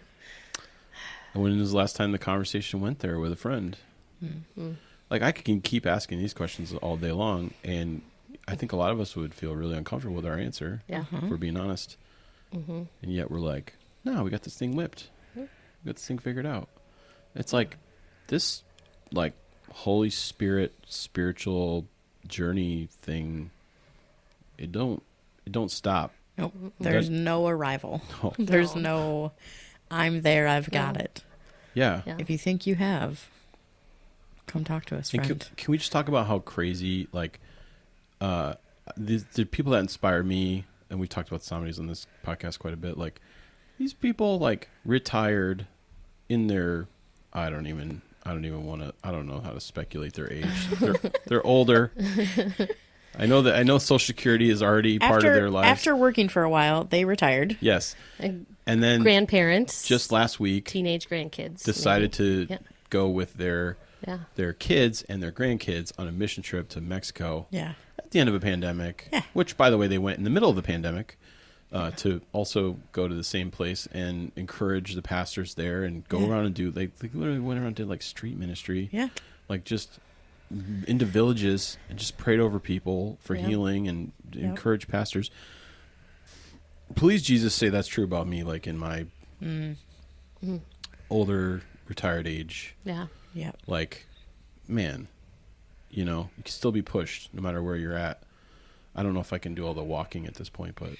and 1.32 1.42
when 1.44 1.56
was 1.60 1.70
the 1.70 1.76
last 1.76 1.94
time 1.94 2.10
the 2.10 2.18
conversation 2.18 2.80
went 2.80 2.98
there 2.98 3.20
with 3.20 3.30
a 3.30 3.36
friend? 3.36 3.76
Mm. 4.22 4.76
Like 5.10 5.22
I 5.22 5.30
can 5.30 5.60
keep 5.60 5.86
asking 5.86 6.18
these 6.18 6.34
questions 6.34 6.74
all 6.74 6.96
day 6.96 7.12
long, 7.12 7.54
and 7.62 8.02
I 8.48 8.56
think 8.56 8.72
a 8.72 8.76
lot 8.76 8.90
of 8.90 8.98
us 8.98 9.14
would 9.14 9.32
feel 9.32 9.54
really 9.54 9.76
uncomfortable 9.76 10.16
with 10.16 10.26
our 10.26 10.38
answer. 10.38 10.82
Yeah. 10.88 11.04
If 11.12 11.30
we're 11.30 11.36
being 11.36 11.56
honest, 11.56 11.96
hmm 12.52 12.82
and 13.02 13.12
yet 13.12 13.30
we're 13.30 13.38
like, 13.38 13.74
"No, 14.04 14.24
we 14.24 14.30
got 14.30 14.42
this 14.42 14.56
thing 14.56 14.74
whipped. 14.74 15.10
We 15.36 15.42
got 15.86 15.96
this 15.96 16.06
thing 16.06 16.18
figured 16.18 16.46
out." 16.46 16.68
It's 17.36 17.52
like 17.52 17.76
this, 18.28 18.64
like 19.12 19.32
Holy 19.72 20.10
Spirit 20.10 20.72
spiritual 20.86 21.86
journey 22.26 22.88
thing. 22.90 23.50
It 24.58 24.72
don't. 24.72 25.02
It 25.46 25.52
don't 25.52 25.70
stop. 25.70 26.12
Nope. 26.38 26.54
There's 26.80 27.10
no 27.10 27.46
arrival. 27.46 28.02
No. 28.22 28.32
There's 28.38 28.74
No. 28.74 28.80
no, 28.82 29.32
I'm 29.90 30.22
there, 30.22 30.48
I've 30.48 30.70
got 30.70 30.94
No. 30.96 31.00
it. 31.02 31.22
Yeah. 31.74 32.02
Yeah. 32.06 32.16
If 32.18 32.28
you 32.30 32.38
think 32.38 32.66
you 32.66 32.74
have, 32.76 33.28
come 34.46 34.64
talk 34.64 34.84
to 34.86 34.96
us, 34.96 35.10
friend. 35.10 35.26
can, 35.28 35.38
can 35.56 35.70
we 35.72 35.78
just 35.78 35.92
talk 35.92 36.08
about 36.08 36.26
how 36.26 36.38
crazy, 36.40 37.08
like, 37.12 37.40
uh, 38.20 38.54
the, 38.96 39.24
the 39.34 39.44
people 39.44 39.72
that 39.72 39.80
inspire 39.80 40.22
me, 40.22 40.64
and 40.90 40.98
we've 40.98 41.08
talked 41.08 41.28
about 41.28 41.42
somebody's 41.42 41.78
on 41.78 41.86
this 41.88 42.06
podcast 42.26 42.58
quite 42.58 42.74
a 42.74 42.76
bit. 42.78 42.96
Like, 42.96 43.20
these 43.78 43.92
people, 43.92 44.38
like, 44.38 44.68
retired 44.84 45.66
in 46.28 46.46
their, 46.46 46.86
I 47.32 47.50
don't 47.50 47.66
even, 47.66 48.02
I 48.26 48.30
don't 48.30 48.44
even 48.44 48.64
want 48.64 48.82
to, 48.82 48.94
I 49.04 49.10
don't 49.10 49.26
know 49.26 49.40
how 49.40 49.50
to 49.50 49.60
speculate 49.60 50.14
their 50.14 50.32
age. 50.32 50.46
They're, 50.80 50.94
they're 51.26 51.46
older. 51.46 51.92
I 53.18 53.26
know 53.26 53.42
that 53.42 53.54
I 53.54 53.62
know 53.62 53.78
Social 53.78 54.04
Security 54.04 54.50
is 54.50 54.62
already 54.62 54.98
part 54.98 55.16
after, 55.18 55.28
of 55.28 55.34
their 55.34 55.50
lives. 55.50 55.68
after 55.68 55.94
working 55.94 56.28
for 56.28 56.42
a 56.42 56.50
while, 56.50 56.84
they 56.84 57.04
retired. 57.04 57.56
yes, 57.60 57.94
And 58.18 58.46
and 58.66 58.82
then 58.82 59.02
grandparents, 59.02 59.86
just 59.86 60.10
last 60.10 60.40
week 60.40 60.66
teenage 60.68 61.08
grandkids, 61.08 61.62
decided 61.62 62.12
to 62.14 62.46
Yeah. 62.50 62.58
go 62.90 63.08
with 63.08 63.34
their 63.34 63.76
Yeah. 64.06 64.20
their 64.34 64.52
kids 64.52 65.02
and 65.02 65.22
their 65.22 65.30
grandkids 65.30 65.92
on 65.98 66.08
a 66.08 66.12
mission 66.12 66.42
trip 66.42 66.68
to 66.70 66.80
Mexico. 66.80 67.46
Yeah. 67.50 67.74
at 67.98 68.10
the 68.10 68.18
end 68.20 68.28
of 68.28 68.34
a 68.34 68.40
pandemic, 68.40 69.08
Yeah. 69.12 69.22
which, 69.32 69.56
by 69.56 69.70
the 69.70 69.78
way, 69.78 69.86
they 69.86 69.98
went 69.98 70.18
in 70.18 70.24
the 70.24 70.30
middle 70.30 70.50
of 70.50 70.56
the 70.56 70.62
pandemic 70.62 71.16
uh, 71.74 71.90
to 71.90 72.22
also 72.32 72.78
go 72.92 73.06
to 73.08 73.14
the 73.14 73.24
same 73.24 73.50
place 73.50 73.86
and 73.92 74.30
encourage 74.36 74.94
the 74.94 75.02
pastors 75.02 75.54
there 75.56 75.82
and 75.84 76.08
go 76.08 76.20
Yeah. 76.20 76.28
around 76.28 76.46
and 76.46 76.54
do 76.54 76.70
like 76.70 76.96
they 76.98 77.08
literally 77.12 77.40
went 77.40 77.58
around 77.58 77.66
and 77.66 77.76
did 77.76 77.88
like 77.88 78.00
street 78.00 78.38
ministry, 78.38 78.88
Yeah. 78.92 79.08
like 79.48 79.64
just 79.64 79.98
into 80.86 81.04
villages 81.04 81.76
and 81.90 81.98
just 81.98 82.16
prayed 82.16 82.38
over 82.38 82.60
people 82.60 83.18
for 83.20 83.34
Yeah. 83.34 83.46
healing 83.48 83.88
and 83.88 84.12
Yep. 84.32 84.44
encourage 84.44 84.86
pastors. 84.88 85.30
Please, 86.94 87.22
Jesus, 87.22 87.54
say 87.54 87.68
that's 87.70 87.88
true 87.88 88.04
about 88.04 88.28
me, 88.28 88.44
like 88.44 88.66
in 88.66 88.78
my 88.78 89.06
Mm. 89.42 89.76
older 91.10 91.62
retired 91.88 92.26
age. 92.26 92.74
Yeah. 92.84 93.08
Yeah. 93.34 93.52
Like, 93.66 94.06
man, 94.68 95.08
you 95.90 96.04
know, 96.04 96.30
you 96.36 96.44
can 96.44 96.52
still 96.52 96.72
be 96.72 96.82
pushed 96.82 97.32
no 97.34 97.42
matter 97.42 97.62
where 97.62 97.76
you're 97.76 97.96
at. 97.96 98.22
I 98.94 99.02
don't 99.02 99.12
know 99.12 99.20
if 99.20 99.32
I 99.32 99.38
can 99.38 99.54
do 99.54 99.66
all 99.66 99.74
the 99.74 99.82
walking 99.82 100.24
at 100.26 100.34
this 100.34 100.48
point, 100.48 100.76
but 100.76 100.92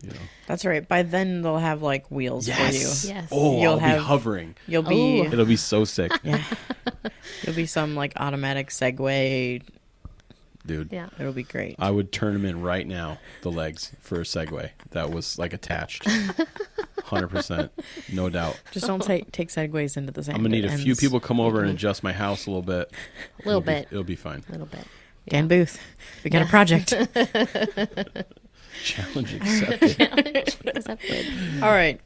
you 0.00 0.10
know, 0.10 0.16
That's 0.46 0.64
right. 0.64 0.86
By 0.86 1.02
then 1.02 1.42
they'll 1.42 1.58
have 1.58 1.82
like 1.82 2.10
wheels 2.10 2.48
for 2.48 2.52
you. 2.52 2.66
Yes. 2.72 3.28
Oh, 3.30 3.60
You'll 3.60 3.72
I'll 3.72 3.78
have- 3.78 3.98
be 3.98 4.04
hovering. 4.04 4.54
You'll 4.66 4.82
be 4.82 5.20
Ooh. 5.20 5.24
It'll 5.24 5.44
be 5.44 5.56
so 5.56 5.84
sick, 5.84 6.12
yeah. 6.22 6.42
You'll 7.42 7.54
be 7.56 7.66
some 7.66 7.94
like 7.94 8.12
automatic 8.16 8.68
Segway. 8.70 9.62
dude. 10.66 10.88
Yeah. 10.92 11.08
It'll 11.18 11.32
be 11.32 11.42
great. 11.42 11.76
I 11.78 11.90
would 11.90 12.10
turn 12.12 12.32
them 12.32 12.44
in 12.44 12.62
right 12.62 12.86
now, 12.86 13.18
the 13.42 13.50
legs 13.50 13.92
for 14.00 14.16
a 14.20 14.24
Segway 14.24 14.70
that 14.90 15.10
was 15.10 15.38
like 15.38 15.52
attached, 15.52 16.06
hundred 17.04 17.28
percent, 17.28 17.70
no 18.12 18.28
doubt. 18.28 18.60
Just 18.72 18.86
don't 18.86 19.02
take 19.02 19.30
take 19.32 19.48
Segways 19.50 19.96
into 19.96 20.12
the 20.12 20.24
same. 20.24 20.34
I'm 20.36 20.42
gonna 20.42 20.54
need 20.56 20.64
a 20.64 20.76
few 20.78 20.96
people 20.96 21.20
come 21.20 21.38
over 21.40 21.58
and 21.58 21.68
mm-hmm. 21.68 21.76
adjust 21.76 22.02
my 22.02 22.12
house 22.12 22.46
a 22.46 22.50
little 22.50 22.62
bit. 22.62 22.90
A 23.44 23.48
little 23.48 23.60
It'll 23.60 23.60
be- 23.60 23.66
bit. 23.66 23.88
it'll 23.90 24.04
be 24.04 24.16
fine. 24.16 24.42
A 24.48 24.52
little 24.52 24.66
bit. 24.66 24.84
Dan 25.28 25.46
Booth, 25.46 25.80
we 26.24 26.30
got 26.30 26.42
a 26.42 26.46
project. 26.46 26.92
Challenge 28.82 29.34
accepted. 29.40 30.56
Accepted. 30.76 31.26
All 31.62 31.70
right. 31.70 32.00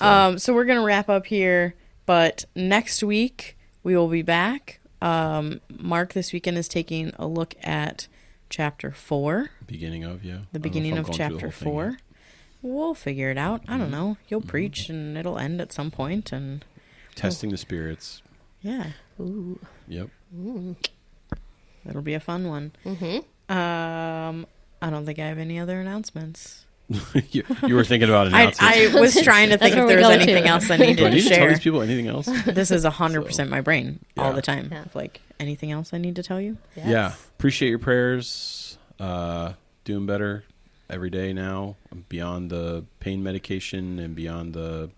Um, 0.00 0.38
so 0.38 0.52
we're 0.54 0.64
gonna 0.64 0.82
wrap 0.84 1.08
up 1.08 1.26
here, 1.26 1.74
but 2.06 2.44
next 2.54 3.02
week 3.02 3.56
we 3.82 3.96
will 3.96 4.08
be 4.08 4.22
back. 4.22 4.80
Um, 5.00 5.60
Mark 5.70 6.12
this 6.12 6.32
weekend 6.32 6.58
is 6.58 6.66
taking 6.68 7.12
a 7.18 7.26
look 7.26 7.54
at 7.62 8.08
chapter 8.50 8.90
four, 8.90 9.50
Beginning 9.66 10.02
of 10.04 10.24
yeah. 10.24 10.32
The 10.32 10.36
don't 10.36 10.42
know 10.42 10.46
if 10.56 10.62
beginning 10.62 10.98
of 10.98 11.06
going 11.06 11.16
through 11.16 11.24
the 11.26 11.40
chapter 11.40 11.50
four. 11.52 11.84
yet. 11.84 11.92
Mm-hmm. 11.92 12.68
We'll 12.74 12.94
figure 12.94 13.30
it 13.30 13.38
out. 13.38 13.62
I 13.68 13.78
don't 13.78 13.92
know. 13.92 14.16
You'll 14.28 14.40
preach 14.40 14.88
and 14.88 15.16
it'll 15.16 15.38
end 15.38 15.60
at 15.60 15.72
some 15.72 15.92
point, 15.92 16.32
and 16.32 16.64
Testing 17.14 17.50
the 17.50 17.56
spirits. 17.56 18.20
yeah, 18.62 18.88
Ooh. 19.20 19.60
Yep. 19.86 20.08
That'll 21.84 22.02
be 22.02 22.14
a 22.14 22.20
fun 22.20 22.48
one. 22.48 22.72
Mm-hmm. 22.84 23.52
Um, 23.56 24.46
I 24.80 24.90
don't 24.90 25.04
think 25.06 25.18
I 25.18 25.26
have 25.26 25.38
any 25.38 25.58
other 25.58 25.80
announcements. 25.80 26.64
you, 27.30 27.44
you 27.66 27.74
were 27.74 27.84
thinking 27.84 28.08
about 28.08 28.26
announcements. 28.28 28.58
I 28.60 28.98
was 28.98 29.20
trying 29.22 29.50
to 29.50 29.58
think 29.58 29.76
if 29.76 29.86
there 29.88 29.98
was 29.98 30.08
anything 30.08 30.44
to. 30.44 30.48
else 30.48 30.70
I 30.70 30.76
needed 30.78 30.96
Do 30.96 31.06
I 31.06 31.10
to 31.10 31.14
need 31.16 31.22
to 31.22 31.28
tell 31.28 31.38
share. 31.38 31.48
these 31.50 31.60
people 31.60 31.82
anything 31.82 32.06
else? 32.06 32.26
This 32.46 32.70
is 32.70 32.84
hundred 32.84 33.22
percent 33.26 33.50
my 33.50 33.60
brain 33.60 34.00
all 34.16 34.32
the 34.32 34.40
time. 34.42 34.68
Yeah. 34.72 34.84
Like 34.94 35.20
anything 35.38 35.70
else 35.70 35.92
I 35.92 35.98
need 35.98 36.16
to 36.16 36.22
tell 36.22 36.40
you? 36.40 36.56
Yes. 36.76 36.86
Yeah. 36.86 37.12
Appreciate 37.36 37.68
your 37.68 37.78
prayers. 37.78 38.78
Uh, 38.98 39.52
doing 39.84 40.06
better 40.06 40.44
every 40.88 41.10
day 41.10 41.32
now. 41.32 41.76
I'm 41.92 42.04
beyond 42.08 42.50
the 42.50 42.84
pain 43.00 43.22
medication 43.22 43.98
and 43.98 44.14
beyond 44.16 44.54
the 44.54 44.90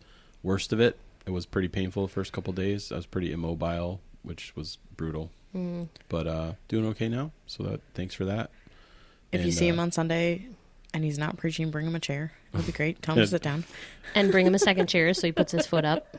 worst 0.43 0.73
of 0.73 0.81
it. 0.81 0.97
It 1.27 1.31
was 1.31 1.45
pretty 1.45 1.69
painful 1.69 2.07
the 2.07 2.13
first 2.13 2.33
couple 2.33 2.53
days. 2.53 2.93
I 2.93 2.97
was 2.97 3.07
pretty 3.07 3.33
immobile, 3.33 4.01
which 4.23 4.55
was 4.57 4.79
brutal. 4.97 5.31
Mm. 5.55 5.89
But 6.09 6.27
uh, 6.29 6.53
doing 6.69 6.87
okay 6.87 7.09
now. 7.09 7.33
So 7.47 7.65
that 7.65 7.81
thanks 7.95 8.15
for 8.15 8.25
that. 8.27 8.51
If 9.33 9.41
you 9.41 9.47
And, 9.47 9.55
see 9.55 9.69
him 9.69 9.79
uh, 9.79 9.83
on 9.83 9.93
Sunday 9.93 10.47
and 10.93 11.05
he's 11.05 11.19
not 11.19 11.37
preaching, 11.37 11.71
bring 11.71 11.87
him 11.87 11.95
a 11.95 12.01
chair. 12.01 12.33
It'll 12.53 12.67
be 12.67 12.73
great. 12.73 13.01
Tell 13.01 13.15
him 13.15 13.23
to 13.23 13.27
sit 13.29 13.43
down. 13.43 13.65
And 14.15 14.33
bring 14.33 14.45
him 14.47 14.55
a 14.57 14.59
second 14.59 14.89
chair 14.89 15.15
so 15.15 15.27
he 15.29 15.33
puts 15.33 15.53
his 15.53 15.67
foot 15.67 15.85
up. 15.85 16.09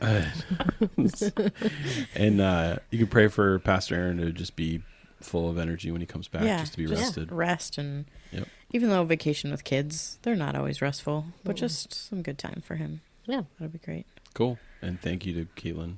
and 2.14 2.40
uh, 2.40 2.76
you 2.90 2.98
can 2.98 3.06
pray 3.08 3.28
for 3.28 3.58
Pastor 3.60 3.94
Aaron 3.96 4.18
to 4.18 4.32
just 4.32 4.56
be 4.56 4.82
full 5.20 5.48
of 5.48 5.58
energy 5.58 5.90
when 5.90 6.00
he 6.00 6.06
comes 6.06 6.26
back, 6.28 6.42
yeah, 6.44 6.58
just 6.60 6.72
to 6.72 6.78
be 6.78 6.86
just 6.86 7.00
rested. 7.02 7.30
Rest 7.32 7.78
and 7.78 8.06
Yep. 8.32 8.48
even 8.72 8.88
though 8.88 9.04
vacation 9.04 9.50
with 9.50 9.62
kids, 9.62 10.18
they're 10.22 10.34
not 10.34 10.56
always 10.56 10.80
restful, 10.82 11.26
but 11.44 11.54
just 11.56 11.92
some 11.92 12.22
good 12.22 12.38
time 12.38 12.62
for 12.64 12.76
him. 12.76 13.02
Yeah. 13.26 13.42
That'll 13.58 13.72
be 13.72 13.78
great. 13.78 14.06
Cool. 14.34 14.58
And 14.80 15.00
thank 15.00 15.26
you 15.26 15.34
to 15.34 15.44
Caitlin, 15.62 15.96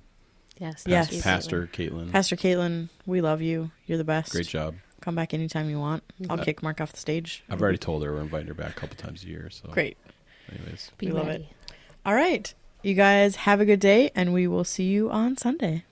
Yes. 0.59 0.85
Yes. 0.87 1.23
Pastor 1.23 1.69
Caitlin. 1.73 2.11
Pastor 2.13 2.37
Caitlin, 2.37 2.89
we 3.07 3.21
love 3.21 3.41
you. 3.41 3.71
You're 3.87 3.99
the 3.99 4.05
best. 4.05 4.33
Great 4.33 4.47
job. 4.49 4.75
Come 5.05 5.15
back 5.17 5.35
anytime 5.35 5.69
you 5.69 5.79
want. 5.79 6.03
I'll 6.31 6.41
Uh, 6.41 6.45
kick 6.45 6.63
Mark 6.63 6.81
off 6.81 6.91
the 6.93 6.99
stage. 6.99 7.45
I've 7.51 7.61
already 7.61 7.77
told 7.77 8.03
her 8.05 8.15
we're 8.15 8.23
inviting 8.23 8.49
her 8.49 8.55
back 8.55 8.71
a 8.71 8.73
couple 8.81 8.97
times 8.97 9.23
a 9.23 9.27
year. 9.27 9.51
So 9.51 9.69
Great. 9.69 9.99
Anyways, 10.51 10.93
Be 10.97 11.09
We 11.09 11.13
love 11.13 11.27
ready. 11.27 11.51
All 12.07 12.15
right. 12.15 12.55
You 12.83 12.95
guys 12.95 13.37
have 13.37 13.61
a 13.61 13.67
good 13.67 13.81
day, 13.81 14.11
and 14.15 14.33
we 14.33 14.47
will 14.47 14.65
see 14.65 14.85
you 14.85 15.11
on 15.11 15.37
Sunday. 15.37 15.85